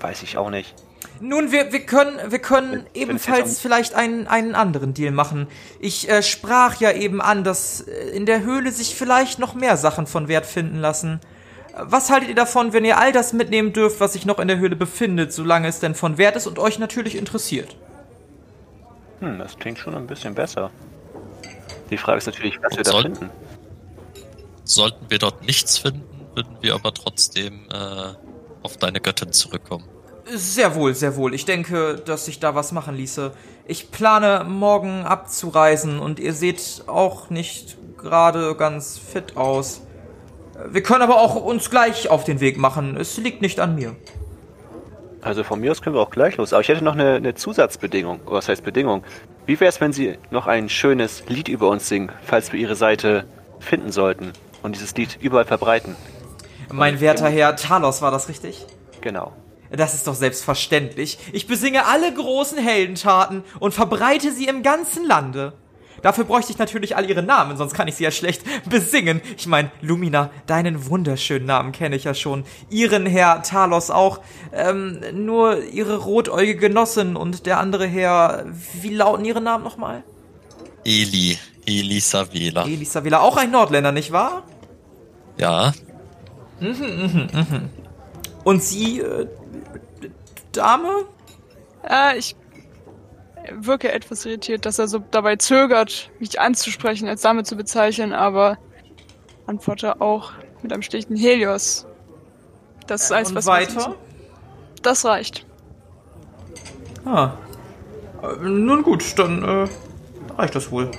weiß 0.00 0.22
ich 0.22 0.36
auch 0.36 0.50
nicht. 0.50 0.74
Nun, 1.20 1.50
wir, 1.52 1.72
wir 1.72 1.80
können, 1.86 2.18
wir 2.30 2.38
können 2.38 2.84
ebenfalls 2.94 3.58
vielleicht 3.58 3.94
einen, 3.94 4.26
einen 4.26 4.54
anderen 4.54 4.92
Deal 4.94 5.12
machen. 5.12 5.46
Ich 5.80 6.08
äh, 6.08 6.22
sprach 6.22 6.78
ja 6.80 6.92
eben 6.92 7.22
an, 7.22 7.42
dass 7.44 7.80
äh, 7.80 8.10
in 8.10 8.26
der 8.26 8.42
Höhle 8.42 8.70
sich 8.70 8.94
vielleicht 8.94 9.38
noch 9.38 9.54
mehr 9.54 9.76
Sachen 9.76 10.06
von 10.06 10.28
Wert 10.28 10.46
finden 10.46 10.78
lassen. 10.78 11.20
Was 11.78 12.10
haltet 12.10 12.28
ihr 12.30 12.34
davon, 12.34 12.72
wenn 12.72 12.84
ihr 12.84 12.98
all 12.98 13.12
das 13.12 13.32
mitnehmen 13.32 13.72
dürft, 13.72 14.00
was 14.00 14.14
sich 14.14 14.24
noch 14.26 14.38
in 14.38 14.48
der 14.48 14.58
Höhle 14.58 14.76
befindet, 14.76 15.32
solange 15.32 15.68
es 15.68 15.80
denn 15.80 15.94
von 15.94 16.18
Wert 16.18 16.36
ist 16.36 16.46
und 16.46 16.58
euch 16.58 16.78
natürlich 16.78 17.16
interessiert? 17.16 17.76
Hm, 19.20 19.38
das 19.38 19.58
klingt 19.58 19.78
schon 19.78 19.94
ein 19.94 20.06
bisschen 20.06 20.34
besser. 20.34 20.70
Die 21.90 21.96
Frage 21.98 22.18
ist 22.18 22.26
natürlich, 22.26 22.58
was 22.62 22.76
wir 22.76 22.82
da 22.84 22.90
Soll- 22.90 23.02
finden. 23.02 23.30
Sollten 24.64 25.06
wir 25.08 25.18
dort 25.18 25.44
nichts 25.46 25.78
finden, 25.78 26.02
würden 26.34 26.56
wir 26.60 26.74
aber 26.74 26.92
trotzdem 26.92 27.68
äh, 27.72 28.14
auf 28.62 28.76
deine 28.78 29.00
Göttin 29.00 29.32
zurückkommen. 29.32 29.84
Sehr 30.28 30.74
wohl, 30.74 30.94
sehr 30.94 31.16
wohl. 31.16 31.34
Ich 31.34 31.44
denke, 31.44 31.96
dass 32.04 32.24
sich 32.24 32.40
da 32.40 32.54
was 32.56 32.72
machen 32.72 32.96
ließe. 32.96 33.32
Ich 33.66 33.92
plane 33.92 34.44
morgen 34.48 35.04
abzureisen 35.04 36.00
und 36.00 36.18
ihr 36.18 36.32
seht 36.32 36.82
auch 36.88 37.30
nicht 37.30 37.76
gerade 37.96 38.56
ganz 38.56 38.98
fit 38.98 39.36
aus. 39.36 39.82
Wir 40.68 40.82
können 40.82 41.02
aber 41.02 41.20
auch 41.20 41.36
uns 41.36 41.70
gleich 41.70 42.08
auf 42.08 42.24
den 42.24 42.40
Weg 42.40 42.58
machen. 42.58 42.96
Es 42.96 43.16
liegt 43.18 43.40
nicht 43.40 43.60
an 43.60 43.76
mir. 43.76 43.94
Also 45.22 45.44
von 45.44 45.60
mir 45.60 45.70
aus 45.70 45.80
können 45.80 45.94
wir 45.94 46.00
auch 46.00 46.10
gleich 46.10 46.36
los. 46.36 46.52
Aber 46.52 46.60
ich 46.60 46.68
hätte 46.68 46.82
noch 46.82 46.94
eine, 46.94 47.14
eine 47.14 47.34
Zusatzbedingung. 47.34 48.20
Oder 48.26 48.36
Was 48.36 48.48
heißt 48.48 48.64
Bedingung? 48.64 49.04
Wie 49.44 49.58
wäre 49.60 49.68
es, 49.68 49.80
wenn 49.80 49.92
Sie 49.92 50.18
noch 50.30 50.46
ein 50.48 50.68
schönes 50.68 51.24
Lied 51.28 51.48
über 51.48 51.68
uns 51.68 51.88
singen, 51.88 52.10
falls 52.24 52.52
wir 52.52 52.58
Ihre 52.58 52.74
Seite 52.74 53.26
finden 53.60 53.92
sollten 53.92 54.32
und 54.62 54.74
dieses 54.74 54.96
Lied 54.96 55.18
überall 55.20 55.44
verbreiten? 55.44 55.94
Mein 56.72 57.00
werter 57.00 57.28
Herr 57.28 57.54
Talos, 57.54 58.02
war 58.02 58.10
das 58.10 58.28
richtig? 58.28 58.66
Genau. 59.00 59.32
Das 59.70 59.94
ist 59.94 60.06
doch 60.06 60.14
selbstverständlich. 60.14 61.18
Ich 61.32 61.46
besinge 61.46 61.86
alle 61.86 62.12
großen 62.12 62.58
Heldentaten 62.58 63.44
und 63.58 63.74
verbreite 63.74 64.32
sie 64.32 64.46
im 64.46 64.62
ganzen 64.62 65.06
Lande. 65.06 65.54
Dafür 66.02 66.24
bräuchte 66.24 66.52
ich 66.52 66.58
natürlich 66.58 66.94
all 66.94 67.08
ihre 67.08 67.22
Namen, 67.22 67.56
sonst 67.56 67.74
kann 67.74 67.88
ich 67.88 67.96
sie 67.96 68.04
ja 68.04 68.10
schlecht 68.10 68.42
besingen. 68.68 69.20
Ich 69.36 69.46
meine, 69.46 69.70
Lumina, 69.80 70.30
deinen 70.46 70.88
wunderschönen 70.88 71.46
Namen 71.46 71.72
kenne 71.72 71.96
ich 71.96 72.04
ja 72.04 72.14
schon. 72.14 72.44
Ihren 72.70 73.06
Herr 73.06 73.42
Talos 73.42 73.90
auch. 73.90 74.20
Ähm, 74.52 75.00
nur 75.12 75.64
ihre 75.64 75.96
rotäugige 75.96 76.56
Genossin 76.60 77.16
und 77.16 77.46
der 77.46 77.58
andere 77.58 77.86
Herr. 77.86 78.44
Wie 78.80 78.94
lauten 78.94 79.24
ihre 79.24 79.40
Namen 79.40 79.64
nochmal? 79.64 80.04
Eli, 80.84 81.38
Elisa. 81.64 82.26
Elisabela, 82.32 83.20
auch 83.20 83.36
ein 83.36 83.50
Nordländer, 83.50 83.90
nicht 83.90 84.12
wahr? 84.12 84.44
Ja, 85.38 85.72
Und 88.44 88.62
sie, 88.62 89.00
äh, 89.00 89.26
Dame? 90.56 91.06
Äh, 91.88 92.18
ich 92.18 92.36
wirke 93.52 93.92
etwas 93.92 94.24
irritiert, 94.26 94.66
dass 94.66 94.78
er 94.78 94.88
so 94.88 94.98
dabei 95.10 95.36
zögert, 95.36 96.10
mich 96.18 96.40
anzusprechen, 96.40 97.08
als 97.08 97.22
Dame 97.22 97.44
zu 97.44 97.56
bezeichnen, 97.56 98.12
aber 98.12 98.58
antworte 99.46 100.00
auch 100.00 100.32
mit 100.62 100.72
einem 100.72 100.82
schlichten 100.82 101.16
Helios. 101.16 101.86
Das 102.86 103.04
ist 103.04 103.12
alles, 103.12 103.30
Und 103.30 103.36
was 103.36 103.46
weiter? 103.46 103.94
Das 104.82 105.04
reicht. 105.04 105.46
Ah. 107.04 107.32
Äh, 108.22 108.44
nun 108.44 108.82
gut, 108.82 109.18
dann 109.18 109.42
äh, 109.42 109.68
reicht 110.36 110.54
das 110.54 110.70
wohl. 110.70 110.90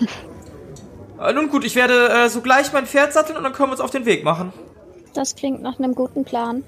äh, 1.20 1.32
nun 1.32 1.48
gut, 1.48 1.64
ich 1.64 1.74
werde 1.74 2.08
äh, 2.08 2.28
sogleich 2.28 2.72
mein 2.72 2.86
Pferd 2.86 3.12
satteln 3.12 3.36
und 3.36 3.44
dann 3.44 3.52
können 3.52 3.68
wir 3.68 3.72
uns 3.72 3.80
auf 3.80 3.90
den 3.90 4.04
Weg 4.04 4.24
machen. 4.24 4.52
Das 5.14 5.34
klingt 5.34 5.62
nach 5.62 5.78
einem 5.78 5.94
guten 5.94 6.24
Plan. 6.24 6.64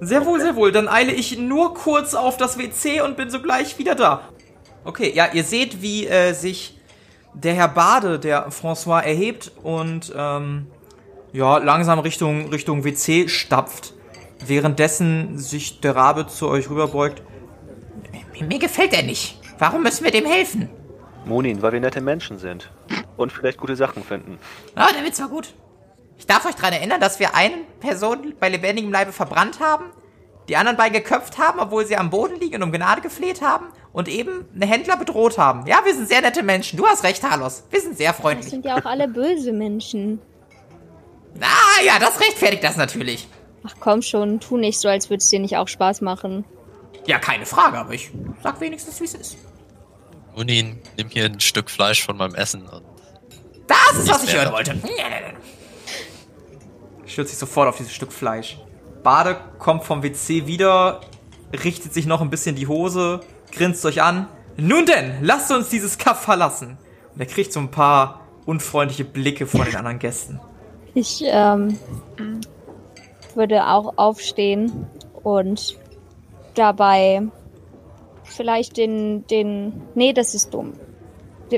Sehr 0.00 0.24
wohl, 0.24 0.40
sehr 0.40 0.56
wohl. 0.56 0.72
Dann 0.72 0.88
eile 0.88 1.12
ich 1.12 1.38
nur 1.38 1.74
kurz 1.74 2.14
auf 2.14 2.36
das 2.36 2.58
WC 2.58 3.02
und 3.02 3.16
bin 3.16 3.30
sogleich 3.30 3.78
wieder 3.78 3.94
da. 3.94 4.22
Okay, 4.84 5.12
ja, 5.14 5.28
ihr 5.32 5.44
seht, 5.44 5.82
wie 5.82 6.06
äh, 6.06 6.32
sich 6.32 6.78
der 7.34 7.54
Herr 7.54 7.68
Bade, 7.68 8.18
der 8.18 8.50
François, 8.50 9.00
erhebt 9.00 9.52
und 9.62 10.12
ähm, 10.16 10.66
ja, 11.32 11.58
langsam 11.58 11.98
Richtung, 11.98 12.48
Richtung 12.48 12.84
WC 12.84 13.28
stapft. 13.28 13.94
Währenddessen 14.44 15.38
sich 15.38 15.80
der 15.80 15.94
Rabe 15.94 16.26
zu 16.26 16.48
euch 16.48 16.70
rüberbeugt. 16.70 17.22
Mir, 18.32 18.46
mir 18.46 18.58
gefällt 18.58 18.94
er 18.94 19.02
nicht. 19.02 19.38
Warum 19.58 19.82
müssen 19.82 20.02
wir 20.02 20.10
dem 20.10 20.24
helfen? 20.24 20.70
Monin, 21.26 21.60
weil 21.60 21.72
wir 21.72 21.80
nette 21.80 22.00
Menschen 22.00 22.38
sind. 22.38 22.70
Und 23.18 23.32
vielleicht 23.32 23.58
gute 23.58 23.76
Sachen 23.76 24.02
finden. 24.02 24.38
Ah, 24.74 24.88
der 24.96 25.04
Witz 25.04 25.20
war 25.20 25.28
gut. 25.28 25.52
Ich 26.20 26.26
darf 26.26 26.44
euch 26.44 26.54
daran 26.54 26.74
erinnern, 26.74 27.00
dass 27.00 27.18
wir 27.18 27.34
eine 27.34 27.56
Person 27.80 28.34
bei 28.38 28.50
lebendigem 28.50 28.92
Leibe 28.92 29.10
verbrannt 29.12 29.58
haben, 29.58 29.86
die 30.48 30.56
anderen 30.56 30.76
beiden 30.76 30.92
geköpft 30.92 31.38
haben, 31.38 31.58
obwohl 31.58 31.86
sie 31.86 31.96
am 31.96 32.10
Boden 32.10 32.38
liegen 32.38 32.56
und 32.56 32.62
um 32.64 32.72
Gnade 32.72 33.00
gefleht 33.00 33.40
haben 33.40 33.66
und 33.92 34.06
eben 34.06 34.46
einen 34.52 34.62
Händler 34.68 34.98
bedroht 34.98 35.38
haben. 35.38 35.66
Ja, 35.66 35.80
wir 35.84 35.94
sind 35.94 36.08
sehr 36.08 36.20
nette 36.20 36.42
Menschen. 36.42 36.76
Du 36.76 36.86
hast 36.86 37.04
recht, 37.04 37.22
Talos. 37.22 37.64
Wir 37.70 37.80
sind 37.80 37.96
sehr 37.96 38.10
Das 38.12 38.20
freundlich. 38.20 38.50
sind 38.50 38.66
ja 38.66 38.76
auch 38.78 38.84
alle 38.84 39.08
böse 39.08 39.52
Menschen. 39.52 40.20
Ah, 41.40 41.82
ja, 41.84 41.98
das 41.98 42.20
rechtfertigt 42.20 42.62
das 42.64 42.76
natürlich. 42.76 43.26
Ach 43.66 43.74
komm 43.80 44.02
schon, 44.02 44.40
tu 44.40 44.58
nicht 44.58 44.78
so, 44.78 44.88
als 44.88 45.08
würde 45.08 45.22
es 45.22 45.30
dir 45.30 45.38
nicht 45.40 45.56
auch 45.56 45.68
Spaß 45.68 46.02
machen. 46.02 46.44
Ja, 47.06 47.18
keine 47.18 47.46
Frage, 47.46 47.78
aber 47.78 47.94
ich 47.94 48.10
sag 48.42 48.60
wenigstens, 48.60 49.00
wie 49.00 49.04
es 49.04 49.14
ist. 49.14 49.36
Munin, 50.36 50.80
nimm 50.98 51.08
hier 51.08 51.24
ein 51.24 51.40
Stück 51.40 51.70
Fleisch 51.70 52.04
von 52.04 52.16
meinem 52.18 52.34
Essen 52.34 52.66
und 52.68 52.82
Das 53.66 53.98
ist, 53.98 54.08
was 54.10 54.24
ich 54.24 54.34
hören 54.34 54.52
wollte. 54.52 54.76
Stürzt 57.10 57.30
sich 57.30 57.38
sofort 57.38 57.68
auf 57.68 57.76
dieses 57.76 57.92
Stück 57.92 58.12
Fleisch. 58.12 58.58
Bade 59.02 59.36
kommt 59.58 59.84
vom 59.84 60.02
WC 60.02 60.46
wieder, 60.46 61.00
richtet 61.64 61.92
sich 61.92 62.06
noch 62.06 62.20
ein 62.20 62.30
bisschen 62.30 62.54
die 62.54 62.66
Hose, 62.66 63.20
grinst 63.50 63.84
euch 63.84 64.02
an. 64.02 64.28
Nun 64.56 64.86
denn, 64.86 65.14
lasst 65.22 65.50
uns 65.50 65.68
dieses 65.68 65.98
Kaff 65.98 66.20
verlassen. 66.22 66.78
Und 67.14 67.20
er 67.20 67.26
kriegt 67.26 67.52
so 67.52 67.60
ein 67.60 67.70
paar 67.70 68.20
unfreundliche 68.46 69.04
Blicke 69.04 69.46
von 69.46 69.64
den 69.64 69.74
anderen 69.76 69.98
Gästen. 69.98 70.40
Ich 70.94 71.22
ähm, 71.24 71.78
würde 73.34 73.66
auch 73.66 73.94
aufstehen 73.96 74.86
und 75.22 75.78
dabei 76.54 77.22
vielleicht 78.24 78.76
den, 78.76 79.26
den. 79.26 79.82
Nee, 79.94 80.12
das 80.12 80.34
ist 80.34 80.52
dumm. 80.54 80.74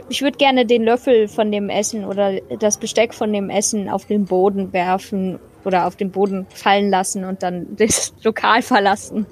Ich 0.09 0.23
würde 0.23 0.39
gerne 0.39 0.67
den 0.67 0.85
Löffel 0.85 1.29
von 1.29 1.53
dem 1.53 1.69
Essen 1.69 2.05
oder 2.05 2.41
das 2.59 2.79
Besteck 2.79 3.15
von 3.15 3.33
dem 3.33 3.51
Essen 3.51 3.89
auf 3.89 4.07
den 4.07 4.25
Boden 4.25 4.73
werfen 4.73 5.39
oder 5.65 5.87
auf 5.87 5.97
den 5.97 6.11
Boden 6.11 6.47
fallen 6.55 6.91
lassen 6.91 7.25
und 7.25 7.43
dann 7.43 7.67
das 7.77 8.15
Lokal 8.23 8.63
verlassen. 8.63 9.27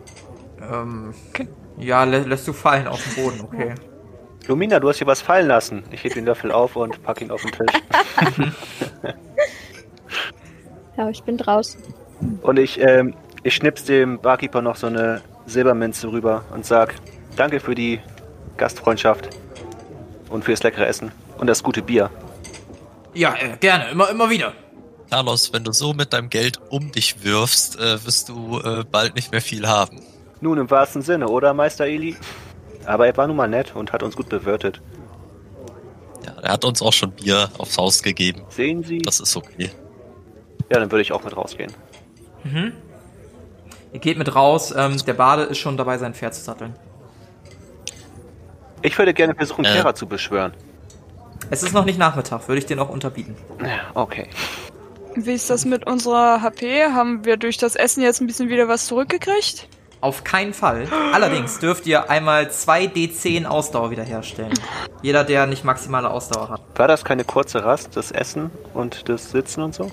Ähm, 0.61 1.15
ja, 1.79 2.05
lä 2.05 2.19
lässt 2.19 2.47
du 2.47 2.53
fallen 2.53 2.87
auf 2.87 3.03
den 3.03 3.25
Boden, 3.25 3.41
okay. 3.43 3.75
Lumina, 4.47 4.81
du 4.81 4.89
hast 4.89 4.99
hier 4.99 5.07
was 5.07 5.23
fallen 5.23 5.49
lassen. 5.49 5.85
Ich 5.91 6.03
heb 6.03 6.15
den 6.15 6.25
Löffel 6.25 6.51
auf 6.51 6.77
und 6.77 7.03
pack 7.03 7.21
ihn 7.21 7.31
auf 7.31 7.43
den 7.43 7.53
Tisch. 7.53 7.83
Ja, 11.01 11.09
ich 11.09 11.23
bin 11.23 11.39
draußen. 11.39 11.81
Und 12.43 12.59
ich, 12.59 12.79
ähm, 12.79 13.15
ich 13.43 13.55
schnips 13.55 13.85
dem 13.85 14.19
Barkeeper 14.21 14.61
noch 14.61 14.77
so 14.77 14.87
eine 14.87 15.23
Silbermünze 15.47 16.13
rüber 16.13 16.45
und 16.53 16.67
sag, 16.67 16.95
danke 17.37 17.59
für 17.59 17.75
die 17.75 18.01
Gastfreundschaft 18.59 19.31
und 20.31 20.45
fürs 20.45 20.63
leckere 20.63 20.87
Essen 20.87 21.13
und 21.39 21.47
das 21.47 21.63
gute 21.63 21.83
Bier. 21.83 22.11
Ja, 23.13 23.35
äh, 23.35 23.57
gerne, 23.59 23.91
immer, 23.91 24.09
immer 24.09 24.31
wieder. 24.31 24.55
Carlos, 25.11 25.53
wenn 25.53 25.65
du 25.65 25.73
so 25.73 25.93
mit 25.93 26.13
deinem 26.13 26.31
Geld 26.31 26.61
um 26.71 26.93
dich 26.93 27.25
wirfst, 27.25 27.79
äh, 27.79 28.05
wirst 28.05 28.29
du 28.29 28.61
äh, 28.61 28.85
bald 28.91 29.17
nicht 29.17 29.33
mehr 29.33 29.43
viel 29.43 29.67
haben. 29.67 30.01
Nun 30.41 30.59
im 30.59 30.71
wahrsten 30.71 31.03
Sinne, 31.03 31.29
oder 31.29 31.53
Meister 31.53 31.87
Eli? 31.87 32.17
Aber 32.87 33.07
er 33.07 33.17
war 33.17 33.27
nun 33.27 33.37
mal 33.37 33.49
nett 33.49 33.75
und 33.75 33.93
hat 33.93 34.03
uns 34.03 34.17
gut 34.17 34.29
bewirtet. 34.29 34.81
Ja, 36.25 36.33
er 36.41 36.53
hat 36.53 36.65
uns 36.65 36.81
auch 36.81 36.93
schon 36.93 37.11
Bier 37.13 37.51
aufs 37.59 37.77
Haus 37.77 38.03
gegeben. 38.03 38.43
Sehen 38.49 38.85
Sie? 38.85 38.99
Das 38.99 39.21
ist 39.21 39.37
okay. 39.37 39.71
Ja, 40.71 40.79
dann 40.79 40.91
würde 40.91 41.03
ich 41.03 41.13
auch 41.13 41.25
mit 41.25 41.37
rausgehen. 41.37 41.73
Ihr 43.93 43.99
geht 43.99 44.17
mit 44.17 44.35
raus, 44.35 44.73
ähm, 44.77 44.97
der 45.05 45.15
Bade 45.15 45.43
ist 45.43 45.59
schon 45.59 45.77
dabei, 45.77 45.99
sein 45.99 46.15
Pferd 46.15 46.35
zu 46.35 46.43
satteln. 46.43 46.75
Ich 48.83 48.97
würde 48.99 49.15
gerne 49.15 49.35
versuchen, 49.35 49.65
Äh. 49.65 49.73
Terra 49.73 49.95
zu 49.95 50.07
beschwören. 50.07 50.53
Es 51.51 51.63
ist 51.63 51.73
noch 51.73 51.85
nicht 51.85 51.99
Nachmittag, 51.99 52.47
würde 52.49 52.59
ich 52.59 52.67
den 52.67 52.79
auch 52.79 52.89
unterbieten. 52.91 53.37
Ja, 53.61 53.81
Okay. 53.95 54.29
Wie 55.17 55.33
ist 55.33 55.51
das 55.51 55.65
mit 55.65 55.89
unserer 55.89 56.41
HP? 56.41 56.85
Haben 56.95 57.25
wir 57.25 57.37
durch 57.37 57.57
das 57.57 57.75
Essen 57.75 58.01
jetzt 58.03 58.21
ein 58.21 58.29
bisschen 58.29 58.49
wieder 58.49 58.69
was 58.69 58.87
zurückgekriegt? 58.87 59.67
Auf 60.01 60.23
keinen 60.23 60.55
Fall. 60.55 60.87
Allerdings 61.13 61.59
dürft 61.59 61.85
ihr 61.87 62.09
einmal 62.09 62.51
2 62.51 62.85
D10 62.85 63.45
Ausdauer 63.45 63.91
wiederherstellen. 63.91 64.53
Jeder, 65.03 65.25
der 65.25 65.47
nicht 65.47 65.65
maximale 65.65 66.09
Ausdauer 66.09 66.51
hat. 66.51 66.61
War 66.77 66.87
das 66.87 67.05
keine 67.05 67.25
kurze 67.25 67.65
Rast, 67.65 67.97
das 67.97 68.13
Essen 68.13 68.51
und 68.73 69.09
das 69.09 69.33
Sitzen 69.33 69.63
und 69.65 69.75
so? 69.75 69.91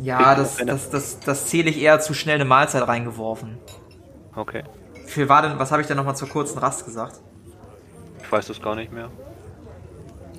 Ja, 0.00 0.34
das, 0.34 0.56
das, 0.56 0.90
das, 0.90 1.20
das 1.20 1.46
zähle 1.46 1.70
ich 1.70 1.80
eher 1.80 2.00
zu 2.00 2.12
schnell 2.12 2.34
eine 2.34 2.44
Mahlzeit 2.44 2.86
reingeworfen. 2.86 3.56
Okay. 4.34 4.64
Wie 5.06 5.10
viel 5.10 5.28
war 5.28 5.42
denn, 5.42 5.58
was 5.60 5.70
habe 5.70 5.80
ich 5.80 5.86
denn 5.88 5.96
nochmal 5.96 6.16
zur 6.16 6.28
kurzen 6.28 6.58
Rast 6.58 6.84
gesagt? 6.84 7.20
Ich 8.30 8.32
weiß 8.32 8.46
das 8.46 8.62
gar 8.62 8.76
nicht 8.76 8.92
mehr. 8.92 9.10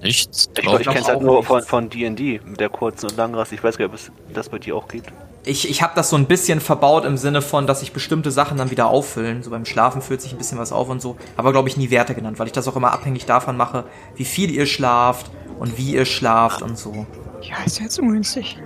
Nichts, 0.02 0.50
Ich, 0.56 0.62
glaub 0.64 0.80
ich 0.80 0.88
kenne 0.88 1.02
es 1.02 1.10
halt 1.10 1.18
auch 1.18 1.22
nur 1.22 1.36
nichts. 1.40 1.48
von 1.50 1.62
von 1.62 1.90
D&D, 1.90 2.40
mit 2.46 2.62
der 2.62 2.70
kurzen 2.70 3.08
und 3.10 3.18
langen 3.18 3.36
Rast. 3.36 3.52
Ich 3.52 3.62
weiß 3.62 3.78
gar 3.78 3.88
nicht, 3.90 3.94
ob 3.94 4.00
es 4.00 4.34
das 4.34 4.48
bei 4.48 4.60
dir 4.60 4.78
auch 4.78 4.88
gibt. 4.88 5.12
Ich, 5.44 5.70
ich 5.70 5.82
habe 5.82 5.92
das 5.94 6.10
so 6.10 6.16
ein 6.16 6.26
bisschen 6.26 6.62
verbaut 6.62 7.04
im 7.04 7.18
Sinne 7.18 7.42
von, 7.42 7.68
dass 7.68 7.82
sich 7.82 7.92
bestimmte 7.92 8.32
Sachen 8.32 8.58
dann 8.58 8.72
wieder 8.72 8.88
auffüllen. 8.88 9.44
So 9.44 9.50
beim 9.50 9.66
Schlafen 9.66 10.02
füllt 10.02 10.22
sich 10.22 10.32
ein 10.32 10.38
bisschen 10.38 10.58
was 10.58 10.72
auf 10.72 10.88
und 10.88 11.02
so. 11.02 11.18
Aber 11.36 11.52
glaube 11.52 11.68
ich 11.68 11.76
nie 11.76 11.90
Werte 11.90 12.16
genannt, 12.16 12.40
weil 12.40 12.48
ich 12.48 12.54
das 12.54 12.66
auch 12.70 12.78
immer 12.78 12.94
abhängig 12.94 13.26
davon 13.26 13.58
mache, 13.58 13.84
wie 14.16 14.24
viel 14.24 14.52
ihr 14.52 14.68
schlaft 14.68 15.30
und 15.60 15.78
wie 15.78 15.92
ihr 15.94 16.06
schlaft 16.06 16.62
und 16.62 16.78
so. 16.78 17.06
Ja, 17.42 17.58
ist 17.66 17.82
jetzt 17.82 18.00
ungünstig. 18.00 18.58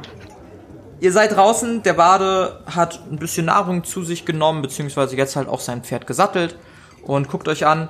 Ihr 1.00 1.12
seid 1.12 1.36
draußen, 1.36 1.82
der 1.82 1.94
Bade 1.94 2.62
hat 2.68 3.02
ein 3.12 3.18
bisschen 3.18 3.48
Nahrung 3.48 3.84
zu 3.84 4.04
sich 4.04 4.24
genommen, 4.24 4.62
beziehungsweise 4.62 5.18
jetzt 5.18 5.36
halt 5.36 5.48
auch 5.50 5.62
sein 5.62 5.82
Pferd 5.82 6.06
gesattelt 6.06 6.60
und 7.02 7.28
guckt 7.28 7.48
euch 7.48 7.66
an. 7.66 7.90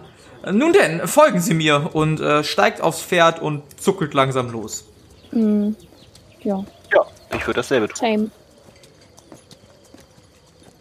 Nun 0.51 0.73
denn, 0.73 1.07
folgen 1.07 1.39
Sie 1.39 1.53
mir 1.53 1.89
und 1.93 2.19
äh, 2.19 2.43
steigt 2.43 2.81
aufs 2.81 3.01
Pferd 3.01 3.39
und 3.41 3.63
zuckelt 3.81 4.13
langsam 4.13 4.51
los. 4.51 4.85
Ja, 5.31 6.63
Ja, 6.93 7.05
ich 7.33 7.47
würde 7.47 7.59
dasselbe 7.59 7.87
tun. 7.87 7.95
same. 7.97 8.31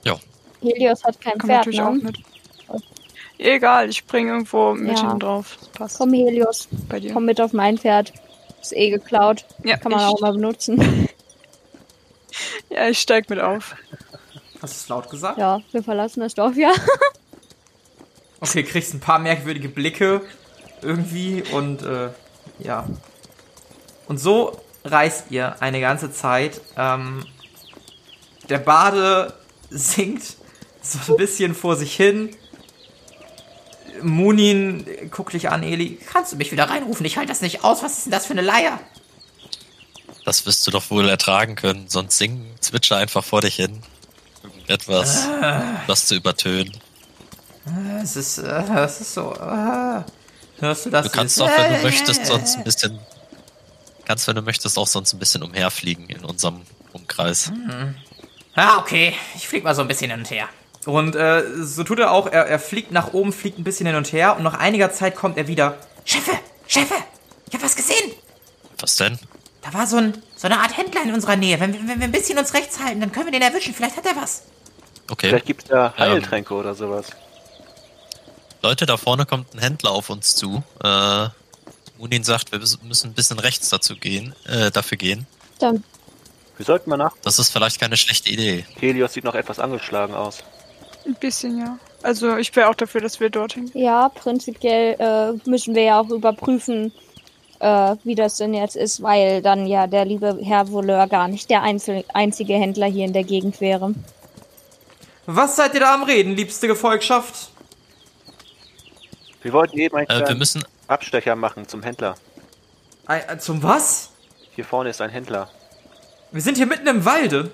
Ja. 0.04 0.16
Helios 0.60 1.02
hat 1.04 1.20
kein 1.20 1.38
Kann 1.38 1.48
Pferd, 1.48 1.58
natürlich 1.66 1.78
ne? 1.80 1.88
auch 1.88 1.92
mit. 1.92 2.18
Egal, 3.38 3.88
ich 3.88 4.04
bringe 4.06 4.30
irgendwo 4.32 4.74
mit 4.74 4.96
Ja. 4.96 5.00
hinten 5.02 5.20
drauf. 5.20 5.56
Das 5.58 5.68
passt 5.70 5.98
Komm, 5.98 6.12
Helios, 6.12 6.68
bei 6.88 7.00
dir. 7.00 7.12
komm 7.12 7.24
mit 7.24 7.40
auf 7.40 7.52
mein 7.52 7.78
Pferd. 7.78 8.12
Ist 8.62 8.72
eh 8.76 8.90
geklaut. 8.90 9.44
Ja, 9.64 9.76
Kann 9.76 9.92
man 9.92 10.00
ich, 10.00 10.06
auch 10.06 10.20
mal 10.20 10.32
benutzen. 10.32 11.08
ja, 12.70 12.88
ich 12.88 13.00
steig 13.00 13.28
mit 13.28 13.40
auf. 13.40 13.74
Hast 14.62 14.74
du 14.74 14.78
es 14.78 14.88
laut 14.88 15.10
gesagt? 15.10 15.36
Ja, 15.38 15.60
wir 15.72 15.82
verlassen 15.82 16.20
das 16.20 16.34
Dorf, 16.34 16.56
ja. 16.56 16.72
Okay, 18.44 18.62
kriegst 18.62 18.92
ein 18.92 19.00
paar 19.00 19.18
merkwürdige 19.18 19.70
Blicke 19.70 20.20
irgendwie 20.82 21.42
und 21.52 21.82
äh, 21.82 22.10
ja. 22.58 22.86
Und 24.06 24.18
so 24.18 24.60
reist 24.84 25.30
ihr 25.30 25.62
eine 25.62 25.80
ganze 25.80 26.12
Zeit. 26.12 26.60
Ähm, 26.76 27.24
der 28.50 28.58
Bade 28.58 29.32
singt 29.70 30.22
so 30.82 31.14
ein 31.14 31.16
bisschen 31.16 31.54
vor 31.54 31.76
sich 31.76 31.96
hin. 31.96 32.36
Munin 34.02 34.84
guckt 35.10 35.32
dich 35.32 35.48
an, 35.48 35.62
Eli. 35.62 35.98
Kannst 36.12 36.32
du 36.32 36.36
mich 36.36 36.52
wieder 36.52 36.68
reinrufen? 36.68 37.06
Ich 37.06 37.16
halte 37.16 37.30
das 37.30 37.40
nicht 37.40 37.64
aus. 37.64 37.82
Was 37.82 37.96
ist 37.96 38.04
denn 38.04 38.12
das 38.12 38.26
für 38.26 38.34
eine 38.34 38.42
Leier? 38.42 38.78
Das 40.26 40.44
wirst 40.44 40.66
du 40.66 40.70
doch 40.70 40.90
wohl 40.90 41.08
ertragen 41.08 41.54
können, 41.54 41.88
sonst 41.88 42.18
sing, 42.18 42.44
zwitscher 42.60 42.98
einfach 42.98 43.24
vor 43.24 43.40
dich 43.40 43.56
hin. 43.56 43.82
Irgendetwas, 44.42 45.28
was 45.86 46.04
zu 46.04 46.14
übertönen. 46.14 46.83
Es 48.02 48.16
ist, 48.16 48.38
äh, 48.38 48.62
es 48.84 49.00
ist 49.00 49.14
so. 49.14 49.32
Äh, 49.34 50.02
hörst 50.60 50.86
du 50.86 50.90
das? 50.90 51.06
Du 51.06 51.10
kannst 51.12 51.38
jetzt? 51.38 51.48
doch, 51.48 51.58
wenn 51.58 51.72
Äh, 51.72 51.76
du 51.78 51.82
möchtest, 51.84 52.26
sonst 52.26 52.56
ein 52.56 52.64
bisschen. 52.64 52.98
Kannst, 54.04 54.28
wenn 54.28 54.36
du 54.36 54.42
möchtest, 54.42 54.78
auch 54.78 54.86
sonst 54.86 55.12
ein 55.14 55.18
bisschen 55.18 55.42
umherfliegen 55.42 56.06
in 56.08 56.24
unserem 56.24 56.60
Umkreis. 56.92 57.50
Ah, 58.54 58.78
okay. 58.78 59.14
Ich 59.34 59.48
flieg 59.48 59.64
mal 59.64 59.74
so 59.74 59.80
ein 59.82 59.88
bisschen 59.88 60.10
hin 60.10 60.20
und 60.20 60.30
her. 60.30 60.46
Und 60.84 61.16
äh, 61.16 61.42
so 61.62 61.82
tut 61.84 61.98
er 61.98 62.10
auch. 62.10 62.26
Er, 62.26 62.46
er 62.46 62.58
fliegt 62.58 62.92
nach 62.92 63.14
oben, 63.14 63.32
fliegt 63.32 63.58
ein 63.58 63.64
bisschen 63.64 63.86
hin 63.86 63.96
und 63.96 64.12
her 64.12 64.36
und 64.36 64.42
nach 64.42 64.58
einiger 64.58 64.92
Zeit 64.92 65.16
kommt 65.16 65.38
er 65.38 65.48
wieder. 65.48 65.78
Chefe, 66.04 66.32
Chefe, 66.68 66.94
ich 67.48 67.54
hab 67.54 67.62
was 67.62 67.74
gesehen. 67.74 68.12
Was 68.78 68.96
denn? 68.96 69.18
Da 69.62 69.72
war 69.72 69.86
so, 69.86 69.96
ein, 69.96 70.22
so 70.36 70.46
eine 70.46 70.60
Art 70.60 70.76
Händler 70.76 71.02
in 71.02 71.14
unserer 71.14 71.36
Nähe. 71.36 71.58
Wenn, 71.58 71.72
wir- 71.72 71.88
wenn 71.88 71.98
wir 72.00 72.04
ein 72.06 72.12
bisschen 72.12 72.38
uns 72.38 72.52
rechts 72.52 72.78
halten, 72.84 73.00
dann 73.00 73.10
können 73.10 73.24
wir 73.24 73.32
den 73.32 73.40
erwischen. 73.40 73.72
Vielleicht 73.72 73.96
hat 73.96 74.04
er 74.04 74.14
was. 74.14 74.42
Okay. 75.10 75.28
Vielleicht 75.28 75.46
gibt 75.46 75.62
es 75.62 75.68
da 75.70 75.94
Heiltränke 75.96 76.52
oder 76.52 76.74
sowas. 76.74 77.06
Leute, 78.64 78.86
da 78.86 78.96
vorne 78.96 79.26
kommt 79.26 79.54
ein 79.54 79.58
Händler 79.58 79.90
auf 79.90 80.08
uns 80.08 80.34
zu. 80.36 80.62
Äh, 80.82 81.26
Munin 81.98 82.24
sagt, 82.24 82.50
wir 82.50 82.58
müssen 82.58 83.10
ein 83.10 83.12
bisschen 83.12 83.38
rechts 83.38 83.68
dazu 83.68 83.94
gehen, 83.94 84.34
äh, 84.46 84.70
dafür 84.70 84.96
gehen. 84.96 85.26
Dann 85.58 85.84
Wir 86.56 86.64
sollten 86.64 86.88
mal 86.88 86.96
nach. 86.96 87.14
Das 87.22 87.38
ist 87.38 87.50
vielleicht 87.50 87.78
keine 87.78 87.98
schlechte 87.98 88.30
Idee. 88.30 88.64
Helios 88.80 89.12
sieht 89.12 89.24
noch 89.24 89.34
etwas 89.34 89.58
angeschlagen 89.58 90.14
aus. 90.14 90.42
Ein 91.04 91.14
bisschen, 91.16 91.58
ja. 91.58 91.78
Also 92.02 92.38
ich 92.38 92.56
wäre 92.56 92.70
auch 92.70 92.74
dafür, 92.74 93.02
dass 93.02 93.20
wir 93.20 93.28
dorthin 93.28 93.70
gehen. 93.70 93.82
Ja, 93.82 94.08
prinzipiell 94.08 94.96
äh, 94.98 95.48
müssen 95.50 95.74
wir 95.74 95.82
ja 95.82 96.00
auch 96.00 96.08
überprüfen, 96.08 96.90
äh, 97.58 97.96
wie 98.02 98.14
das 98.14 98.38
denn 98.38 98.54
jetzt 98.54 98.76
ist, 98.76 99.02
weil 99.02 99.42
dann 99.42 99.66
ja 99.66 99.86
der 99.86 100.06
liebe 100.06 100.38
Herr 100.42 100.72
Voleur 100.72 101.06
gar 101.06 101.28
nicht 101.28 101.50
der 101.50 101.60
einzel 101.60 102.02
einzige 102.14 102.54
Händler 102.54 102.86
hier 102.86 103.04
in 103.04 103.12
der 103.12 103.24
Gegend 103.24 103.60
wäre. 103.60 103.94
Was 105.26 105.56
seid 105.56 105.74
ihr 105.74 105.80
da 105.80 105.92
am 105.92 106.04
Reden, 106.04 106.34
liebste 106.34 106.66
Gefolgschaft? 106.66 107.50
Wir 109.44 109.52
wollten 109.52 109.78
eben 109.78 109.94
einen 109.94 110.08
Äh, 110.08 110.14
wir 110.18 110.24
kleinen 110.24 110.38
müssen. 110.38 110.64
Abstecher 110.88 111.36
machen 111.36 111.68
zum 111.68 111.82
Händler. 111.82 112.14
Ei, 113.06 113.20
äh, 113.20 113.38
zum 113.38 113.62
was? 113.62 114.10
Hier 114.54 114.64
vorne 114.64 114.88
ist 114.88 115.00
ein 115.02 115.10
Händler. 115.10 115.50
Wir 116.32 116.40
sind 116.40 116.56
hier 116.56 116.66
mitten 116.66 116.86
im 116.86 117.04
Walde. 117.04 117.50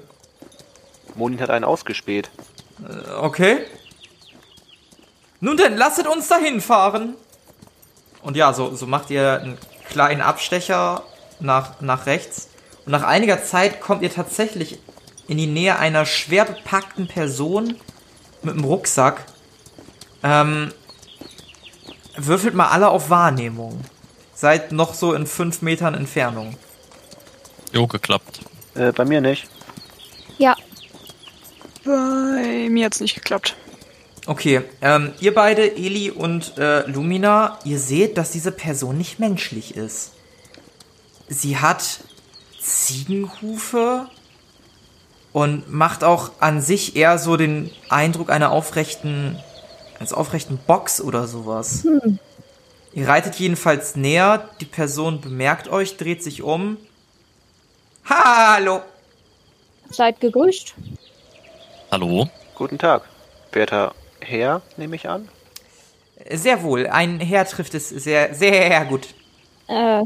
Monin 1.17 1.41
hat 1.41 1.51
einen 1.51 1.65
ausgespäht. 1.65 2.31
Äh, 2.89 3.11
Okay. 3.15 3.59
Nun 5.41 5.57
denn, 5.57 5.77
lasset 5.77 6.07
uns 6.07 6.29
dahin 6.29 6.61
fahren. 6.61 7.15
Und 8.23 8.37
ja, 8.37 8.53
so, 8.53 8.75
so 8.77 8.87
macht 8.87 9.11
ihr 9.11 9.41
einen 9.41 9.59
kleinen 9.89 10.21
Abstecher 10.21 11.03
nach, 11.41 11.81
nach 11.81 12.07
rechts. 12.07 12.51
Und 12.85 12.93
nach 12.93 13.03
einiger 13.03 13.43
Zeit 13.43 13.81
kommt 13.81 14.03
ihr 14.03 14.13
tatsächlich 14.13 14.79
in 15.27 15.39
die 15.39 15.47
Nähe 15.47 15.79
einer 15.79 16.07
schwer 16.07 16.45
bepackten 16.45 17.09
Person 17.09 17.77
mit 18.43 18.55
einem 18.55 18.65
Rucksack. 18.65 19.25
Ähm, 20.23 20.73
würfelt 22.17 22.55
mal 22.55 22.69
alle 22.69 22.89
auf 22.89 23.11
Wahrnehmung. 23.11 23.81
Seid 24.35 24.73
noch 24.73 24.95
so 24.95 25.13
in 25.13 25.27
fünf 25.27 25.63
Metern 25.63 25.95
Entfernung. 25.95 26.57
Jo, 27.73 27.87
geklappt. 27.87 28.41
Äh, 28.75 28.93
bei 28.93 29.05
mir 29.05 29.21
nicht. 29.21 29.47
Ja, 30.39 30.57
Bei 31.85 32.69
mir 32.71 32.87
hat's 32.87 33.01
nicht 33.01 33.15
geklappt. 33.15 33.57
Okay, 34.27 34.63
ähm, 34.81 35.13
ihr 35.21 35.35
beide, 35.35 35.77
Eli 35.77 36.11
und 36.11 36.57
äh, 36.59 36.87
Lumina, 36.87 37.59
ihr 37.65 37.79
seht, 37.79 38.17
dass 38.19 38.31
diese 38.31 38.53
Person 38.53 38.97
nicht 38.99 39.19
menschlich 39.19 39.77
ist. 39.77 40.13
Sie 41.29 41.57
hat 41.59 42.01
Ziegenhufe 42.61 44.07
und 45.33 45.71
macht 45.73 46.05
auch 46.05 46.33
an 46.41 46.61
sich 46.61 46.97
eher 46.97 47.19
so 47.19 47.37
den 47.37 47.71
Eindruck 47.89 48.31
einer 48.31 48.51
aufrechten, 48.51 49.39
eines 50.01 50.13
aufrechten 50.15 50.59
Box 50.67 51.01
oder 51.01 51.29
sowas. 51.29 51.87
Ihr 52.95 53.07
reitet 53.07 53.37
jedenfalls 53.37 53.95
näher, 53.95 54.49
die 54.61 54.65
Person 54.65 55.21
bemerkt 55.21 55.69
euch, 55.69 55.97
dreht 55.99 56.25
sich 56.25 56.43
um. 56.43 56.79
Hallo! 58.07 58.81
seid 59.91 60.21
gegrüßt. 60.21 60.75
Hallo? 61.91 62.29
Guten 62.55 62.79
Tag. 62.79 63.03
Werter 63.53 63.95
Herr, 64.21 64.63
nehme 64.77 64.97
ich 64.97 65.09
an. 65.09 65.29
Sehr 66.31 66.63
wohl, 66.63 66.87
ein 66.87 67.21
Herr 67.21 67.45
trifft 67.45 67.75
es 67.75 67.89
sehr, 67.89 68.35
sehr 68.35 68.85
gut. 68.87 69.09
Äh, 69.69 70.03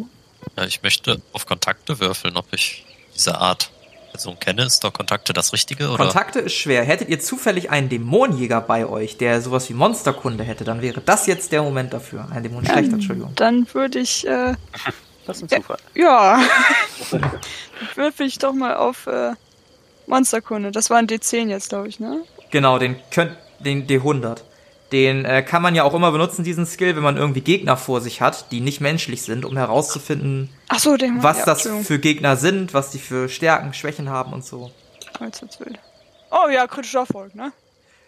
Ja, 0.56 0.64
ich 0.66 0.82
möchte 0.82 1.20
auf 1.32 1.46
Kontakte 1.46 2.00
würfeln, 2.00 2.36
ob 2.36 2.46
ich 2.52 2.84
diese 3.14 3.38
Art 3.38 3.70
Person 4.14 4.38
kenne. 4.38 4.62
Ist 4.62 4.84
doch 4.84 4.92
Kontakte 4.92 5.32
das 5.32 5.52
Richtige? 5.52 5.88
Oder? 5.88 6.04
Kontakte 6.04 6.38
ist 6.38 6.52
schwer. 6.54 6.84
Hättet 6.84 7.08
ihr 7.08 7.18
zufällig 7.18 7.70
einen 7.70 7.88
Dämonenjäger 7.88 8.60
bei 8.60 8.86
euch, 8.86 9.18
der 9.18 9.40
sowas 9.40 9.68
wie 9.68 9.74
Monsterkunde 9.74 10.44
hätte, 10.44 10.62
dann 10.62 10.82
wäre 10.82 11.00
das 11.00 11.26
jetzt 11.26 11.50
der 11.50 11.62
Moment 11.64 11.92
dafür. 11.92 12.28
Ein 12.30 12.44
Dämonenschlechter, 12.44 12.94
Entschuldigung. 12.94 13.32
Dann 13.34 13.66
würde 13.74 13.98
ich, 13.98 14.24
äh, 14.26 14.54
Das 15.26 15.38
ist 15.38 15.52
ein 15.52 15.62
Zufall. 15.62 15.78
ja, 15.94 16.40
dann 17.10 17.32
würfel 17.96 18.26
ich 18.26 18.38
doch 18.38 18.52
mal 18.52 18.76
auf 18.76 19.08
äh, 19.08 19.32
Monsterkunde. 20.06 20.70
Das 20.70 20.90
war 20.90 20.98
ein 20.98 21.08
D10 21.08 21.48
jetzt, 21.48 21.70
glaube 21.70 21.88
ich, 21.88 21.98
ne? 21.98 22.22
Genau, 22.52 22.78
den 22.78 22.96
könnt, 23.10 23.32
den 23.58 23.86
D100. 23.88 24.42
Den 24.94 25.24
äh, 25.24 25.42
kann 25.42 25.60
man 25.60 25.74
ja 25.74 25.82
auch 25.82 25.92
immer 25.92 26.12
benutzen, 26.12 26.44
diesen 26.44 26.66
Skill, 26.66 26.94
wenn 26.94 27.02
man 27.02 27.16
irgendwie 27.16 27.40
Gegner 27.40 27.76
vor 27.76 28.00
sich 28.00 28.20
hat, 28.20 28.52
die 28.52 28.60
nicht 28.60 28.80
menschlich 28.80 29.22
sind, 29.22 29.44
um 29.44 29.56
herauszufinden, 29.56 30.50
so, 30.78 30.96
den 30.96 31.20
was 31.20 31.38
ja, 31.38 31.46
das 31.46 31.68
für 31.82 31.98
Gegner 31.98 32.36
sind, 32.36 32.74
was 32.74 32.92
die 32.92 33.00
für 33.00 33.28
Stärken, 33.28 33.74
Schwächen 33.74 34.08
haben 34.08 34.32
und 34.32 34.44
so. 34.44 34.70
Oh 36.30 36.48
ja, 36.48 36.68
kritischer 36.68 37.00
Erfolg, 37.00 37.34
ne? 37.34 37.52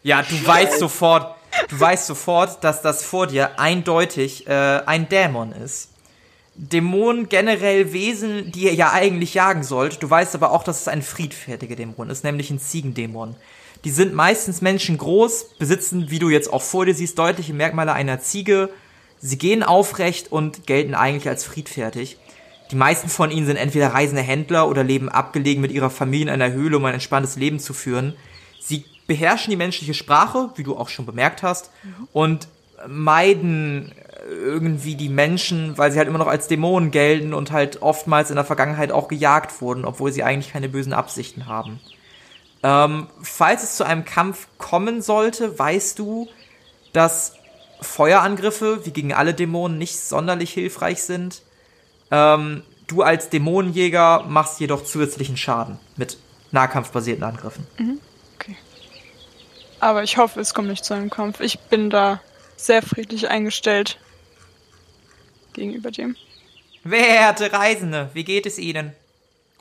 Ja, 0.04 0.22
du 0.22 0.46
weißt 0.46 0.78
sofort, 0.78 1.34
du 1.68 1.80
weißt 1.80 2.06
sofort, 2.06 2.62
dass 2.62 2.82
das 2.82 3.04
vor 3.04 3.26
dir 3.26 3.58
eindeutig 3.58 4.46
äh, 4.46 4.52
ein 4.86 5.08
Dämon 5.08 5.50
ist. 5.50 5.90
Dämonen 6.54 7.28
generell 7.28 7.92
Wesen, 7.92 8.52
die 8.52 8.66
ihr 8.66 8.74
ja 8.74 8.92
eigentlich 8.92 9.34
jagen 9.34 9.64
sollt. 9.64 10.04
Du 10.04 10.08
weißt 10.08 10.36
aber 10.36 10.52
auch, 10.52 10.62
dass 10.62 10.82
es 10.82 10.86
ein 10.86 11.02
friedfertiger 11.02 11.74
Dämon 11.74 12.10
ist, 12.10 12.22
nämlich 12.22 12.48
ein 12.50 12.60
Ziegendämon. 12.60 13.34
Die 13.86 13.92
sind 13.92 14.14
meistens 14.14 14.62
menschengroß, 14.62 15.50
besitzen, 15.60 16.10
wie 16.10 16.18
du 16.18 16.28
jetzt 16.28 16.52
auch 16.52 16.62
vor 16.62 16.86
dir 16.86 16.92
siehst, 16.92 17.20
deutliche 17.20 17.54
Merkmale 17.54 17.92
einer 17.92 18.20
Ziege. 18.20 18.68
Sie 19.20 19.38
gehen 19.38 19.62
aufrecht 19.62 20.32
und 20.32 20.66
gelten 20.66 20.96
eigentlich 20.96 21.28
als 21.28 21.44
friedfertig. 21.44 22.16
Die 22.72 22.74
meisten 22.74 23.08
von 23.08 23.30
ihnen 23.30 23.46
sind 23.46 23.58
entweder 23.58 23.94
reisende 23.94 24.22
Händler 24.22 24.68
oder 24.68 24.82
leben 24.82 25.08
abgelegen 25.08 25.62
mit 25.62 25.70
ihrer 25.70 25.88
Familie 25.88 26.26
in 26.26 26.42
einer 26.42 26.52
Höhle, 26.52 26.78
um 26.78 26.84
ein 26.84 26.94
entspanntes 26.94 27.36
Leben 27.36 27.60
zu 27.60 27.74
führen. 27.74 28.16
Sie 28.60 28.84
beherrschen 29.06 29.52
die 29.52 29.56
menschliche 29.56 29.94
Sprache, 29.94 30.50
wie 30.56 30.64
du 30.64 30.76
auch 30.76 30.88
schon 30.88 31.06
bemerkt 31.06 31.44
hast, 31.44 31.70
und 32.12 32.48
meiden 32.88 33.92
irgendwie 34.28 34.96
die 34.96 35.08
Menschen, 35.08 35.78
weil 35.78 35.92
sie 35.92 35.98
halt 35.98 36.08
immer 36.08 36.18
noch 36.18 36.26
als 36.26 36.48
Dämonen 36.48 36.90
gelten 36.90 37.32
und 37.32 37.52
halt 37.52 37.82
oftmals 37.82 38.30
in 38.30 38.34
der 38.34 38.44
Vergangenheit 38.44 38.90
auch 38.90 39.06
gejagt 39.06 39.60
wurden, 39.60 39.84
obwohl 39.84 40.10
sie 40.10 40.24
eigentlich 40.24 40.52
keine 40.52 40.68
bösen 40.68 40.92
Absichten 40.92 41.46
haben. 41.46 41.78
Ähm, 42.66 43.06
falls 43.22 43.62
es 43.62 43.76
zu 43.76 43.84
einem 43.84 44.04
Kampf 44.04 44.48
kommen 44.58 45.00
sollte, 45.00 45.56
weißt 45.56 46.00
du, 46.00 46.28
dass 46.92 47.34
Feuerangriffe, 47.80 48.84
wie 48.84 48.90
gegen 48.90 49.14
alle 49.14 49.34
Dämonen, 49.34 49.78
nicht 49.78 50.00
sonderlich 50.00 50.52
hilfreich 50.52 51.04
sind. 51.04 51.42
Ähm, 52.10 52.64
du 52.88 53.02
als 53.02 53.30
Dämonenjäger 53.30 54.24
machst 54.26 54.58
jedoch 54.58 54.82
zusätzlichen 54.82 55.36
Schaden 55.36 55.78
mit 55.96 56.18
nahkampfbasierten 56.50 57.22
Angriffen. 57.22 57.64
Aber 59.78 60.02
ich 60.02 60.16
hoffe, 60.16 60.40
es 60.40 60.52
kommt 60.52 60.66
nicht 60.66 60.84
zu 60.84 60.94
einem 60.94 61.10
Kampf. 61.10 61.38
Ich 61.38 61.60
bin 61.60 61.88
da 61.88 62.20
sehr 62.56 62.82
friedlich 62.82 63.28
eingestellt 63.28 63.96
gegenüber 65.52 65.92
dem. 65.92 66.16
Werte 66.82 67.52
Reisende, 67.52 68.10
wie 68.14 68.24
geht 68.24 68.44
es 68.46 68.58
Ihnen? 68.58 68.92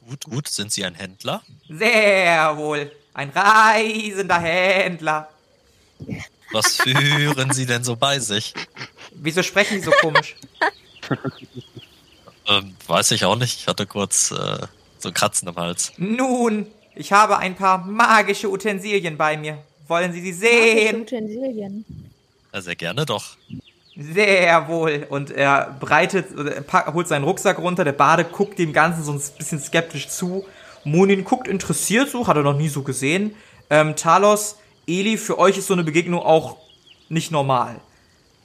Gut, 0.08 0.24
gut. 0.26 0.48
Sind 0.48 0.72
Sie 0.72 0.86
ein 0.86 0.96
Händler? 0.96 1.42
Sehr 1.70 2.56
wohl. 2.58 2.92
Ein 3.14 3.30
reisender 3.30 4.40
Händler. 4.40 5.30
Was 6.52 6.78
führen 6.78 7.52
Sie 7.54 7.66
denn 7.66 7.84
so 7.84 7.96
bei 7.96 8.20
sich? 8.20 8.54
Wieso 9.12 9.42
sprechen 9.44 9.80
Sie 9.80 9.86
so 9.86 9.92
komisch? 9.92 10.36
Ähm, 12.48 12.76
weiß 12.86 13.10
ich 13.10 13.26
auch 13.26 13.36
nicht. 13.36 13.60
Ich 13.60 13.68
hatte 13.68 13.88
kurz 13.88 14.30
äh, 14.30 14.68
so 15.00 15.12
Kratzen 15.12 15.48
im 15.48 15.56
Hals. 15.56 15.94
Nun, 15.98 16.68
ich 16.94 17.12
habe 17.12 17.40
ein 17.40 17.56
paar 17.56 17.80
magische 17.80 18.50
Utensilien 18.52 19.18
bei 19.18 19.36
mir. 19.36 19.58
Wollen 19.88 20.14
Sie 20.14 20.22
sie 20.22 20.32
Magische 20.32 20.40
sehen? 20.52 21.02
Utensilien. 21.02 21.86
Ja, 22.54 22.62
sehr 22.62 22.76
gerne 22.76 23.04
doch. 23.06 23.36
Sehr 23.98 24.68
wohl. 24.68 25.08
Und 25.10 25.32
er 25.32 25.76
breitet, 25.80 26.28
er 26.38 26.94
holt 26.94 27.08
seinen 27.08 27.24
Rucksack 27.24 27.60
runter. 27.60 27.86
Der 27.86 27.94
Bade 27.94 28.26
guckt 28.26 28.60
dem 28.60 28.74
Ganzen 28.74 29.04
so 29.04 29.14
ein 29.14 29.22
bisschen 29.38 29.60
skeptisch 29.60 30.10
zu. 30.10 30.46
Munin 30.84 31.24
guckt 31.24 31.48
interessiert 31.48 32.10
so, 32.10 32.28
hat 32.28 32.36
er 32.36 32.44
noch 32.44 32.58
nie 32.58 32.68
so 32.68 32.84
gesehen. 32.84 33.36
Ähm, 33.70 33.96
Talos, 33.96 34.58
Eli, 34.86 35.18
für 35.18 35.40
euch 35.40 35.58
ist 35.58 35.68
so 35.68 35.74
eine 35.74 35.84
Begegnung 35.84 36.22
auch 36.22 36.58
nicht 37.10 37.32
normal. 37.32 37.78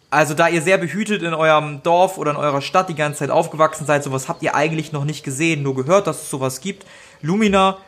Also 0.09 0.35
da 0.35 0.49
ihr 0.49 0.63
sehr 0.63 0.79
behütet 0.79 1.23
in 1.23 1.35
eurem 1.35 1.83
Dorf 1.83 2.17
oder 2.19 2.33
in 2.33 2.37
eurer 2.37 2.63
Stadt 2.63 2.89
die 2.89 2.95
ganze 2.95 3.21
Zeit 3.21 3.31
aufgewachsen 3.31 3.87
seid, 3.87 4.03
sowas 4.03 4.29
habt 4.29 4.43
ihr 4.43 4.55
eigentlich 4.55 4.93
noch 4.93 5.05
nicht 5.05 5.25
gesehen, 5.25 5.63
nur 5.63 5.75
gehört, 5.75 6.07
dass 6.07 6.23
es 6.23 6.31
sowas 6.31 6.61
gibt. 6.61 6.85
Lumina, 7.23 7.79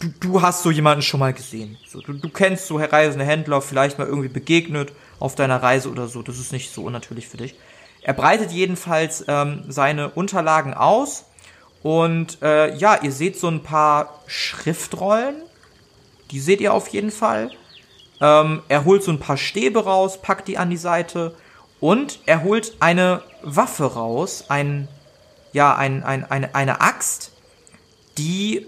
du, 0.00 0.08
du 0.20 0.42
hast 0.42 0.62
so 0.62 0.70
jemanden 0.70 1.02
schon 1.02 1.20
mal 1.20 1.32
gesehen. 1.32 1.78
So, 1.88 2.00
du, 2.00 2.14
du 2.14 2.28
kennst 2.28 2.66
so 2.66 2.76
reisende 2.76 3.24
Händler, 3.24 3.62
vielleicht 3.62 3.98
mal 3.98 4.06
irgendwie 4.06 4.28
begegnet 4.28 4.92
auf 5.20 5.36
deiner 5.36 5.62
Reise 5.62 5.90
oder 5.90 6.08
so. 6.08 6.22
Das 6.22 6.38
ist 6.38 6.52
nicht 6.52 6.72
so 6.74 6.82
unnatürlich 6.82 7.28
für 7.28 7.36
dich. 7.36 7.54
Er 8.02 8.14
breitet 8.14 8.50
jedenfalls 8.50 9.24
ähm, 9.28 9.64
seine 9.68 10.10
Unterlagen 10.10 10.74
aus 10.74 11.26
und 11.82 12.42
äh, 12.42 12.74
ja, 12.76 12.98
ihr 13.02 13.12
seht 13.12 13.38
so 13.38 13.48
ein 13.48 13.62
paar 13.62 14.20
Schriftrollen. 14.26 15.36
Die 16.30 16.40
seht 16.40 16.60
ihr 16.60 16.74
auf 16.74 16.88
jeden 16.88 17.10
Fall. 17.10 17.50
Ähm, 18.20 18.62
er 18.68 18.84
holt 18.84 19.02
so 19.02 19.10
ein 19.10 19.20
paar 19.20 19.36
Stäbe 19.36 19.84
raus, 19.84 20.20
packt 20.20 20.48
die 20.48 20.58
an 20.58 20.70
die 20.70 20.76
Seite 20.76 21.34
und 21.80 22.20
er 22.26 22.42
holt 22.42 22.76
eine 22.80 23.22
Waffe 23.42 23.94
raus, 23.94 24.44
ein, 24.48 24.88
ja, 25.52 25.74
ein, 25.74 26.02
ein, 26.02 26.30
eine, 26.30 26.54
eine 26.54 26.80
Axt, 26.80 27.32
die 28.18 28.66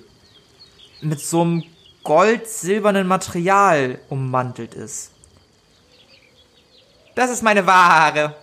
mit 1.02 1.20
so 1.20 1.42
einem 1.42 1.64
gold-silbernen 2.04 3.06
Material 3.06 3.98
ummantelt 4.08 4.74
ist. 4.74 5.10
Das 7.14 7.30
ist 7.30 7.42
meine 7.42 7.66
Ware. 7.66 8.34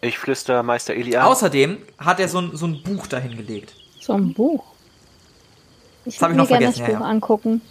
Ich 0.00 0.18
flüster 0.18 0.62
Meister 0.62 0.94
Eli 0.94 1.16
an. 1.16 1.26
Außerdem 1.26 1.78
hat 1.98 2.18
er 2.20 2.28
so 2.28 2.40
ein, 2.40 2.56
so 2.56 2.66
ein 2.66 2.82
Buch 2.82 3.06
dahingelegt. 3.06 3.74
So 4.00 4.14
ein 4.14 4.34
Buch. 4.34 4.64
Ich 6.04 6.20
würde 6.20 6.32
ich 6.32 6.36
mir 6.36 6.42
noch 6.42 6.48
gerne 6.48 6.66
das 6.66 6.76
vergessen, 6.76 6.92
ja, 6.92 6.98
Buch 6.98 7.06
ja. 7.06 7.10
angucken. 7.10 7.62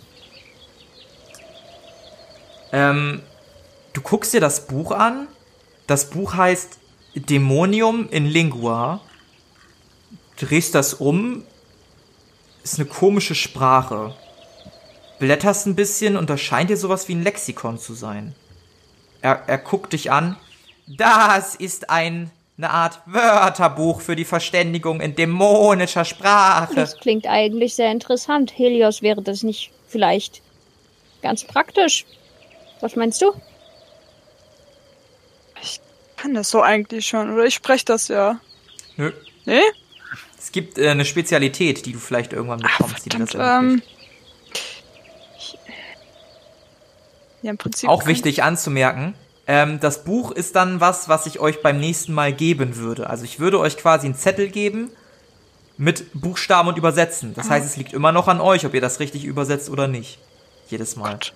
Ähm, 2.71 3.21
du 3.91 4.01
guckst 4.01 4.33
dir 4.33 4.39
das 4.39 4.67
Buch 4.67 4.91
an. 4.91 5.27
Das 5.87 6.09
Buch 6.09 6.35
heißt 6.35 6.79
Dämonium 7.15 8.07
in 8.09 8.25
Lingua. 8.25 9.01
Drehst 10.37 10.73
das 10.73 10.93
um. 10.93 11.43
Ist 12.63 12.79
eine 12.79 12.87
komische 12.87 13.35
Sprache. 13.35 14.15
Blätterst 15.19 15.67
ein 15.67 15.75
bisschen 15.75 16.15
und 16.15 16.29
das 16.29 16.39
scheint 16.39 16.69
dir 16.69 16.77
sowas 16.77 17.09
wie 17.09 17.15
ein 17.15 17.23
Lexikon 17.23 17.77
zu 17.77 17.93
sein. 17.93 18.33
Er, 19.21 19.43
er 19.47 19.57
guckt 19.57 19.93
dich 19.93 20.11
an. 20.11 20.37
Das 20.87 21.55
ist 21.55 21.89
ein, 21.89 22.31
eine 22.57 22.69
Art 22.71 22.99
Wörterbuch 23.05 24.01
für 24.01 24.15
die 24.15 24.25
Verständigung 24.25 24.99
in 25.01 25.15
dämonischer 25.15 26.05
Sprache. 26.05 26.75
Das 26.75 26.97
klingt 26.97 27.27
eigentlich 27.27 27.75
sehr 27.75 27.91
interessant. 27.91 28.57
Helios 28.57 29.01
wäre 29.01 29.21
das 29.21 29.43
nicht 29.43 29.71
vielleicht 29.87 30.41
ganz 31.21 31.43
praktisch. 31.43 32.05
Was 32.81 32.95
meinst 32.95 33.21
du? 33.21 33.31
Kann 36.17 36.33
das 36.35 36.51
so 36.51 36.61
eigentlich 36.61 37.07
schon, 37.07 37.33
oder? 37.33 37.45
Ich 37.45 37.55
spreche 37.55 37.85
das 37.85 38.07
ja. 38.07 38.39
Nö. 38.95 39.11
Nee? 39.45 39.61
Es 40.37 40.51
gibt 40.51 40.77
äh, 40.77 40.89
eine 40.89 41.03
Spezialität, 41.05 41.85
die 41.85 41.93
du 41.93 41.99
vielleicht 41.99 42.33
irgendwann 42.33 42.59
bekommst, 42.59 43.05
die 43.05 43.09
dir 43.09 43.19
das 43.19 43.31
Verdammt, 43.31 43.63
ermöglicht. 43.63 43.89
ähm. 43.89 44.00
Ja, 47.41 47.51
im 47.51 47.57
Prinzip. 47.57 47.89
Auch 47.89 48.05
wichtig 48.05 48.43
anzumerken, 48.43 49.15
ähm, 49.47 49.79
das 49.79 50.03
Buch 50.03 50.31
ist 50.31 50.55
dann 50.55 50.79
was, 50.79 51.09
was 51.09 51.25
ich 51.25 51.39
euch 51.39 51.61
beim 51.61 51.79
nächsten 51.79 52.13
Mal 52.13 52.33
geben 52.33 52.75
würde. 52.77 53.09
Also 53.09 53.25
ich 53.25 53.39
würde 53.39 53.59
euch 53.59 53.77
quasi 53.77 54.05
einen 54.05 54.15
Zettel 54.15 54.49
geben 54.49 54.89
mit 55.77 56.05
Buchstaben 56.13 56.69
und 56.69 56.77
Übersetzen. 56.77 57.33
Das 57.33 57.49
heißt, 57.49 57.65
es 57.65 57.75
liegt 57.75 57.93
immer 57.93 58.11
noch 58.11 58.27
an 58.27 58.39
euch, 58.39 58.65
ob 58.65 58.73
ihr 58.73 58.81
das 58.81 58.99
richtig 58.99 59.25
übersetzt 59.25 59.69
oder 59.69 59.87
nicht. 59.87 60.19
Jedes 60.69 60.95
Mal. 60.95 61.13
Gott. 61.13 61.33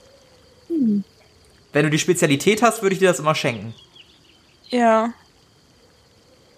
Wenn 1.74 1.84
du 1.84 1.90
die 1.90 2.00
Spezialität 2.00 2.62
hast, 2.62 2.82
würde 2.82 2.94
ich 2.94 3.00
dir 3.00 3.08
das 3.08 3.20
immer 3.20 3.36
schenken. 3.36 3.74
Ja. 4.70 5.14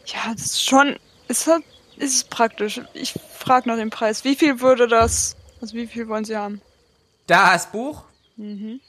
Ja, 0.05 0.33
das 0.33 0.45
ist 0.45 0.65
schon. 0.65 0.97
Ist. 1.27 1.49
Ist 1.97 2.15
es 2.15 2.23
praktisch. 2.23 2.79
Ich 2.93 3.15
frage 3.35 3.67
nach 3.67 3.77
dem 3.77 3.89
Preis. 3.89 4.23
Wie 4.23 4.35
viel 4.35 4.61
würde 4.61 4.87
das. 4.87 5.35
Also 5.59 5.73
wie 5.75 5.87
viel 5.87 6.07
wollen 6.07 6.25
Sie 6.25 6.37
haben? 6.37 6.61
Das 7.25 7.71
Buch? 7.71 8.03
Mhm. 8.35 8.79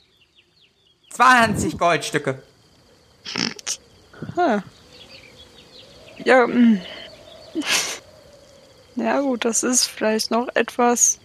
20 1.09 1.77
Goldstücke. 1.77 2.41
Hm. 4.35 4.63
Ja, 6.25 6.47
mm. 6.47 6.81
Ja 8.95 9.21
gut, 9.21 9.45
das 9.45 9.63
ist 9.63 9.85
vielleicht 9.85 10.31
noch 10.31 10.47
etwas. 10.55 11.19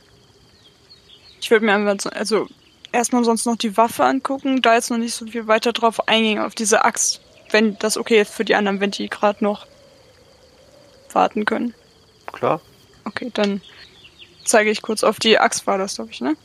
Ich 1.41 1.51
würde 1.51 1.67
mir 1.67 1.75
einfach 1.75 1.97
so, 2.01 2.11
also 2.11 2.47
erstmal 2.93 3.25
sonst 3.25 3.47
noch 3.47 3.57
die 3.57 3.77
Waffe 3.77 4.05
angucken, 4.05 4.63
da 4.63 4.75
jetzt 4.75 4.91
noch 4.91 4.99
nicht 4.99 5.15
so 5.15 5.27
viel 5.27 5.47
weiter 5.47 5.73
drauf 5.73 6.09
eingehen, 6.09 6.39
auf 6.39 6.55
diese 6.55 6.85
Axt. 6.85 7.21
Wenn 7.51 7.79
das 7.79 7.97
okay 7.97 8.21
ist 8.21 8.33
für 8.33 8.45
die 8.45 8.55
anderen, 8.55 8.81
wenn 8.81 8.91
die 8.91 9.09
gerade 9.09 9.43
noch 9.43 9.67
warten 11.13 11.45
können. 11.45 11.75
Klar. 12.33 12.61
Okay, 13.05 13.31
dann 13.35 13.61
zeige 14.45 14.71
ich 14.71 14.83
kurz 14.83 15.05
auf 15.05 15.19
die 15.19 15.39
Axt 15.39 15.67
war 15.67 15.79
das, 15.79 15.97
glaube 15.97 16.11
ich, 16.11 16.21
ne? 16.21 16.37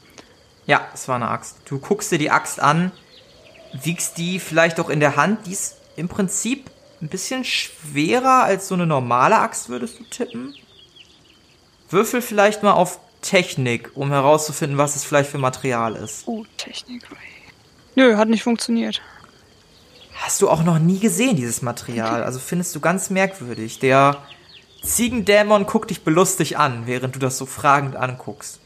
Ja, 0.66 0.88
es 0.94 1.08
war 1.08 1.16
eine 1.16 1.30
Axt. 1.30 1.58
Du 1.66 1.80
guckst 1.80 2.12
dir 2.12 2.18
die 2.18 2.32
Axt 2.32 2.60
an, 2.60 2.92
wiegst 3.74 4.18
die 4.18 4.40
vielleicht 4.40 4.80
auch 4.80 4.90
in 4.90 5.00
der 5.00 5.16
Hand. 5.16 5.46
Die 5.46 5.52
ist 5.52 5.78
im 5.96 6.08
Prinzip 6.08 6.70
ein 7.02 7.08
bisschen 7.08 7.44
schwerer 7.44 8.44
als 8.44 8.68
so 8.68 8.76
eine 8.76 8.86
normale 8.86 9.38
Axt, 9.38 9.70
würdest 9.70 10.00
du 10.00 10.04
tippen. 10.04 10.56
Würfel 11.90 12.22
vielleicht 12.22 12.64
mal 12.64 12.74
auf 12.74 13.00
Technik, 13.22 13.92
um 13.96 14.12
herauszufinden, 14.12 14.78
was 14.78 14.96
es 14.96 15.04
vielleicht 15.04 15.30
für 15.30 15.38
Material 15.38 15.96
ist. 15.96 16.24
Oh, 16.28 16.46
Technik. 16.58 17.04
Nö, 17.96 18.16
hat 18.16 18.30
nicht 18.30 18.44
funktioniert. 18.44 19.02
Hast 20.14 20.42
du 20.42 20.50
auch 20.50 20.64
noch 20.64 20.80
nie 20.80 21.00
gesehen, 21.00 21.36
dieses 21.36 21.62
Material. 21.62 22.24
Also 22.24 22.40
findest 22.40 22.76
du 22.76 22.80
ganz 22.80 23.10
merkwürdig. 23.10 23.80
Der 23.80 24.18
Ziegendämon 24.84 25.66
guckt 25.66 25.90
dich 25.90 26.04
belustigt 26.04 26.58
an, 26.58 26.86
während 26.86 27.16
du 27.16 27.20
das 27.20 27.38
so 27.38 27.46
fragend 27.46 27.96
anguckst. 27.96 28.60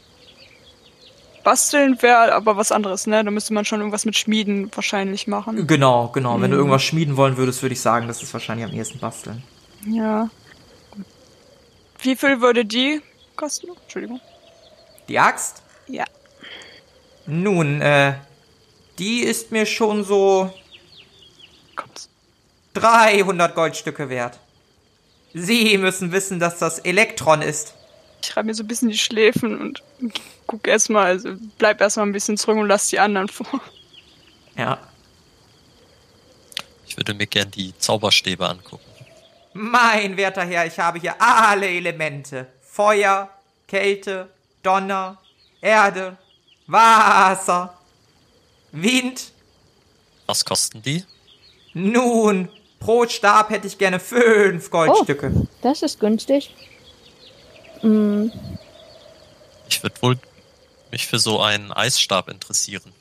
Basteln 1.44 2.00
wäre 2.00 2.34
aber 2.34 2.56
was 2.56 2.72
anderes, 2.72 3.06
ne? 3.06 3.22
Da 3.22 3.30
müsste 3.30 3.54
man 3.54 3.64
schon 3.64 3.80
irgendwas 3.80 4.04
mit 4.04 4.16
Schmieden 4.16 4.70
wahrscheinlich 4.74 5.26
machen. 5.26 5.66
Genau, 5.66 6.08
genau. 6.08 6.40
Wenn 6.40 6.50
du 6.50 6.56
irgendwas 6.56 6.82
schmieden 6.82 7.16
wollen 7.16 7.36
würdest, 7.36 7.62
würde 7.62 7.74
ich 7.74 7.80
sagen, 7.80 8.08
das 8.08 8.22
ist 8.22 8.32
wahrscheinlich 8.32 8.66
am 8.66 8.72
ehesten 8.72 8.98
basteln. 8.98 9.44
Ja. 9.86 10.30
Wie 12.00 12.16
viel 12.16 12.40
würde 12.40 12.64
die 12.64 13.00
kosten? 13.36 13.68
Entschuldigung. 13.82 14.20
Die 15.08 15.18
Axt? 15.18 15.62
Ja. 15.86 16.04
Nun, 17.26 17.80
äh, 17.80 18.14
die 18.98 19.20
ist 19.20 19.52
mir 19.52 19.66
schon 19.66 20.04
so 20.04 20.50
Kommt's. 21.76 22.08
300 22.74 23.54
Goldstücke 23.54 24.08
wert. 24.08 24.38
Sie 25.32 25.76
müssen 25.78 26.12
wissen, 26.12 26.38
dass 26.38 26.58
das 26.58 26.78
Elektron 26.78 27.42
ist. 27.42 27.74
Ich 28.24 28.34
reibe 28.36 28.46
mir 28.46 28.54
so 28.54 28.62
ein 28.64 28.66
bisschen 28.66 28.88
die 28.88 28.96
Schläfen 28.96 29.60
und 29.60 29.82
guck 30.46 30.66
erstmal, 30.66 31.06
also 31.06 31.34
bleib 31.58 31.80
erstmal 31.82 32.06
ein 32.06 32.12
bisschen 32.12 32.38
zurück 32.38 32.56
und 32.56 32.68
lass 32.68 32.88
die 32.88 32.98
anderen 32.98 33.28
vor. 33.28 33.60
Ja. 34.56 34.78
Ich 36.86 36.96
würde 36.96 37.12
mir 37.12 37.26
gern 37.26 37.50
die 37.50 37.76
Zauberstäbe 37.76 38.48
angucken. 38.48 38.84
Mein 39.52 40.16
werter 40.16 40.44
Herr, 40.44 40.66
ich 40.66 40.78
habe 40.78 41.00
hier 41.00 41.20
alle 41.20 41.68
Elemente. 41.68 42.46
Feuer, 42.62 43.28
Kälte, 43.68 44.30
Donner, 44.62 45.18
Erde, 45.60 46.16
Wasser, 46.66 47.78
Wind. 48.72 49.32
Was 50.26 50.44
kosten 50.44 50.80
die? 50.82 51.04
Nun, 51.74 52.48
pro 52.80 53.06
Stab 53.06 53.50
hätte 53.50 53.66
ich 53.66 53.76
gerne 53.76 54.00
fünf 54.00 54.70
Goldstücke. 54.70 55.46
Das 55.60 55.82
ist 55.82 56.00
günstig. 56.00 56.54
Mm, 57.84 58.30
Ich 59.68 59.82
würde 59.82 60.00
wohl 60.02 60.18
mich 60.90 61.06
für 61.06 61.18
so 61.18 61.40
einen 61.40 61.72
Eisstab 61.72 62.28
interessieren. 62.28 62.92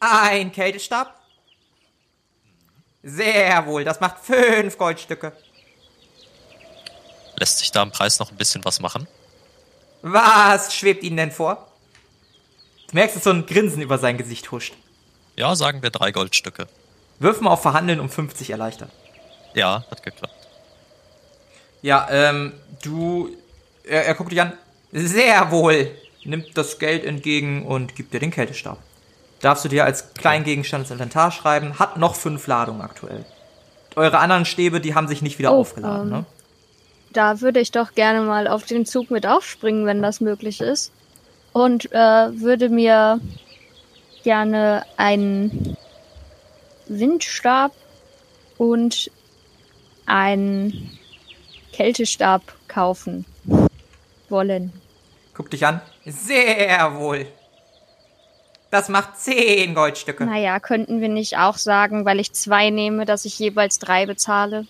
Ein 0.00 0.52
Kältestab? 0.52 1.14
Sehr 3.02 3.66
wohl, 3.66 3.84
das 3.84 4.00
macht 4.00 4.18
fünf 4.24 4.76
Goldstücke. 4.78 5.32
Lässt 7.36 7.58
sich 7.58 7.70
da 7.70 7.82
im 7.82 7.92
Preis 7.92 8.18
noch 8.18 8.30
ein 8.30 8.36
bisschen 8.36 8.64
was 8.64 8.80
machen? 8.80 9.06
Was 10.02 10.74
schwebt 10.74 11.02
Ihnen 11.04 11.16
denn 11.18 11.30
vor? 11.30 11.70
Du 12.88 12.94
merkst, 12.94 13.16
dass 13.16 13.24
so 13.24 13.30
ein 13.30 13.46
Grinsen 13.46 13.82
über 13.82 13.98
sein 13.98 14.16
Gesicht 14.16 14.50
huscht. 14.50 14.74
Ja, 15.36 15.54
sagen 15.54 15.82
wir 15.82 15.90
drei 15.90 16.12
Goldstücke. 16.12 16.66
Wirf 17.18 17.40
mal 17.40 17.50
auf 17.50 17.62
Verhandeln 17.62 18.00
um 18.00 18.08
50 18.08 18.50
erleichtert. 18.50 18.90
Ja, 19.54 19.84
hat 19.90 20.02
geklappt. 20.02 20.34
Ja, 21.82 22.08
ähm, 22.10 22.54
du. 22.82 23.36
Er, 23.86 24.04
er 24.04 24.14
guckt 24.14 24.32
dich 24.32 24.40
an. 24.40 24.52
Sehr 24.92 25.50
wohl. 25.50 25.90
Nimmt 26.24 26.56
das 26.58 26.78
Geld 26.78 27.04
entgegen 27.04 27.64
und 27.64 27.94
gibt 27.94 28.12
dir 28.12 28.20
den 28.20 28.30
Kältestab. 28.30 28.78
Darfst 29.40 29.64
du 29.64 29.68
dir 29.68 29.84
als 29.84 30.14
Kleingegenstand 30.14 30.84
ins 30.84 30.90
Inventar 30.90 31.30
schreiben. 31.30 31.78
Hat 31.78 31.96
noch 31.96 32.16
fünf 32.16 32.46
Ladungen 32.46 32.80
aktuell. 32.80 33.24
Eure 33.94 34.18
anderen 34.18 34.44
Stäbe, 34.44 34.80
die 34.80 34.94
haben 34.94 35.08
sich 35.08 35.22
nicht 35.22 35.38
wieder 35.38 35.52
Oh, 35.52 35.60
aufgeladen, 35.60 36.08
ähm, 36.08 36.18
ne? 36.18 36.24
da 37.12 37.40
würde 37.40 37.60
ich 37.60 37.70
doch 37.70 37.94
gerne 37.94 38.20
mal 38.20 38.46
auf 38.46 38.64
den 38.66 38.84
Zug 38.84 39.10
mit 39.10 39.26
aufspringen, 39.26 39.86
wenn 39.86 40.02
das 40.02 40.20
möglich 40.20 40.60
ist. 40.60 40.92
Und 41.54 41.90
äh, 41.92 41.96
würde 42.40 42.68
mir 42.68 43.20
gerne 44.22 44.84
einen 44.98 45.76
Windstab 46.88 47.72
und 48.58 49.10
einen 50.04 50.98
Kältestab 51.72 52.42
kaufen 52.68 53.24
wollen. 54.30 54.72
Guck 55.34 55.50
dich 55.50 55.66
an. 55.66 55.80
Sehr 56.04 56.94
wohl. 56.96 57.26
Das 58.70 58.88
macht 58.88 59.18
zehn 59.18 59.74
Goldstücke. 59.74 60.24
Naja, 60.24 60.60
könnten 60.60 61.00
wir 61.00 61.08
nicht 61.08 61.38
auch 61.38 61.56
sagen, 61.56 62.04
weil 62.04 62.20
ich 62.20 62.32
zwei 62.32 62.70
nehme, 62.70 63.04
dass 63.04 63.24
ich 63.24 63.38
jeweils 63.38 63.78
drei 63.78 64.06
bezahle? 64.06 64.66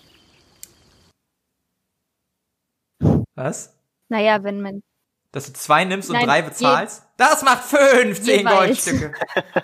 Was? 3.35 3.73
Naja, 4.09 4.43
wenn 4.43 4.61
man. 4.61 4.83
Dass 5.31 5.47
du 5.47 5.53
zwei 5.53 5.83
nimmst 5.83 6.09
und 6.09 6.15
Nein, 6.15 6.25
drei 6.25 6.41
bezahlst? 6.41 7.03
Das 7.17 7.43
macht 7.43 7.63
15 7.65 8.39
Jeweils. 8.39 8.85
Goldstücke. 8.85 9.13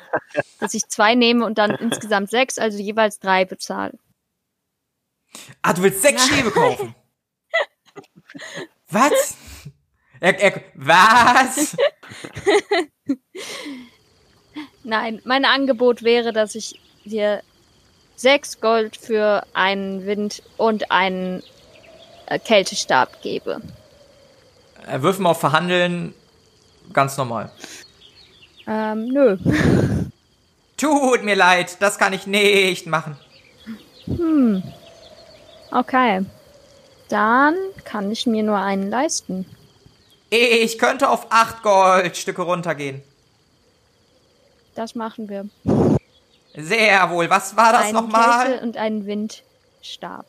dass 0.59 0.73
ich 0.73 0.87
zwei 0.87 1.15
nehme 1.15 1.45
und 1.45 1.57
dann 1.57 1.71
insgesamt 1.79 2.29
sechs, 2.29 2.57
also 2.57 2.77
jeweils 2.77 3.19
drei 3.19 3.45
bezahle. 3.45 3.97
Ah, 5.61 5.73
du 5.73 5.83
willst 5.83 6.01
sechs 6.01 6.25
Stäbe 6.25 6.51
kaufen? 6.51 6.95
Was? 8.89 9.35
Er, 10.23 10.39
er, 10.39 10.61
was? 10.75 11.75
Nein, 14.85 15.21
mein 15.25 15.43
Angebot 15.43 16.01
wäre, 16.01 16.31
dass 16.31 16.55
ich 16.55 16.79
dir 17.03 17.43
sechs 18.15 18.61
Gold 18.61 18.95
für 18.95 19.45
einen 19.53 20.05
Wind 20.05 20.41
und 20.55 20.91
einen 20.91 21.43
äh, 22.27 22.39
Kältestab 22.39 23.21
gebe. 23.21 23.61
Er 24.87 25.03
wirft 25.03 25.19
mal 25.19 25.31
auf 25.31 25.41
Verhandeln 25.41 26.13
ganz 26.93 27.17
normal. 27.17 27.51
Ähm, 28.65 29.09
nö. 29.09 29.37
Tut 30.77 31.25
mir 31.25 31.35
leid, 31.35 31.75
das 31.81 31.97
kann 31.97 32.13
ich 32.13 32.27
nicht 32.27 32.87
machen. 32.87 33.17
Okay. 35.69 36.25
Dann 37.09 37.55
kann 37.83 38.09
ich 38.09 38.25
mir 38.25 38.43
nur 38.43 38.57
einen 38.57 38.89
leisten. 38.89 39.45
Ich 40.35 40.79
könnte 40.79 41.09
auf 41.11 41.27
acht 41.29 41.61
Goldstücke 41.61 42.41
runtergehen. 42.41 43.03
Das 44.73 44.95
machen 44.95 45.29
wir. 45.29 45.45
Sehr 46.55 47.11
wohl. 47.11 47.29
Was 47.29 47.55
war 47.55 47.71
das 47.71 47.91
nochmal? 47.91 48.47
Kessel 48.47 48.63
und 48.63 48.77
einen 48.77 49.05
Windstab. 49.05 50.25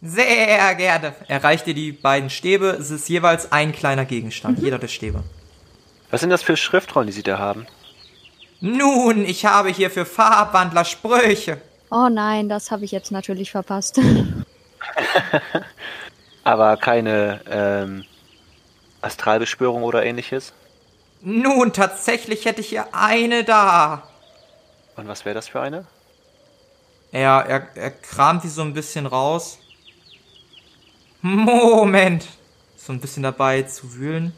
Sehr 0.00 0.74
gerne. 0.76 1.14
Er 1.26 1.44
reicht 1.44 1.66
dir 1.66 1.74
die 1.74 1.92
beiden 1.92 2.30
Stäbe. 2.30 2.68
Es 2.68 2.90
ist 2.90 3.06
jeweils 3.10 3.52
ein 3.52 3.72
kleiner 3.72 4.06
Gegenstand, 4.06 4.60
jeder 4.60 4.78
der 4.78 4.88
Stäbe. 4.88 5.24
Was 6.10 6.22
sind 6.22 6.30
das 6.30 6.42
für 6.42 6.56
Schriftrollen, 6.56 7.06
die 7.08 7.12
Sie 7.12 7.22
da 7.22 7.38
haben? 7.38 7.66
Nun, 8.60 9.26
ich 9.26 9.44
habe 9.44 9.68
hier 9.68 9.90
für 9.90 10.06
Farbwandler 10.06 10.86
Sprüche. 10.86 11.60
Oh 11.90 12.08
nein, 12.10 12.48
das 12.48 12.70
habe 12.70 12.86
ich 12.86 12.92
jetzt 12.92 13.12
natürlich 13.12 13.50
verpasst. 13.50 14.00
Aber 16.44 16.78
keine 16.78 17.42
ähm, 17.50 18.04
Astralbeschwörung 19.00 19.82
oder 19.82 20.04
ähnliches? 20.04 20.52
Nun, 21.20 21.72
tatsächlich 21.72 22.44
hätte 22.44 22.60
ich 22.60 22.68
hier 22.68 22.86
eine 22.92 23.44
da. 23.44 24.08
Und 24.96 25.08
was 25.08 25.24
wäre 25.24 25.34
das 25.34 25.48
für 25.48 25.60
eine? 25.60 25.86
Er, 27.12 27.44
er, 27.46 27.68
er 27.76 27.90
kramt 27.90 28.44
die 28.44 28.48
so 28.48 28.62
ein 28.62 28.74
bisschen 28.74 29.06
raus. 29.06 29.58
Moment. 31.22 32.26
so 32.76 32.92
ein 32.92 33.00
bisschen 33.00 33.22
dabei 33.22 33.62
zu 33.62 33.94
wühlen 33.94 34.32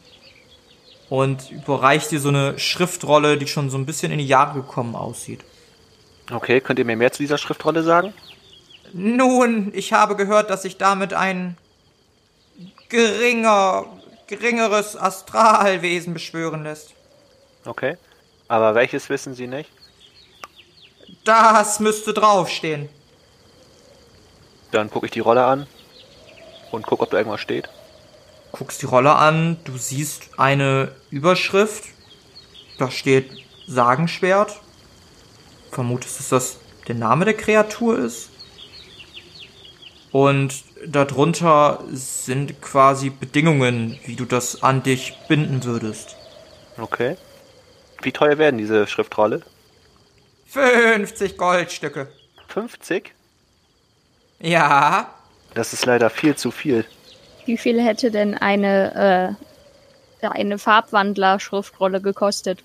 und 1.09 1.51
überreicht 1.51 2.11
dir 2.11 2.19
so 2.19 2.29
eine 2.29 2.57
Schriftrolle, 2.57 3.37
die 3.37 3.47
schon 3.47 3.69
so 3.69 3.77
ein 3.77 3.85
bisschen 3.85 4.11
in 4.11 4.17
die 4.17 4.27
Jahre 4.27 4.61
gekommen 4.61 4.95
aussieht. 4.95 5.43
Okay, 6.31 6.61
könnt 6.61 6.79
ihr 6.79 6.85
mir 6.85 6.95
mehr 6.95 7.11
zu 7.11 7.21
dieser 7.21 7.37
Schriftrolle 7.37 7.83
sagen? 7.83 8.13
Nun, 8.93 9.71
ich 9.73 9.93
habe 9.93 10.15
gehört, 10.15 10.49
dass 10.49 10.63
sich 10.63 10.77
damit 10.77 11.13
ein 11.13 11.57
geringer, 12.89 13.85
geringeres 14.31 14.95
Astralwesen 14.95 16.13
beschwören 16.13 16.63
lässt. 16.63 16.93
Okay. 17.65 17.97
Aber 18.47 18.75
welches 18.75 19.09
wissen 19.09 19.35
Sie 19.35 19.45
nicht? 19.45 19.69
Das 21.25 21.79
müsste 21.79 22.13
draufstehen. 22.13 22.89
Dann 24.71 24.89
gucke 24.89 25.05
ich 25.05 25.11
die 25.11 25.19
Rolle 25.19 25.45
an 25.45 25.67
und 26.71 26.87
gucke, 26.87 27.03
ob 27.03 27.11
da 27.11 27.17
irgendwas 27.17 27.41
steht. 27.41 27.69
Guckst 28.53 28.81
die 28.81 28.85
Rolle 28.85 29.15
an, 29.15 29.57
du 29.65 29.77
siehst 29.77 30.39
eine 30.39 30.95
Überschrift, 31.09 31.83
da 32.79 32.89
steht 32.89 33.31
Sagenschwert. 33.67 34.59
Vermutest, 35.71 36.19
dass 36.19 36.29
das 36.29 36.57
der 36.87 36.95
Name 36.95 37.25
der 37.25 37.35
Kreatur 37.35 37.99
ist. 37.99 38.30
Und 40.11 40.63
darunter 40.85 41.83
sind 41.91 42.61
quasi 42.61 43.09
Bedingungen, 43.09 43.99
wie 44.05 44.15
du 44.15 44.25
das 44.25 44.61
an 44.61 44.83
dich 44.83 45.17
binden 45.29 45.63
würdest. 45.63 46.15
Okay. 46.77 47.15
Wie 48.01 48.11
teuer 48.11 48.37
werden 48.37 48.57
diese 48.57 48.87
Schriftrolle? 48.87 49.41
50 50.47 51.37
Goldstücke. 51.37 52.07
50? 52.47 53.13
Ja, 54.39 55.13
Das 55.53 55.73
ist 55.73 55.85
leider 55.85 56.09
viel 56.09 56.35
zu 56.35 56.49
viel. 56.51 56.85
Wie 57.45 57.57
viel 57.57 57.81
hätte 57.81 58.09
denn 58.09 58.37
eine, 58.37 59.37
äh, 60.21 60.27
eine 60.27 60.57
Farbwandler-Schriftrolle 60.57 62.01
gekostet? 62.01 62.63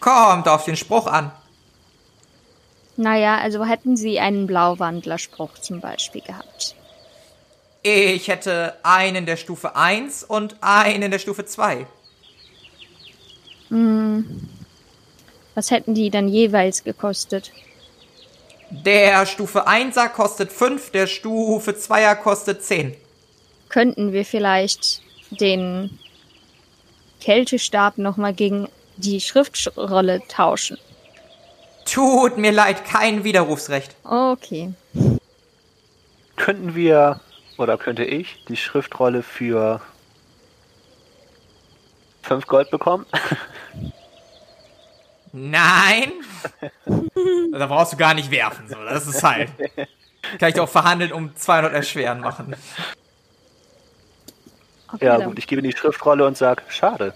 kommt 0.00 0.48
auf 0.48 0.64
den 0.64 0.76
Spruch 0.76 1.06
an. 1.06 1.30
Naja, 2.96 3.38
also 3.38 3.64
hätten 3.64 3.96
sie 3.96 4.20
einen 4.20 4.46
Blauwandlerspruch 4.46 5.54
zum 5.54 5.80
Beispiel 5.80 6.20
gehabt. 6.20 6.74
Ich 7.82 8.28
hätte 8.28 8.76
einen 8.82 9.26
der 9.26 9.36
Stufe 9.36 9.74
1 9.74 10.24
und 10.24 10.56
einen 10.60 11.10
der 11.10 11.18
Stufe 11.18 11.44
2. 11.44 11.86
Was 15.54 15.70
hätten 15.70 15.94
die 15.94 16.10
dann 16.10 16.28
jeweils 16.28 16.84
gekostet? 16.84 17.50
Der 18.70 19.26
Stufe 19.26 19.66
1er 19.66 20.08
kostet 20.08 20.52
5, 20.52 20.90
der 20.92 21.06
Stufe 21.06 21.72
2er 21.72 22.14
kostet 22.14 22.62
10. 22.62 22.94
Könnten 23.68 24.12
wir 24.12 24.24
vielleicht 24.24 25.02
den 25.30 25.98
Kältestab 27.20 27.98
nochmal 27.98 28.34
gegen 28.34 28.68
die 28.96 29.20
Schriftrolle 29.20 30.20
tauschen? 30.28 30.78
Tut 31.84 32.38
mir 32.38 32.52
leid, 32.52 32.84
kein 32.84 33.24
Widerrufsrecht. 33.24 33.94
Okay. 34.04 34.72
Könnten 36.36 36.74
wir 36.74 37.20
oder 37.58 37.76
könnte 37.78 38.04
ich 38.04 38.44
die 38.48 38.56
Schriftrolle 38.56 39.22
für 39.22 39.80
5 42.22 42.46
Gold 42.46 42.70
bekommen? 42.70 43.06
Nein. 45.32 46.12
da 47.52 47.66
brauchst 47.66 47.94
du 47.94 47.96
gar 47.96 48.14
nicht 48.14 48.30
werfen, 48.30 48.68
so. 48.68 48.76
Das 48.84 49.06
ist 49.06 49.22
halt. 49.22 49.50
Kann 50.38 50.48
ich 50.50 50.54
doch 50.54 50.68
verhandeln 50.68 51.12
um 51.12 51.34
200 51.34 51.72
erschweren 51.72 52.20
machen. 52.20 52.54
okay 54.92 55.04
ja 55.06 55.18
dann. 55.18 55.28
gut, 55.28 55.38
ich 55.38 55.46
gebe 55.46 55.62
die 55.62 55.72
Schriftrolle 55.72 56.26
und 56.26 56.36
sage, 56.36 56.62
schade. 56.68 57.14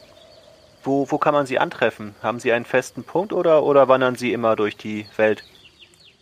Wo, 0.87 1.11
wo 1.11 1.19
kann 1.19 1.35
man 1.35 1.47
sie 1.47 1.59
antreffen? 1.59 2.15
Haben 2.23 2.39
sie 2.39 2.53
einen 2.53 2.65
festen 2.65 3.03
Punkt 3.03 3.33
oder, 3.33 3.65
oder 3.65 3.89
wandern 3.89 4.15
sie 4.15 4.33
immer 4.33 4.55
durch 4.55 4.77
die 4.77 5.05
Welt? 5.17 5.43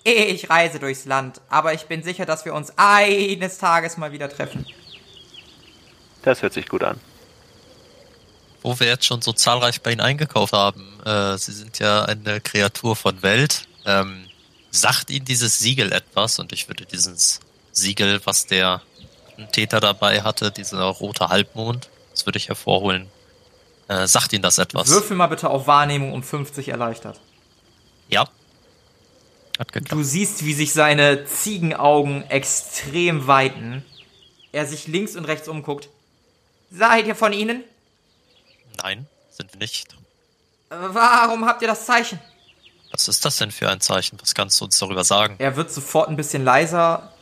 Ich 0.05 0.49
reise 0.49 0.79
durchs 0.79 1.05
Land, 1.05 1.43
aber 1.51 1.75
ich 1.75 1.85
bin 1.85 2.03
sicher, 2.03 2.25
dass 2.25 2.47
wir 2.47 2.55
uns 2.55 2.73
eines 2.77 3.59
Tages 3.59 3.99
mal 3.99 4.13
wieder 4.13 4.31
treffen. 4.31 4.65
Das 6.23 6.43
hört 6.43 6.55
sich 6.55 6.67
gut 6.67 6.83
an. 6.83 6.99
Wo 8.63 8.81
wir 8.81 8.87
jetzt 8.87 9.05
schon 9.05 9.21
so 9.21 9.35
zahlreich 9.35 9.83
bei 9.83 9.93
Ihnen 9.93 10.01
eingekauft 10.01 10.55
haben, 10.55 10.99
äh, 11.05 11.37
Sie 11.37 11.53
sind 11.53 11.79
ja 11.79 12.07
eine 12.07 12.41
Kreatur 12.41 12.97
von 12.97 13.23
Welt. 13.23 13.69
Ähm, 13.85 14.25
sagt 14.71 15.11
Ihnen 15.11 15.27
dieses 15.27 15.59
Siegel 15.59 15.93
etwas? 15.93 16.39
Und 16.39 16.55
ich 16.55 16.69
würde 16.69 16.87
dieses 16.87 17.41
Siegel, 17.73 18.23
was 18.25 18.47
der 18.47 18.81
Täter 19.53 19.81
dabei 19.81 20.23
hatte, 20.23 20.51
dieser 20.51 20.85
rote 20.85 21.29
Halbmond, 21.29 21.91
das 22.13 22.25
würde 22.25 22.39
ich 22.39 22.49
hervorholen. 22.49 23.11
Äh, 23.89 24.07
sagt 24.07 24.33
Ihnen 24.33 24.43
das 24.43 24.59
etwas? 24.59 24.89
Würfel 24.89 25.17
mal 25.17 25.27
bitte 25.27 25.51
auf 25.51 25.67
Wahrnehmung 25.67 26.13
um 26.13 26.23
50 26.23 26.69
erleichtert. 26.69 27.21
Ja. 28.09 28.29
Hat 29.59 29.73
geklappt. 29.73 29.93
Du 29.93 30.03
siehst, 30.03 30.45
wie 30.45 30.55
sich 30.55 30.73
seine 30.73 31.27
Ziegenaugen 31.27 32.29
extrem 32.31 33.27
weiten. 33.27 33.85
Er 34.53 34.67
sich 34.67 34.87
links 34.87 35.17
und 35.17 35.27
rechts 35.27 35.49
umguckt. 35.49 35.89
Seid 36.71 37.07
ihr 37.07 37.15
von 37.15 37.33
ihnen? 37.33 37.63
Nein, 38.83 39.07
sind 39.31 39.53
wir 39.53 39.59
nicht. 39.59 39.95
Warum 40.71 41.45
habt 41.45 41.63
ihr 41.63 41.69
das 41.69 41.87
Zeichen? 41.87 42.19
Was 42.91 43.09
ist 43.09 43.25
das 43.25 43.37
denn 43.37 43.51
für 43.51 43.69
ein 43.69 43.81
Zeichen? 43.81 44.19
Was 44.21 44.35
kannst 44.35 44.61
du 44.61 44.65
uns 44.65 44.79
darüber 44.79 45.05
sagen? 45.05 45.37
Er 45.39 45.57
wird 45.57 45.71
sofort 45.73 46.09
ein 46.09 46.17
bisschen 46.17 46.45
leiser. 46.45 47.13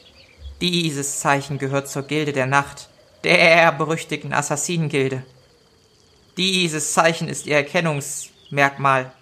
Dieses 0.61 1.21
Zeichen 1.21 1.59
gehört 1.59 1.89
zur 1.89 2.03
Gilde 2.03 2.33
der 2.33 2.47
Nacht, 2.47 2.89
der 3.25 3.73
berüchtigten 3.73 4.33
Assassinengilde. 4.33 5.25
Dieses 6.37 6.93
Zeichen 6.93 7.29
ist 7.29 7.47
ihr 7.47 7.57
Erkennungsmerkmal. 7.57 9.13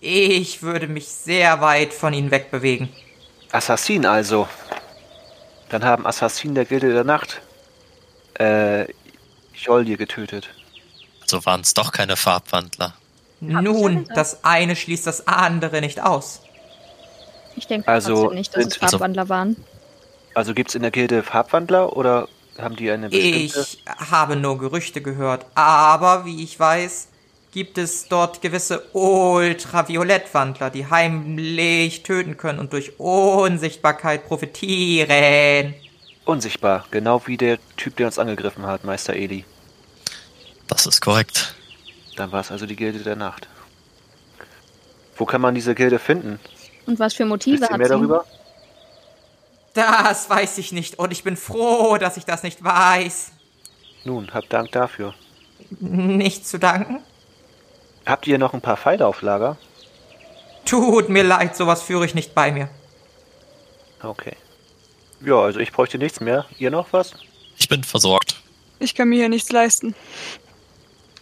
Ich 0.00 0.62
würde 0.62 0.86
mich 0.88 1.08
sehr 1.08 1.60
weit 1.60 1.92
von 1.92 2.12
ihnen 2.12 2.30
wegbewegen. 2.30 2.88
Assassin 3.52 4.06
also. 4.06 4.48
Dann 5.68 5.84
haben 5.84 6.06
Assassinen 6.06 6.54
der 6.54 6.64
Gilde 6.64 6.92
der 6.92 7.04
Nacht 7.04 7.40
äh, 8.38 8.86
Jolje 9.54 9.96
getötet. 9.96 10.50
Also 11.22 11.44
waren 11.44 11.62
es 11.62 11.74
doch 11.74 11.92
keine 11.92 12.16
Farbwandler. 12.16 12.94
Nun, 13.40 14.06
das 14.14 14.44
eine 14.44 14.76
schließt 14.76 15.06
das 15.06 15.26
andere 15.26 15.80
nicht 15.80 16.00
aus. 16.00 16.40
Ich 17.56 17.66
denke 17.66 17.88
Also 17.88 18.14
trotzdem 18.14 18.38
nicht, 18.38 18.54
dass 18.56 18.64
es 18.66 18.72
sind- 18.74 18.82
also- 18.82 18.98
Farbwandler 18.98 19.28
waren. 19.28 19.56
Also 20.34 20.52
gibt 20.54 20.68
es 20.68 20.74
in 20.74 20.82
der 20.82 20.90
Gilde 20.90 21.22
Farbwandler 21.22 21.96
oder 21.96 22.28
haben 22.60 22.76
die 22.76 22.90
eine 22.90 23.08
bestimmte? 23.08 23.60
Ich 23.60 23.78
habe 24.10 24.36
nur 24.36 24.58
Gerüchte 24.58 25.00
gehört, 25.00 25.46
aber 25.54 26.24
wie 26.24 26.42
ich 26.42 26.58
weiß, 26.58 27.08
gibt 27.52 27.78
es 27.78 28.08
dort 28.08 28.42
gewisse 28.42 28.82
Ultraviolettwandler, 28.92 30.70
die 30.70 30.90
heimlich 30.90 32.02
töten 32.02 32.36
können 32.36 32.58
und 32.58 32.72
durch 32.72 33.00
Unsichtbarkeit 33.00 34.26
profitieren. 34.26 35.74
Unsichtbar, 36.26 36.84
genau 36.90 37.22
wie 37.26 37.36
der 37.36 37.58
Typ, 37.76 37.96
der 37.96 38.06
uns 38.06 38.18
angegriffen 38.18 38.66
hat, 38.66 38.84
Meister 38.84 39.14
Eli. 39.14 39.44
Das 40.66 40.86
ist 40.86 41.00
korrekt. 41.00 41.54
Dann 42.16 42.32
war 42.32 42.40
es 42.40 42.50
also 42.50 42.66
die 42.66 42.76
Gilde 42.76 42.98
der 42.98 43.16
Nacht. 43.16 43.48
Wo 45.16 45.24
kann 45.24 45.40
man 45.40 45.54
diese 45.54 45.74
Gilde 45.74 45.98
finden? 45.98 46.38
Und 46.86 46.98
was 46.98 47.14
für 47.14 47.24
Motive 47.24 47.68
hat 47.68 47.78
mehr 47.78 47.86
sie? 47.86 47.94
darüber? 47.94 48.24
Das 49.76 50.30
weiß 50.30 50.56
ich 50.56 50.72
nicht 50.72 50.98
und 50.98 51.12
ich 51.12 51.22
bin 51.22 51.36
froh, 51.36 51.98
dass 51.98 52.16
ich 52.16 52.24
das 52.24 52.42
nicht 52.42 52.64
weiß. 52.64 53.32
Nun, 54.04 54.32
hab 54.32 54.48
Dank 54.48 54.72
dafür. 54.72 55.14
Nicht 55.80 56.48
zu 56.48 56.58
danken. 56.58 57.02
Habt 58.06 58.26
ihr 58.26 58.38
noch 58.38 58.54
ein 58.54 58.62
paar 58.62 58.78
Pfeile 58.78 59.06
auf 59.06 59.20
Lager? 59.20 59.58
Tut 60.64 61.10
mir 61.10 61.24
leid, 61.24 61.56
sowas 61.56 61.82
führe 61.82 62.06
ich 62.06 62.14
nicht 62.14 62.34
bei 62.34 62.52
mir. 62.52 62.70
Okay. 64.02 64.34
Ja, 65.20 65.40
also 65.40 65.60
ich 65.60 65.72
bräuchte 65.72 65.98
nichts 65.98 66.20
mehr. 66.20 66.46
Ihr 66.56 66.70
noch 66.70 66.92
was? 66.92 67.12
Ich 67.58 67.68
bin 67.68 67.84
versorgt. 67.84 68.40
Ich 68.78 68.94
kann 68.94 69.10
mir 69.10 69.16
hier 69.16 69.28
nichts 69.28 69.52
leisten. 69.52 69.94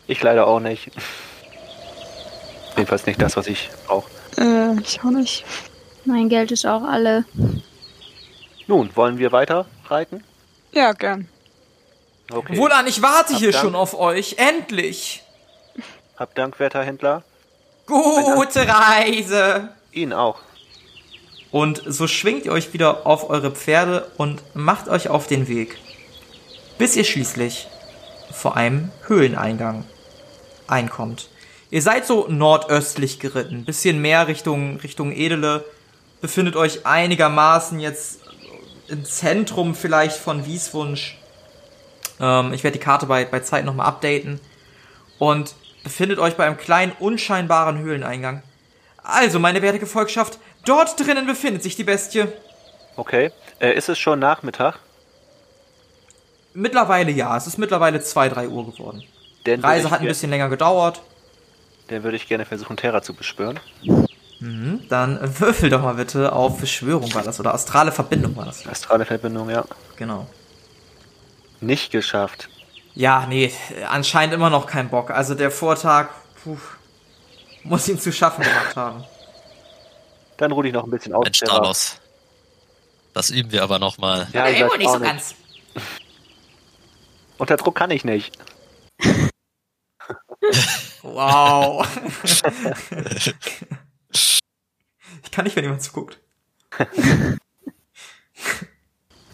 Ich 0.07 0.23
leider 0.23 0.47
auch 0.47 0.61
nicht. 0.61 0.93
Jedenfalls 2.77 3.05
nicht 3.07 3.21
das, 3.21 3.37
was 3.37 3.49
ich 3.49 3.71
brauche. 3.87 4.09
Äh, 4.39 4.81
ich 4.81 5.01
auch 5.01 5.11
nicht. 5.11 5.45
Mein 6.05 6.29
Geld 6.29 6.53
ist 6.53 6.67
auch 6.67 6.83
alle. 6.83 7.25
Nun, 8.67 8.91
wollen 8.95 9.19
wir 9.19 9.33
weiter 9.33 9.67
reiten? 9.89 10.25
Ja, 10.73 10.93
gern. 10.93 11.29
Okay. 12.31 12.57
Wohlan, 12.57 12.87
ich 12.87 13.03
warte 13.03 13.35
Hab 13.35 13.41
hier 13.41 13.53
Dank. 13.53 13.63
schon 13.63 13.75
auf 13.75 13.95
euch. 13.99 14.37
Endlich. 14.39 15.23
Habt 16.17 16.39
Dank, 16.39 16.59
werter 16.59 16.83
Händler. 16.83 17.23
Gute 17.87 18.67
Reise. 18.67 19.71
Ihnen 19.93 20.13
auch. 20.13 20.41
Und 21.51 21.83
so 21.87 22.09
schwingt 22.09 22.47
ihr 22.47 22.53
euch 22.53 22.73
wieder 22.73 23.07
auf 23.07 23.31
eure 23.31 23.51
Pferde 23.53 24.11
und 24.17 24.43
macht 24.55 24.89
euch 24.89 25.09
auf 25.09 25.27
den 25.27 25.47
Weg, 25.47 25.79
bis 26.79 26.97
ihr 26.97 27.05
schließlich 27.05 27.69
vor 28.33 28.57
einem 28.57 28.91
Höhleneingang 29.07 29.85
einkommt. 30.67 31.29
Ihr 31.71 31.83
seid 31.83 32.07
so 32.07 32.27
nordöstlich 32.29 33.21
geritten, 33.21 33.65
bisschen 33.65 34.01
mehr 34.01 34.27
Richtung, 34.27 34.79
Richtung 34.79 35.13
Edele, 35.13 35.65
befindet 36.21 36.57
euch 36.57 36.87
einigermaßen 36.87 37.79
jetzt 37.79 38.21
Zentrum 39.05 39.75
vielleicht 39.75 40.17
von 40.17 40.47
Wieswunsch. 40.47 41.19
Ähm, 42.21 42.53
ich 42.53 42.65
werde 42.65 42.79
die 42.79 42.85
Karte 42.85 43.07
bei, 43.07 43.25
bei 43.25 43.41
Zeit 43.41 43.65
nochmal 43.65 43.87
updaten. 43.87 44.41
Und 45.19 45.55
befindet 45.83 46.19
euch 46.19 46.35
bei 46.35 46.47
einem 46.47 46.57
kleinen, 46.57 46.93
unscheinbaren 46.99 47.79
Höhleneingang. 47.79 48.43
Also, 49.03 49.39
meine 49.39 49.63
werte 49.63 49.79
Gefolgschaft, 49.79 50.39
dort 50.65 50.99
drinnen 50.99 51.27
befindet 51.27 51.63
sich 51.63 51.77
die 51.77 51.85
Bestie. 51.85 52.27
Okay. 52.97 53.31
Äh, 53.61 53.75
ist 53.75 53.89
es 53.89 53.99
schon 53.99 54.19
Nachmittag? 54.19 54.79
Mittlerweile 56.55 57.11
ja, 57.11 57.37
es 57.37 57.47
ist 57.47 57.59
mittlerweile 57.59 58.01
2, 58.01 58.29
3 58.29 58.49
Uhr 58.49 58.73
geworden. 58.73 59.03
Denn 59.45 59.61
Die 59.61 59.67
Reise 59.67 59.91
hat 59.91 60.01
ein 60.01 60.07
bisschen 60.07 60.31
länger 60.31 60.49
gedauert. 60.49 61.03
Dann 61.89 62.03
würde 62.03 62.17
ich 62.17 62.29
gerne 62.29 62.45
versuchen, 62.45 62.77
Terra 62.77 63.03
zu 63.03 63.13
beschwören. 64.41 64.87
Dann 64.89 65.41
würfel 65.41 65.71
doch 65.71 65.83
mal 65.83 65.95
bitte 65.95 66.33
auf 66.33 66.59
Beschwörung 66.59 67.13
war 67.15 67.23
das 67.23 67.41
oder 67.41 67.55
astrale 67.55 67.93
Verbindung 67.93 68.37
war 68.37 68.47
das. 68.47 68.67
Astrale 68.67 69.05
Verbindung, 69.05 69.51
ja. 69.51 69.65
Genau. 69.97 70.27
Nicht 71.61 71.91
geschafft. 71.91 72.49
Ja, 72.95 73.27
nee, 73.27 73.53
anscheinend 73.89 74.35
immer 74.35 74.51
noch 74.51 74.67
kein 74.67 74.89
Bock. 74.89 75.11
Also 75.11 75.35
der 75.35 75.51
Vortag 75.51 76.11
puh, 76.43 76.59
muss 77.65 77.89
ihm 77.89 77.99
zu 77.99 78.13
schaffen 78.13 78.45
gemacht 78.45 78.77
haben. 78.77 79.05
Dann 80.37 80.53
ruhe 80.53 80.67
ich 80.67 80.73
noch 80.73 80.85
ein 80.85 80.91
bisschen 80.91 81.15
aus. 81.15 81.25
Mensch. 81.25 81.41
Talos. 81.41 82.01
Das 83.13 83.31
üben 83.31 83.51
wir 83.53 83.63
aber 83.63 83.79
nochmal. 83.79 84.27
Ja, 84.33 84.49
ich 84.49 84.61
nicht 84.61 84.89
so 84.89 84.99
nicht. 84.99 85.03
ganz. 85.03 85.35
Unter 87.39 87.57
Druck 87.57 87.75
kann 87.77 87.91
ich 87.91 88.05
nicht. 88.05 88.37
Wow. 91.03 91.87
ich 95.35 95.37
kann 95.37 95.47
nicht, 95.47 95.57
wenn 95.57 95.65
jemand 95.65 95.83
zuguckt. 95.83 96.21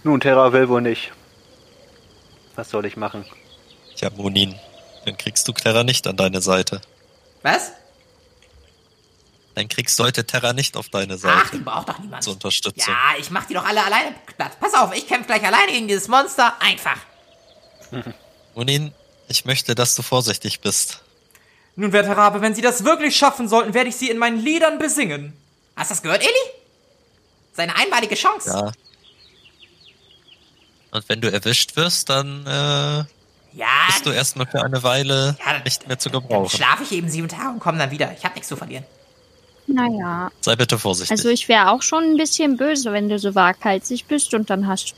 Nun, 0.02 0.18
Terra 0.18 0.50
will 0.50 0.66
wohl 0.70 0.80
nicht. 0.80 1.12
Was 2.54 2.70
soll 2.70 2.86
ich 2.86 2.96
machen? 2.96 3.26
Ja, 3.96 4.08
Monin, 4.08 4.58
dann 5.04 5.18
kriegst 5.18 5.46
du 5.46 5.52
Terra 5.52 5.84
nicht 5.84 6.06
an 6.06 6.16
deine 6.16 6.40
Seite. 6.40 6.80
Was? 7.42 7.72
Dann 9.54 9.68
kriegst 9.68 9.98
du 9.98 10.04
heute 10.04 10.24
Terra 10.24 10.54
nicht 10.54 10.74
auf 10.78 10.88
deine 10.88 11.18
Ach, 11.22 11.50
die 11.50 11.56
Seite 11.56 11.58
braucht 11.58 11.90
doch 11.90 11.98
niemand. 11.98 12.24
zur 12.24 12.32
Unterstützung. 12.32 12.94
Ja, 12.94 13.18
ich 13.18 13.30
mach 13.30 13.44
die 13.44 13.52
doch 13.52 13.66
alle 13.66 13.84
alleine 13.84 14.14
platt. 14.38 14.58
Pass 14.58 14.72
auf, 14.72 14.96
ich 14.96 15.06
kämpfe 15.06 15.26
gleich 15.26 15.44
alleine 15.44 15.70
gegen 15.70 15.86
dieses 15.86 16.08
Monster. 16.08 16.54
Einfach. 16.62 16.96
Monin, 18.54 18.94
ich 19.28 19.44
möchte, 19.44 19.74
dass 19.74 19.94
du 19.96 20.00
vorsichtig 20.00 20.62
bist. 20.62 21.02
Nun, 21.76 21.92
werter 21.92 22.16
Rabe, 22.16 22.40
wenn 22.40 22.54
Sie 22.54 22.62
das 22.62 22.84
wirklich 22.84 23.14
schaffen 23.14 23.48
sollten, 23.48 23.74
werde 23.74 23.90
ich 23.90 23.96
Sie 23.96 24.08
in 24.08 24.16
meinen 24.16 24.38
Liedern 24.38 24.78
besingen. 24.78 25.36
Hast 25.76 25.90
du 25.90 25.94
das 25.94 26.02
gehört, 26.02 26.22
Eli? 26.22 26.32
Seine 27.52 27.74
einmalige 27.76 28.14
Chance. 28.14 28.50
Ja. 28.50 28.72
Und 30.92 31.08
wenn 31.08 31.20
du 31.20 31.30
erwischt 31.32 31.76
wirst, 31.76 32.08
dann 32.10 32.44
äh, 32.46 33.04
Ja, 33.56 33.66
bist 33.86 34.06
du 34.06 34.10
erstmal 34.10 34.46
für 34.46 34.62
eine 34.62 34.82
Weile 34.82 35.36
Ja, 35.44 35.52
dann- 35.54 35.62
nicht 35.62 35.86
mehr 35.86 35.98
zu 35.98 36.10
dann 36.10 36.22
gebrauchen. 36.22 36.50
schlafe 36.50 36.82
ich 36.82 36.92
eben 36.92 37.08
sieben 37.08 37.28
Tage 37.28 37.50
und 37.50 37.60
komme 37.60 37.78
dann 37.78 37.90
wieder. 37.90 38.12
Ich 38.16 38.24
habe 38.24 38.34
nichts 38.34 38.48
zu 38.48 38.56
verlieren. 38.56 38.84
Naja, 39.66 40.32
Sei 40.40 40.56
bitte 40.56 40.78
vorsichtig. 40.78 41.12
also 41.12 41.28
ich 41.28 41.48
wäre 41.48 41.70
auch 41.70 41.82
schon 41.82 42.02
ein 42.02 42.16
bisschen 42.16 42.56
böse, 42.56 42.92
wenn 42.92 43.08
du 43.08 43.18
so 43.20 43.36
waghalsig 43.36 44.06
bist 44.06 44.34
und 44.34 44.50
dann 44.50 44.66
hast 44.66 44.94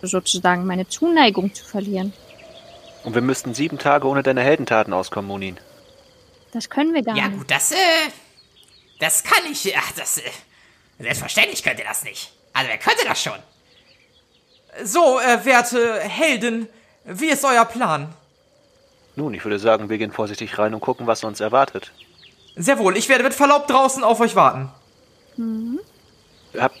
du 0.00 0.06
sozusagen 0.06 0.66
meine 0.66 0.88
Zuneigung 0.88 1.52
zu 1.52 1.64
verlieren. 1.64 2.12
Und 3.02 3.14
wir 3.14 3.22
müssten 3.22 3.54
sieben 3.54 3.76
Tage 3.78 4.06
ohne 4.06 4.22
deine 4.22 4.42
Heldentaten 4.42 4.92
auskommen, 4.92 5.26
Monin. 5.28 5.58
Das 6.52 6.70
können 6.70 6.94
wir 6.94 7.02
gar 7.02 7.16
Ja, 7.16 7.26
nicht. 7.28 7.38
gut, 7.38 7.50
das, 7.50 7.72
äh, 7.72 7.76
das 8.98 9.22
kann 9.22 9.50
ich, 9.50 9.76
ach, 9.76 9.92
das, 9.92 10.18
äh, 10.18 10.30
selbstverständlich 10.98 11.62
könnt 11.62 11.78
ihr 11.78 11.84
das 11.84 12.04
nicht. 12.04 12.32
Also, 12.52 12.68
wer 12.70 12.78
könnte 12.78 13.04
das 13.04 13.22
schon? 13.22 13.38
So, 14.82 15.20
äh, 15.20 15.44
werte 15.44 16.00
Helden, 16.00 16.68
wie 17.04 17.28
ist 17.28 17.44
euer 17.44 17.64
Plan? 17.64 18.14
Nun, 19.16 19.34
ich 19.34 19.44
würde 19.44 19.58
sagen, 19.58 19.88
wir 19.88 19.98
gehen 19.98 20.12
vorsichtig 20.12 20.58
rein 20.58 20.74
und 20.74 20.80
gucken, 20.80 21.06
was 21.06 21.22
uns 21.22 21.40
erwartet. 21.40 21.92
Sehr 22.56 22.78
wohl, 22.78 22.96
ich 22.96 23.08
werde 23.08 23.24
mit 23.24 23.34
Verlaub 23.34 23.66
draußen 23.68 24.02
auf 24.02 24.20
euch 24.20 24.34
warten. 24.34 24.70
Habt 26.58 26.76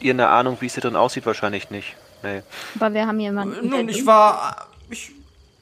ihr 0.00 0.12
eine 0.12 0.28
Ahnung, 0.28 0.56
wie 0.60 0.66
es 0.66 0.74
hier 0.74 0.82
drin 0.82 0.96
aussieht? 0.96 1.26
Wahrscheinlich 1.26 1.70
nicht. 1.70 1.96
Nee. 2.22 2.42
Aber 2.76 2.94
wir 2.94 3.06
haben 3.06 3.20
jemanden. 3.20 3.68
Nun, 3.68 3.88
ich 3.88 4.06
war. 4.06 4.68
Ich, 4.88 5.12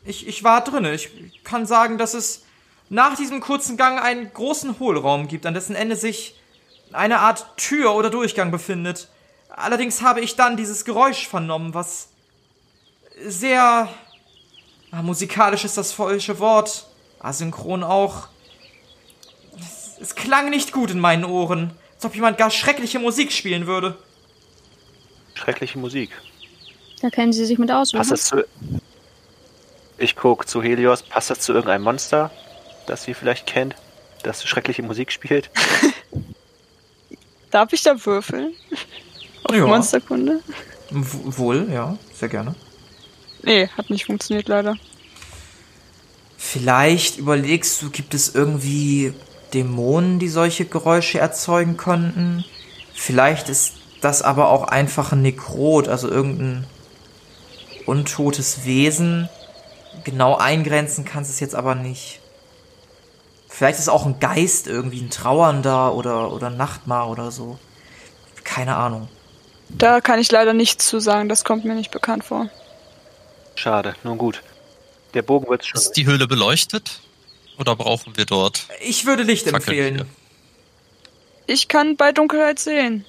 ich, 0.04 0.26
ich 0.28 0.44
war 0.44 0.62
drinne. 0.62 0.94
Ich 0.94 1.42
kann 1.42 1.66
sagen, 1.66 1.98
dass 1.98 2.14
es 2.14 2.44
nach 2.88 3.16
diesem 3.16 3.40
kurzen 3.40 3.76
Gang 3.76 4.00
einen 4.00 4.32
großen 4.32 4.78
Hohlraum 4.78 5.28
gibt, 5.28 5.46
an 5.46 5.54
dessen 5.54 5.74
Ende 5.74 5.96
sich 5.96 6.34
eine 6.92 7.20
Art 7.20 7.56
Tür 7.56 7.94
oder 7.94 8.10
Durchgang 8.10 8.50
befindet. 8.50 9.08
Allerdings 9.48 10.02
habe 10.02 10.20
ich 10.20 10.36
dann 10.36 10.56
dieses 10.56 10.84
Geräusch 10.84 11.28
vernommen, 11.28 11.74
was 11.74 12.08
sehr. 13.24 13.88
Ah, 14.90 15.02
musikalisch 15.02 15.64
ist 15.64 15.76
das 15.76 15.92
falsche 15.92 16.38
Wort. 16.38 16.86
Asynchron 17.20 17.82
auch. 17.82 18.28
Es, 19.58 19.98
es 20.00 20.14
klang 20.14 20.50
nicht 20.50 20.72
gut 20.72 20.90
in 20.90 21.00
meinen 21.00 21.24
Ohren. 21.24 21.72
Als 21.96 22.04
ob 22.04 22.14
jemand 22.14 22.38
gar 22.38 22.50
schreckliche 22.50 22.98
Musik 22.98 23.32
spielen 23.32 23.66
würde. 23.66 23.96
Schreckliche 25.34 25.78
Musik. 25.78 26.10
Da 27.00 27.10
kennen 27.10 27.32
sie 27.32 27.44
sich 27.44 27.58
mit 27.58 27.70
aus, 27.70 27.92
Passt 27.92 28.10
oder? 28.10 28.16
das 28.16 28.24
zu. 28.26 28.80
Ich 29.98 30.16
guck 30.16 30.48
zu 30.48 30.62
Helios. 30.62 31.02
Passt 31.02 31.30
das 31.30 31.40
zu 31.40 31.52
irgendeinem 31.52 31.82
Monster, 31.82 32.30
das 32.86 33.06
ihr 33.08 33.14
vielleicht 33.14 33.46
kennt, 33.46 33.76
das 34.22 34.44
schreckliche 34.44 34.82
Musik 34.82 35.12
spielt? 35.12 35.50
Darf 37.50 37.72
ich 37.72 37.82
da 37.82 38.04
würfeln? 38.04 38.52
Auf 39.44 39.54
Ja. 39.54 39.66
Monsterkunde? 39.66 40.40
W 40.90 41.18
wohl, 41.38 41.68
ja, 41.72 41.96
sehr 42.12 42.28
gerne. 42.28 42.54
Nee, 43.42 43.68
hat 43.76 43.90
nicht 43.90 44.06
funktioniert 44.06 44.48
leider. 44.48 44.76
Vielleicht 46.36 47.18
überlegst 47.18 47.80
du, 47.82 47.90
gibt 47.90 48.14
es 48.14 48.34
irgendwie 48.34 49.12
Dämonen, 49.52 50.18
die 50.18 50.28
solche 50.28 50.64
Geräusche 50.64 51.18
erzeugen 51.18 51.76
könnten? 51.76 52.44
Vielleicht 52.92 53.48
ist 53.48 53.74
das 54.00 54.22
aber 54.22 54.48
auch 54.50 54.64
einfach 54.64 55.12
ein 55.12 55.22
Nekrot, 55.22 55.88
also 55.88 56.08
irgendein 56.08 56.66
untotes 57.86 58.64
Wesen. 58.64 59.28
Genau 60.04 60.36
eingrenzen 60.36 61.04
kannst 61.04 61.30
du 61.30 61.34
es 61.34 61.40
jetzt 61.40 61.54
aber 61.54 61.74
nicht. 61.74 62.20
Vielleicht 63.56 63.78
ist 63.78 63.84
es 63.84 63.88
auch 63.88 64.04
ein 64.04 64.18
Geist 64.18 64.66
irgendwie, 64.66 65.00
ein 65.00 65.10
Trauernder 65.10 65.94
oder, 65.94 66.32
oder 66.32 66.48
ein 66.48 66.56
Nachtmar 66.56 67.08
oder 67.08 67.30
so. 67.30 67.56
Keine 68.42 68.74
Ahnung. 68.74 69.08
Da 69.68 70.00
kann 70.00 70.18
ich 70.18 70.32
leider 70.32 70.52
nichts 70.52 70.88
zu 70.88 70.98
sagen, 70.98 71.28
das 71.28 71.44
kommt 71.44 71.64
mir 71.64 71.76
nicht 71.76 71.92
bekannt 71.92 72.24
vor. 72.24 72.50
Schade. 73.54 73.94
Nun 74.02 74.18
gut. 74.18 74.42
Der 75.14 75.22
Bogen 75.22 75.48
wird 75.48 75.64
schon. 75.64 75.80
Ist 75.80 75.92
die 75.92 76.04
Höhle 76.04 76.26
beleuchtet? 76.26 76.98
Oder 77.56 77.76
brauchen 77.76 78.16
wir 78.16 78.26
dort? 78.26 78.66
Ich 78.80 79.06
würde 79.06 79.22
Licht 79.22 79.48
Fackeln 79.48 79.78
empfehlen. 79.78 80.10
Ich 81.46 81.68
kann 81.68 81.96
bei 81.96 82.10
Dunkelheit 82.10 82.58
sehen. 82.58 83.04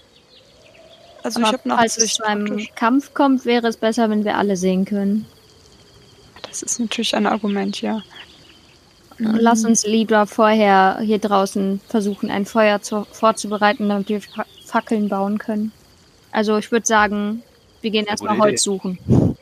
Also 1.24 1.40
ich 1.40 1.48
Aber 1.48 1.58
habe 1.58 1.70
falls 1.70 1.98
es 1.98 2.14
zu 2.14 2.24
einem. 2.24 2.68
Kampf 2.76 3.16
kommt, 3.16 3.46
wäre 3.46 3.68
es 3.68 3.78
besser, 3.78 4.12
wenn 4.12 4.24
wir 4.24 4.38
alle 4.38 4.58
sehen 4.58 4.86
können. 4.86 5.26
Das 6.44 6.62
ist 6.62 6.80
natürlich 6.80 7.16
ein 7.16 7.26
Argument, 7.26 7.82
ja. 7.82 8.04
Lass 9.18 9.64
uns 9.64 9.86
lieber 9.86 10.28
vorher 10.28 11.00
hier 11.02 11.20
draußen 11.20 11.80
versuchen, 11.88 12.30
ein 12.30 12.46
Feuer 12.46 12.82
zu, 12.82 13.06
vorzubereiten, 13.12 13.88
damit 13.88 14.10
wir 14.10 14.22
Fa- 14.22 14.46
Fackeln 14.66 15.08
bauen 15.08 15.38
können. 15.38 15.72
Also 16.32 16.58
ich 16.58 16.72
würde 16.72 16.86
sagen, 16.86 17.42
wir 17.82 17.92
gehen 17.92 18.06
erstmal 18.06 18.38
Holz 18.38 18.62
suchen. 18.62 19.38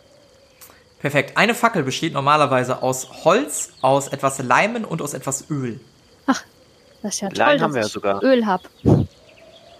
Perfekt. 1.00 1.38
Eine 1.38 1.56
Fackel 1.56 1.84
besteht 1.84 2.14
normalerweise 2.14 2.84
aus 2.84 3.26
Holz, 3.26 3.74
aus 3.82 4.08
etwas 4.10 4.40
Leimen 4.40 4.86
und 4.86 5.02
aus 5.02 5.14
etwas 5.14 5.50
Öl. 5.50 5.80
Das 6.26 7.16
ist 7.16 7.22
ja 7.22 7.28
toll, 7.28 7.38
Leim 7.38 7.62
haben 7.62 7.74
wir 7.74 7.82
ja 7.82 7.88
ich 7.88 7.92
sogar. 7.92 8.24
Öl 8.24 8.46
hab. 8.46 8.62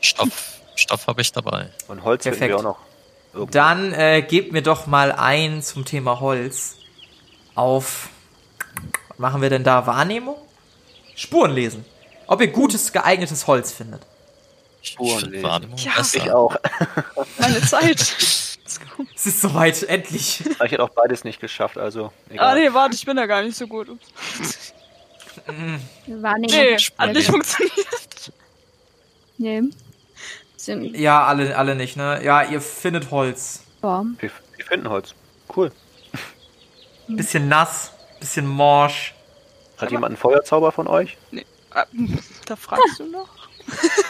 Stoff, 0.02 0.60
Stoff 0.76 1.08
habe 1.08 1.22
ich 1.22 1.32
dabei. 1.32 1.70
Und 1.88 2.04
Holz 2.04 2.24
Perfekt. 2.24 2.50
wir 2.50 2.58
auch 2.58 2.64
noch. 2.64 2.80
Irgendwo. 3.34 3.52
Dann 3.52 3.94
äh, 3.94 4.22
gebt 4.22 4.52
mir 4.52 4.62
doch 4.62 4.88
mal 4.88 5.14
ein 5.14 5.62
zum 5.62 5.86
Thema 5.86 6.20
Holz 6.20 6.76
auf. 7.56 8.10
Machen 9.18 9.42
wir 9.42 9.50
denn 9.50 9.64
da? 9.64 9.86
Wahrnehmung? 9.88 10.36
Spuren 11.16 11.52
lesen. 11.52 11.86
Ob 12.28 12.42
ihr 12.42 12.48
gutes, 12.48 12.92
geeignetes 12.92 13.46
Holz 13.48 13.72
findet. 13.72 14.02
Ich 14.82 14.92
Spuren 14.92 15.30
lesen. 15.32 15.46
Ja, 15.46 15.60
Ich 15.76 15.96
besser. 15.96 16.36
auch. 16.36 16.56
Meine 17.38 17.62
Zeit. 17.62 18.00
Es 19.16 19.26
ist 19.28 19.42
soweit, 19.42 19.84
endlich. 19.84 20.42
Aber 20.56 20.66
ich 20.66 20.72
hätte 20.72 20.82
auch 20.84 20.90
beides 20.90 21.24
nicht 21.24 21.40
geschafft, 21.40 21.78
also. 21.78 22.06
ah, 22.30 22.34
Egal. 22.34 22.60
nee, 22.60 22.74
warte, 22.74 22.96
ich 22.96 23.06
bin 23.06 23.16
da 23.18 23.28
gar 23.28 23.44
nicht 23.44 23.56
so 23.56 23.68
gut. 23.68 23.88
Wahrnehmung. 26.08 26.50
Nee, 26.56 26.80
Spannend. 26.80 27.10
hat 27.10 27.16
nicht 27.18 27.30
funktioniert. 27.30 28.34
Nee. 29.38 29.62
Sind, 30.58 30.96
Ja, 30.98 31.26
alle, 31.26 31.56
alle 31.58 31.76
nicht, 31.76 31.98
ne? 31.98 32.22
Ja, 32.24 32.44
ihr 32.44 32.62
findet 32.62 33.12
Holz. 33.12 33.62
ja. 33.84 34.04
Wir, 34.20 34.32
wir 34.58 34.66
finden 34.66 34.90
Holz. 34.90 35.14
Cool. 35.56 35.72
Bisschen 37.08 37.48
nass, 37.50 37.92
bisschen 38.24 38.48
morsch. 38.48 39.14
Hat 39.78 39.92
jemand 39.92 40.12
einen 40.12 40.18
Feuerzauber 40.18 40.72
von 40.72 40.88
euch? 40.88 41.18
Ah, 41.72 41.86
Da 42.46 42.56
fragst 42.56 43.00
du 43.00 43.06
noch. 43.06 43.30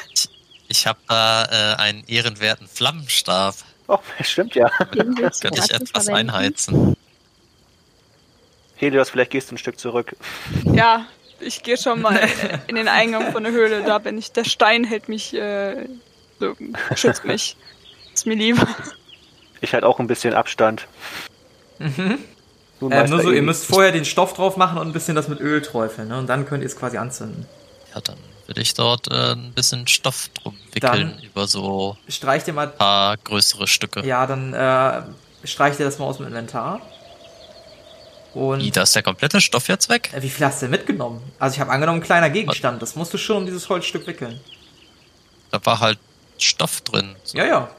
Ich 0.69 0.87
habe 0.87 0.97
da 1.07 1.43
äh, 1.43 1.75
einen 1.81 2.03
ehrenwerten 2.07 2.67
Flammenstab. 2.67 3.53
Oh, 3.87 3.99
stimmt 4.21 4.55
ja. 4.55 4.69
Könnte 4.69 5.29
ich 5.53 5.71
etwas 5.71 6.05
verwenden? 6.05 6.31
einheizen. 6.31 6.97
Helios, 8.77 9.11
vielleicht 9.11 9.29
gehst 9.29 9.51
du 9.51 9.55
ein 9.55 9.57
Stück 9.59 9.77
zurück. 9.79 10.15
Ja, 10.65 11.05
ich 11.39 11.61
gehe 11.61 11.77
schon 11.77 12.01
mal 12.01 12.27
in 12.65 12.75
den 12.75 12.87
Eingang 12.87 13.31
von 13.31 13.43
der 13.43 13.51
Höhle. 13.51 13.83
Da 13.83 13.99
bin 13.99 14.17
ich. 14.17 14.31
Der 14.31 14.45
Stein 14.45 14.83
hält 14.83 15.09
mich, 15.09 15.35
äh, 15.35 15.85
so, 16.39 16.55
schützt 16.95 17.23
mich. 17.25 17.55
Ist 18.11 18.25
mir 18.25 18.35
lieber. 18.35 18.67
Ich 19.61 19.73
halt 19.75 19.83
auch 19.83 19.99
ein 19.99 20.07
bisschen 20.07 20.33
Abstand. 20.33 20.87
Nun, 22.89 22.91
Ähm, 22.91 23.09
nur 23.09 23.21
so, 23.21 23.31
ihr 23.31 23.41
müsst 23.41 23.65
vorher 23.65 23.91
den 23.91 24.05
Stoff 24.05 24.33
drauf 24.33 24.57
machen 24.57 24.77
und 24.77 24.87
ein 24.87 24.93
bisschen 24.93 25.15
das 25.15 25.27
mit 25.27 25.39
Öl 25.39 25.61
träufeln, 25.61 26.07
ne? 26.09 26.17
Und 26.17 26.27
dann 26.27 26.45
könnt 26.45 26.63
ihr 26.63 26.67
es 26.67 26.75
quasi 26.75 26.97
anzünden. 26.97 27.45
Ja, 27.93 28.01
dann 28.01 28.17
würde 28.47 28.61
ich 28.61 28.73
dort 28.73 29.07
äh, 29.11 29.33
ein 29.33 29.53
bisschen 29.53 29.87
Stoff 29.87 30.29
drum 30.41 30.57
wickeln 30.73 30.91
Dann- 31.15 31.19
über 31.23 31.47
so 31.47 31.97
Streicht 32.09 32.47
ihr 32.47 32.53
mal 32.53 32.67
ein 32.67 32.75
paar 32.75 33.17
größere 33.17 33.67
Stücke. 33.67 34.05
Ja, 34.05 34.25
dann 34.27 34.53
äh, 34.53 35.01
streicht 35.47 35.79
ihr 35.79 35.85
das 35.85 35.97
mal 35.99 36.05
aus 36.05 36.17
dem 36.17 36.27
Inventar. 36.27 36.81
Und 38.33 38.61
Wie, 38.61 38.71
da 38.71 38.81
ist 38.81 38.95
der 38.95 39.03
komplette 39.03 39.39
Stoff 39.41 39.67
jetzt 39.67 39.89
weg? 39.89 40.09
äh, 40.13 40.21
wie 40.23 40.29
viel 40.29 40.45
hast 40.45 40.61
du 40.61 40.65
denn 40.65 40.71
mitgenommen? 40.71 41.21
Also 41.39 41.53
ich 41.55 41.59
habe 41.61 41.71
angenommen, 41.71 41.99
ein 41.99 42.03
kleiner 42.03 42.29
Gegenstand. 42.31 42.81
Das 42.81 42.95
musst 42.95 43.13
du 43.13 43.17
schon 43.17 43.37
um 43.37 43.45
dieses 43.45 43.69
Holzstück 43.69 44.07
wickeln. 44.07 44.41
Da 45.51 45.63
war 45.65 45.79
halt 45.79 45.99
Stoff 46.39 46.81
drin. 46.81 47.15
So 47.23 47.37
Ja, 47.37 47.45
ja. 47.45 47.69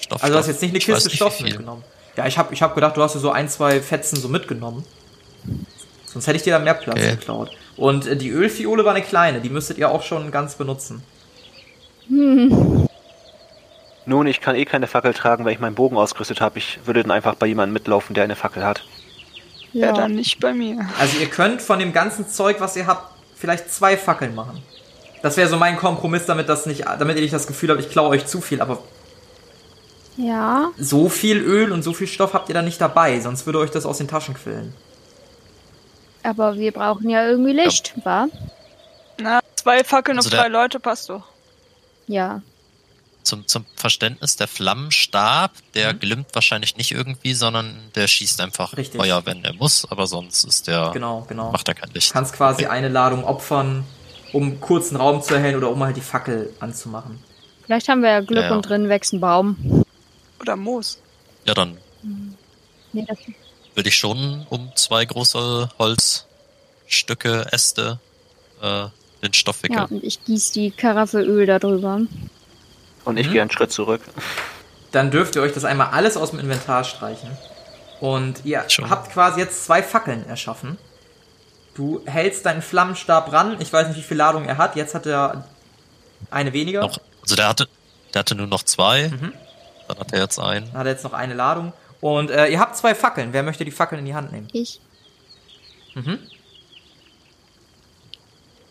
Stoff, 0.00 0.22
Also 0.22 0.32
du 0.32 0.38
hast 0.38 0.46
jetzt 0.46 0.62
nicht 0.62 0.70
eine 0.70 0.78
Kiste 0.78 1.10
Stoff 1.10 1.40
mitgenommen. 1.40 1.82
Ja, 2.18 2.26
ich 2.26 2.36
habe 2.36 2.52
ich 2.52 2.62
hab 2.62 2.74
gedacht, 2.74 2.96
du 2.96 3.02
hast 3.02 3.14
dir 3.14 3.20
so 3.20 3.30
ein, 3.30 3.48
zwei 3.48 3.80
Fetzen 3.80 4.16
so 4.16 4.28
mitgenommen. 4.28 4.84
Sonst 6.06 6.26
hätte 6.26 6.36
ich 6.36 6.42
dir 6.42 6.52
da 6.54 6.58
mehr 6.58 6.74
Platz 6.74 6.96
Okay. 6.98 7.10
geklaut. 7.12 7.50
Und 7.76 8.06
äh, 8.08 8.16
die 8.16 8.30
Ölfiole 8.30 8.84
war 8.84 8.92
eine 8.94 9.04
kleine, 9.04 9.40
die 9.40 9.50
müsstet 9.50 9.78
ihr 9.78 9.88
auch 9.88 10.02
schon 10.02 10.32
ganz 10.32 10.56
benutzen. 10.56 11.02
Nun, 14.06 14.26
ich 14.26 14.40
kann 14.40 14.56
eh 14.56 14.64
keine 14.64 14.86
Fackel 14.88 15.14
tragen, 15.14 15.44
weil 15.44 15.52
ich 15.52 15.60
meinen 15.60 15.76
Bogen 15.76 15.96
ausgerüstet 15.96 16.40
habe. 16.40 16.58
Ich 16.58 16.80
würde 16.86 17.02
dann 17.02 17.12
einfach 17.12 17.34
bei 17.36 17.46
jemandem 17.46 17.74
mitlaufen, 17.74 18.14
der 18.14 18.24
eine 18.24 18.34
Fackel 18.36 18.64
hat. 18.64 18.82
Ja, 19.72 19.88
Ja. 19.88 19.92
dann 19.92 20.14
nicht 20.14 20.40
bei 20.40 20.52
mir. 20.54 20.88
Also 20.98 21.18
ihr 21.18 21.26
könnt 21.28 21.62
von 21.62 21.78
dem 21.78 21.92
ganzen 21.92 22.28
Zeug, 22.28 22.56
was 22.60 22.74
ihr 22.74 22.86
habt, 22.88 23.12
vielleicht 23.36 23.70
zwei 23.72 23.96
Fackeln 23.96 24.34
machen. 24.34 24.60
Das 25.22 25.36
wäre 25.36 25.48
so 25.48 25.56
mein 25.56 25.76
Kompromiss, 25.76 26.26
damit 26.26 26.48
das 26.48 26.66
nicht, 26.66 26.84
damit 26.98 27.16
ihr 27.16 27.22
nicht 27.22 27.34
das 27.34 27.46
Gefühl 27.46 27.70
habt, 27.70 27.80
ich 27.80 27.90
klaue 27.90 28.08
euch 28.08 28.26
zu 28.26 28.40
viel. 28.40 28.60
Aber 28.60 28.78
Ja. 30.18 30.70
so 30.76 31.08
viel 31.08 31.38
Öl 31.38 31.70
und 31.72 31.82
so 31.82 31.94
viel 31.94 32.08
Stoff 32.08 32.34
habt 32.34 32.48
ihr 32.50 32.54
da 32.54 32.60
nicht 32.62 32.80
dabei, 32.80 33.20
sonst 33.20 33.46
würde 33.46 33.60
euch 33.60 33.70
das 33.70 33.86
aus 33.86 33.98
den 33.98 34.08
Taschen 34.08 34.34
quillen. 34.34 34.74
Aber 36.24 36.56
wir 36.56 36.72
brauchen 36.72 37.08
ja 37.08 37.26
irgendwie 37.26 37.52
Licht, 37.52 37.94
wa? 38.04 38.26
Na, 39.20 39.40
zwei 39.54 39.84
Fackeln 39.84 40.18
Also 40.18 40.26
auf 40.26 40.30
der- 40.32 40.40
drei 40.42 40.48
Leute 40.48 40.80
passt 40.80 41.08
doch. 41.08 41.22
Ja. 42.08 42.42
Zum, 43.22 43.46
zum 43.46 43.64
Verständnis, 43.76 44.36
der 44.36 44.48
Flammenstab, 44.48 45.52
der 45.74 45.92
Mhm. 45.94 45.98
glimmt 46.00 46.26
wahrscheinlich 46.34 46.76
nicht 46.76 46.90
irgendwie, 46.92 47.34
sondern 47.34 47.76
der 47.94 48.06
schießt 48.08 48.40
einfach 48.40 48.76
Richtig. 48.76 49.00
Feuer, 49.00 49.24
wenn 49.26 49.44
er 49.44 49.52
muss, 49.54 49.86
aber 49.90 50.06
sonst 50.06 50.44
ist 50.44 50.66
der, 50.66 50.90
Genau, 50.92 51.26
genau. 51.28 51.52
macht 51.52 51.68
er 51.68 51.74
kein 51.74 51.90
Licht. 51.90 52.10
Du 52.10 52.14
kannst 52.14 52.32
quasi 52.34 52.64
Okay. 52.64 52.72
eine 52.72 52.88
Ladung 52.88 53.24
opfern, 53.24 53.84
um 54.32 54.60
kurzen 54.60 54.96
Raum 54.96 55.22
zu 55.22 55.34
erhellen 55.34 55.56
oder 55.56 55.70
um 55.70 55.82
halt 55.84 55.96
die 55.96 56.00
Fackel 56.00 56.52
anzumachen. 56.58 57.22
Vielleicht 57.66 57.88
haben 57.88 58.02
wir 58.02 58.10
ja 58.10 58.20
Glück 58.20 58.44
Ja, 58.44 58.48
ja. 58.50 58.54
und 58.56 58.62
drin 58.62 58.88
wächst 58.88 59.12
ein 59.12 59.20
Baum. 59.20 59.84
Oder 60.40 60.56
Moos. 60.56 60.98
Ja, 61.44 61.54
dann 61.54 61.78
Nee, 62.92 63.04
das, 63.06 63.18
würde 63.74 63.88
ich 63.88 63.96
schon 63.96 64.46
um 64.50 64.70
zwei 64.74 65.04
große 65.04 65.68
Holzstücke, 65.78 67.46
Äste, 67.52 67.98
äh, 68.62 68.86
den 69.22 69.34
Stoff 69.34 69.62
wickeln. 69.62 69.78
ja, 69.78 69.84
und 69.84 70.02
ich 70.02 70.24
gieße 70.24 70.52
die 70.54 70.70
Karaffe 70.70 71.20
Öl 71.20 71.44
da 71.46 71.58
drüber. 71.58 72.00
Und 73.04 73.16
ich 73.16 73.26
Mhm. 73.28 73.32
gehe 73.32 73.40
einen 73.42 73.50
Schritt 73.50 73.72
zurück. 73.72 74.00
Dann 74.92 75.10
dürft 75.10 75.36
ihr 75.36 75.42
euch 75.42 75.52
das 75.52 75.64
einmal 75.64 75.88
alles 75.88 76.16
aus 76.16 76.30
dem 76.30 76.38
Inventar 76.38 76.84
streichen. 76.84 77.30
Und 78.00 78.44
ihr 78.44 78.64
Schon. 78.68 78.88
habt 78.88 79.12
quasi 79.12 79.40
jetzt 79.40 79.64
zwei 79.64 79.82
Fackeln 79.82 80.24
erschaffen. 80.26 80.78
Du 81.74 82.00
hältst 82.06 82.46
deinen 82.46 82.62
Flammenstab 82.62 83.32
ran. 83.32 83.60
Ich 83.60 83.72
weiß 83.72 83.88
nicht, 83.88 83.96
wie 83.98 84.02
viel 84.02 84.16
Ladung 84.16 84.44
er 84.46 84.56
hat. 84.56 84.76
Jetzt 84.76 84.94
hat 84.94 85.04
er 85.06 85.46
eine 86.30 86.52
weniger. 86.52 86.80
Noch, 86.80 86.98
also 87.22 87.36
der 87.36 87.48
hatte, 87.48 87.68
der 88.14 88.20
hatte 88.20 88.34
nur 88.34 88.46
noch 88.46 88.62
zwei, 88.62 89.08
Mhm. 89.08 89.32
Dann 89.88 89.98
hat 89.98 90.12
er 90.12 90.20
jetzt 90.20 90.38
einen. 90.38 90.66
Dann 90.66 90.74
hat 90.78 90.86
er 90.86 90.92
jetzt 90.92 91.04
noch 91.04 91.12
eine 91.12 91.34
Ladung. 91.34 91.72
Und 92.00 92.30
äh, 92.30 92.46
ihr 92.48 92.60
habt 92.60 92.76
zwei 92.76 92.94
Fackeln. 92.94 93.32
Wer 93.32 93.42
möchte 93.42 93.64
die 93.64 93.70
Fackeln 93.72 93.98
in 94.00 94.04
die 94.06 94.14
Hand 94.14 94.30
nehmen? 94.32 94.48
Ich. 94.52 94.80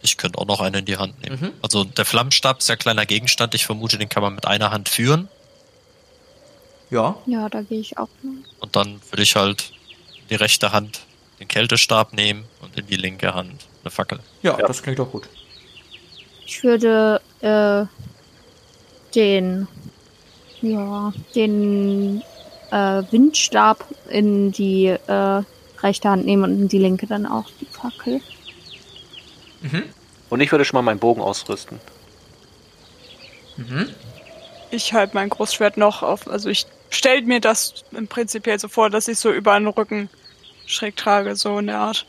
Ich 0.01 0.15
könnte 0.17 0.37
auch 0.39 0.45
noch 0.45 0.61
eine 0.61 0.79
in 0.79 0.85
die 0.85 0.97
Hand 0.97 1.21
nehmen. 1.21 1.39
Mhm. 1.41 1.51
Also 1.61 1.83
der 1.83 2.05
Flammenstab 2.05 2.59
ist 2.59 2.69
ja 2.69 2.75
ein 2.75 2.79
kleiner 2.79 3.05
Gegenstand. 3.05 3.53
Ich 3.55 3.65
vermute, 3.65 3.97
den 3.97 4.07
kann 4.09 4.23
man 4.23 4.35
mit 4.35 4.45
einer 4.45 4.71
Hand 4.71 4.87
führen. 4.89 5.27
Ja. 6.89 7.17
Ja, 7.25 7.49
da 7.49 7.61
gehe 7.63 7.79
ich 7.79 7.97
auch. 7.97 8.07
mal. 8.21 8.35
Und 8.59 8.75
dann 8.75 9.01
würde 9.09 9.23
ich 9.23 9.35
halt 9.35 9.73
in 10.21 10.27
die 10.29 10.35
rechte 10.35 10.71
Hand 10.71 11.01
den 11.39 11.47
Kältestab 11.49 12.13
nehmen 12.13 12.45
und 12.61 12.77
in 12.79 12.87
die 12.87 12.95
linke 12.95 13.33
Hand 13.33 13.65
eine 13.83 13.91
Fackel. 13.91 14.19
Ja, 14.41 14.57
Ja. 14.57 14.65
das 14.67 14.81
klingt 14.81 14.99
doch 14.99 15.11
gut. 15.11 15.27
Ich 16.45 16.63
würde 16.63 17.19
äh, 17.41 17.85
den, 19.13 19.67
ja, 20.61 21.13
den 21.35 22.21
äh, 22.71 23.03
Windstab 23.11 23.85
in 24.09 24.51
die 24.51 24.87
äh, 24.87 25.43
rechte 25.79 26.09
Hand 26.09 26.25
nehmen 26.25 26.43
und 26.43 26.61
in 26.61 26.67
die 26.67 26.79
linke 26.79 27.07
dann 27.07 27.25
auch 27.25 27.49
die 27.61 27.65
Fackel. 27.65 28.21
Und 30.29 30.41
ich 30.41 30.51
würde 30.51 30.65
schon 30.65 30.77
mal 30.77 30.81
meinen 30.81 30.99
Bogen 30.99 31.21
ausrüsten. 31.21 31.79
Mhm. 33.57 33.89
Ich 34.71 34.93
halte 34.93 35.15
mein 35.15 35.29
Großschwert 35.29 35.77
noch 35.77 36.03
auf. 36.03 36.27
Also 36.27 36.49
ich 36.49 36.67
stell 36.89 37.21
mir 37.23 37.39
das 37.39 37.85
im 37.91 38.07
Prinzip 38.07 38.49
so 38.57 38.67
vor, 38.67 38.89
dass 38.89 39.07
ich 39.07 39.17
so 39.17 39.31
über 39.31 39.57
den 39.57 39.67
Rücken 39.67 40.09
schräg 40.65 40.97
trage, 40.97 41.35
so 41.35 41.59
in 41.59 41.67
der 41.67 41.79
Art. 41.79 42.05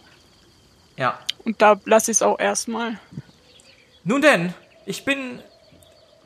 Ja. 0.96 1.18
Und 1.44 1.62
da 1.62 1.80
lasse 1.84 2.10
ich 2.10 2.18
es 2.18 2.22
auch 2.22 2.38
erstmal. 2.38 2.98
Nun 4.04 4.22
denn, 4.22 4.54
ich 4.84 5.04
bin. 5.04 5.40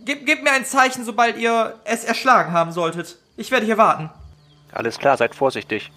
Gebt 0.04 0.26
gebt 0.26 0.42
mir 0.42 0.52
ein 0.52 0.64
Zeichen, 0.64 1.04
sobald 1.04 1.36
ihr 1.38 1.78
es 1.84 2.04
erschlagen 2.04 2.52
haben 2.52 2.72
solltet. 2.72 3.18
Ich 3.36 3.50
werde 3.50 3.66
hier 3.66 3.78
warten. 3.78 4.10
Alles 4.72 4.98
klar, 4.98 5.16
seid 5.16 5.34
vorsichtig. 5.34 5.92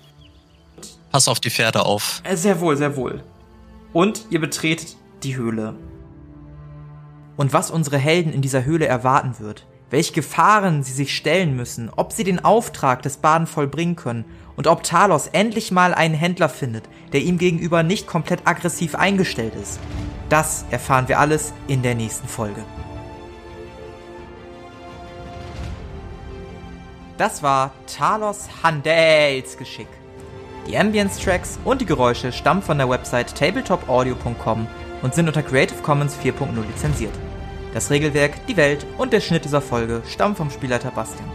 Pass 1.12 1.28
auf 1.28 1.40
die 1.40 1.50
Pferde 1.50 1.86
auf. 1.86 2.22
Äh, 2.24 2.36
Sehr 2.36 2.60
wohl, 2.60 2.76
sehr 2.78 2.96
wohl. 2.96 3.24
Und 3.94 4.26
ihr 4.30 4.42
betretet 4.42 4.98
die 5.24 5.36
Höhle. 5.38 5.76
Und 7.38 7.54
was 7.54 7.72
unsere 7.72 7.98
Helden 7.98 8.34
in 8.34 8.42
dieser 8.42 8.64
Höhle 8.66 8.86
erwarten 8.86 9.40
wird, 9.40 9.66
welche 9.90 10.14
Gefahren 10.14 10.84
sie 10.84 10.94
sich 10.94 11.16
stellen 11.16 11.56
müssen, 11.56 11.90
ob 11.96 12.12
sie 12.12 12.24
den 12.24 12.44
Auftrag 12.44 13.02
des 13.02 13.18
Baden 13.18 13.48
vollbringen 13.48 13.96
können 13.96 14.26
und 14.56 14.68
ob 14.68 14.84
Talos 14.84 15.28
endlich 15.28 15.72
mal 15.72 15.94
einen 15.94 16.16
Händler 16.16 16.50
findet, 16.50 16.84
der 17.14 17.22
ihm 17.22 17.38
gegenüber 17.38 17.84
nicht 17.84 18.08
komplett 18.08 18.42
aggressiv 18.46 18.96
eingestellt 18.96 19.54
ist. 19.56 19.80
Das 20.30 20.66
erfahren 20.70 21.08
wir 21.08 21.20
alles 21.20 21.54
in 21.68 21.82
der 21.82 21.96
nächsten 21.96 22.28
Folge. 22.28 22.64
Das 27.18 27.42
war 27.42 27.72
Talos 27.88 28.50
Handels 28.62 29.58
Geschick. 29.58 29.88
Die 30.68 30.78
Ambience-Tracks 30.78 31.60
und 31.64 31.80
die 31.80 31.86
Geräusche 31.86 32.34
stammen 32.34 32.62
von 32.62 32.78
der 32.78 32.90
Website 32.90 33.34
tabletopaudio.com 33.36 34.68
und 35.02 35.14
sind 35.14 35.28
unter 35.28 35.44
Creative 35.44 35.82
Commons 35.82 36.18
4.0 36.18 36.50
lizenziert. 36.68 37.14
Das 37.74 37.90
Regelwerk, 37.90 38.46
die 38.48 38.58
Welt 38.58 38.86
und 38.98 39.14
der 39.14 39.22
Schnitt 39.22 39.46
dieser 39.46 39.62
Folge 39.62 40.02
stammen 40.10 40.36
vom 40.36 40.50
Spielleiter 40.50 40.92
Bastian. 40.92 41.30